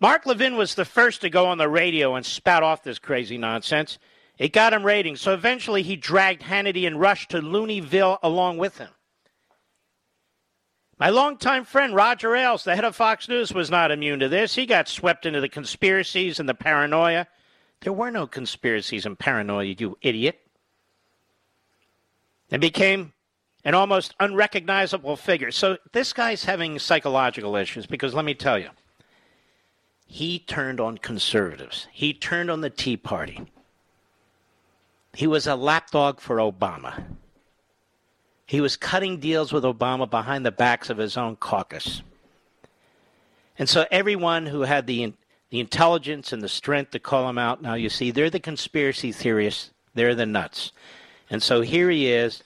[0.00, 3.36] Mark Levin was the first to go on the radio and spout off this crazy
[3.36, 3.98] nonsense.
[4.38, 8.78] It got him ratings, so eventually he dragged Hannity and Rush to Looneyville along with
[8.78, 8.90] him.
[11.00, 14.54] My longtime friend Roger Ailes, the head of Fox News, was not immune to this.
[14.54, 17.26] He got swept into the conspiracies and the paranoia.
[17.80, 20.38] There were no conspiracies and paranoia, you idiot.
[22.52, 23.12] And became
[23.64, 25.50] an almost unrecognizable figure.
[25.50, 28.70] So this guy's having psychological issues because let me tell you,
[30.06, 31.86] he turned on conservatives.
[31.92, 33.42] He turned on the Tea Party.
[35.14, 37.04] He was a lapdog for Obama.
[38.46, 42.02] He was cutting deals with Obama behind the backs of his own caucus.
[43.58, 45.12] And so everyone who had the
[45.50, 49.12] the intelligence and the strength to call him out, now you see, they're the conspiracy
[49.12, 50.72] theorists, they're the nuts.
[51.30, 52.42] And so here he is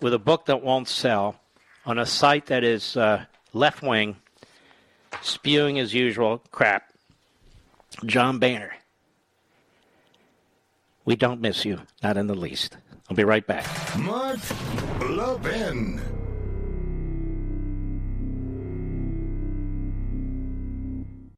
[0.00, 1.40] with a book that won't sell
[1.84, 4.16] on a site that is uh, left wing,
[5.22, 6.92] spewing as usual crap.
[8.04, 8.74] John Boehner.
[11.04, 12.76] We don't miss you, not in the least.
[13.08, 13.66] I'll be right back.
[13.98, 14.38] Mark
[15.00, 16.17] Levin.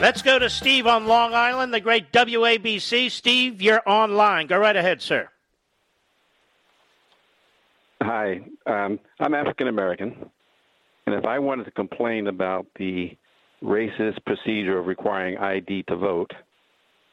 [0.00, 3.10] Let's go to Steve on Long Island, the great WABC.
[3.10, 4.46] Steve, you're online.
[4.46, 5.28] Go right ahead, sir.
[8.00, 10.30] Hi, um, I'm African American,
[11.04, 13.14] and if I wanted to complain about the
[13.62, 16.30] racist procedure of requiring ID to vote,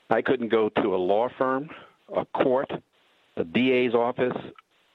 [0.09, 1.69] I couldn't go to a law firm,
[2.15, 2.72] a court,
[3.35, 4.38] a DA's office,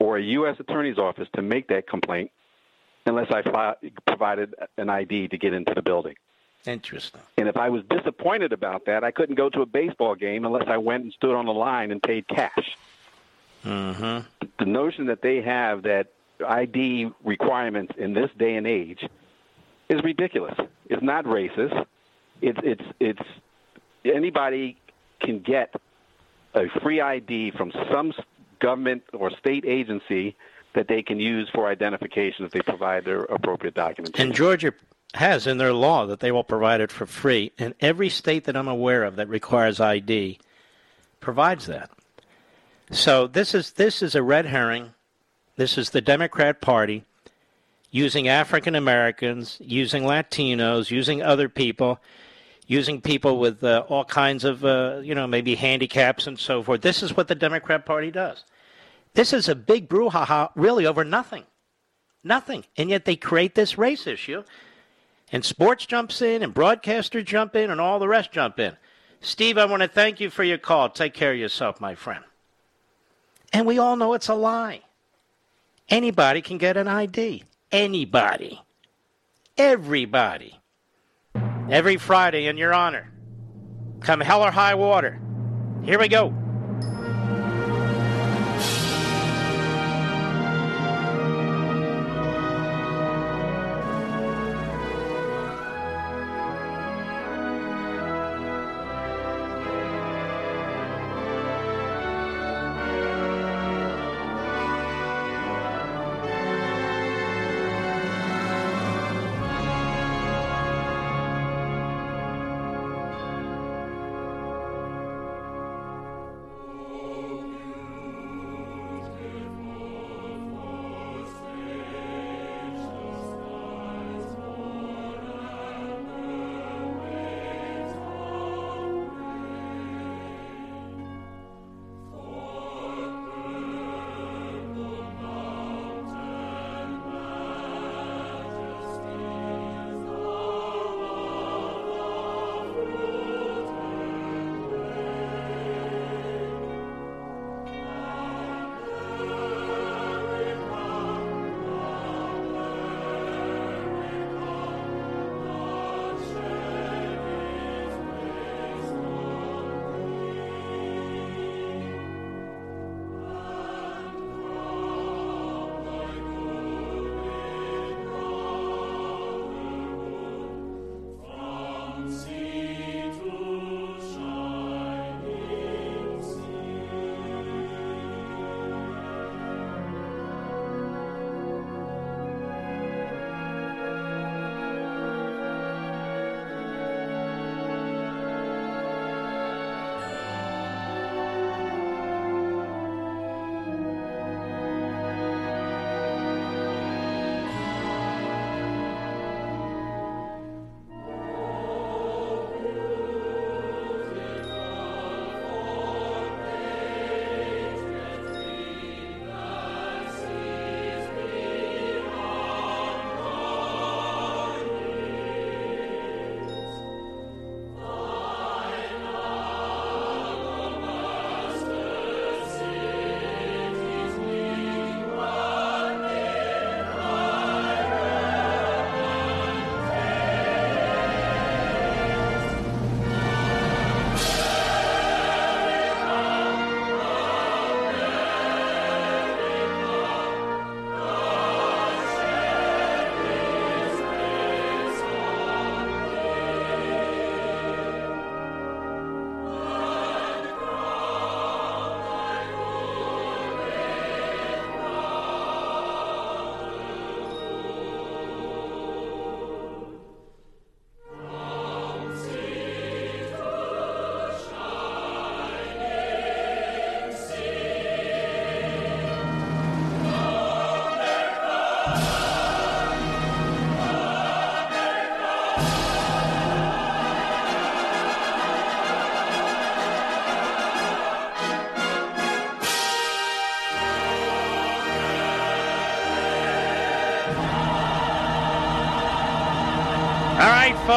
[0.00, 0.56] or a U.S.
[0.58, 2.30] Attorney's office to make that complaint
[3.04, 3.74] unless I
[4.06, 6.14] provided an ID to get into the building.
[6.66, 7.20] Interesting.
[7.36, 10.68] And if I was disappointed about that, I couldn't go to a baseball game unless
[10.68, 12.76] I went and stood on the line and paid cash.
[13.64, 14.46] Mm-hmm.
[14.58, 16.08] The notion that they have that
[16.46, 19.06] ID requirements in this day and age
[19.88, 20.54] is ridiculous.
[20.86, 21.84] It's not racist.
[22.40, 23.22] It's it's it's
[24.04, 24.76] anybody
[25.20, 25.74] can get
[26.54, 28.12] a free ID from some
[28.58, 30.36] government or state agency
[30.74, 34.18] that they can use for identification if they provide their appropriate documents.
[34.18, 34.72] And Georgia
[35.14, 37.52] has in their law that they will provide it for free.
[37.58, 40.38] And every state that I'm aware of that requires ID
[41.20, 41.90] provides that.
[42.90, 44.92] So this is this is a red herring.
[45.56, 47.04] This is the Democrat Party
[47.90, 52.00] using African Americans, using Latinos, using other people,
[52.66, 56.80] using people with uh, all kinds of uh, you know maybe handicaps and so forth.
[56.80, 58.44] This is what the Democrat Party does.
[59.14, 61.44] This is a big brouhaha, really over nothing,
[62.24, 64.42] nothing, and yet they create this race issue
[65.32, 68.76] and sports jumps in, and broadcasters jump in, and all the rest jump in.
[69.20, 70.90] Steve, I want to thank you for your call.
[70.90, 72.22] Take care of yourself, my friend.
[73.52, 74.82] And we all know it's a lie.
[75.88, 77.44] Anybody can get an ID.
[77.70, 78.60] Anybody.
[79.56, 80.60] Everybody.
[81.70, 83.10] Every Friday in your honor.
[84.00, 85.20] Come hell or high water.
[85.84, 86.34] Here we go.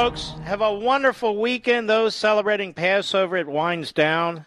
[0.05, 0.33] Folks.
[0.43, 1.89] Have a wonderful weekend.
[1.89, 4.45] Those celebrating Passover, it winds down.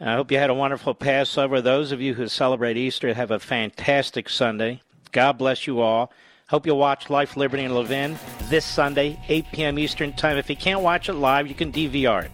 [0.00, 1.60] I hope you had a wonderful Passover.
[1.60, 4.80] Those of you who celebrate Easter, have a fantastic Sunday.
[5.10, 6.12] God bless you all.
[6.48, 9.78] Hope you'll watch Life, Liberty, and Levin this Sunday, 8 p.m.
[9.80, 10.36] Eastern Time.
[10.36, 12.30] If you can't watch it live, you can DVR it.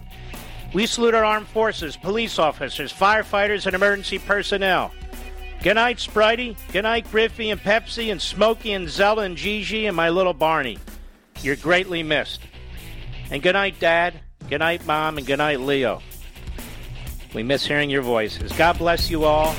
[0.74, 4.92] We salute our armed forces, police officers, firefighters, and emergency personnel.
[5.62, 6.54] Good night, Spritey.
[6.70, 10.76] Good night, Griffey and Pepsi and Smokey and Zella and Gigi and my little Barney.
[11.42, 12.40] You're greatly missed.
[13.30, 14.20] And good night, Dad.
[14.48, 15.18] Good night, Mom.
[15.18, 16.02] And good night, Leo.
[17.34, 18.52] We miss hearing your voices.
[18.52, 19.54] God bless you all.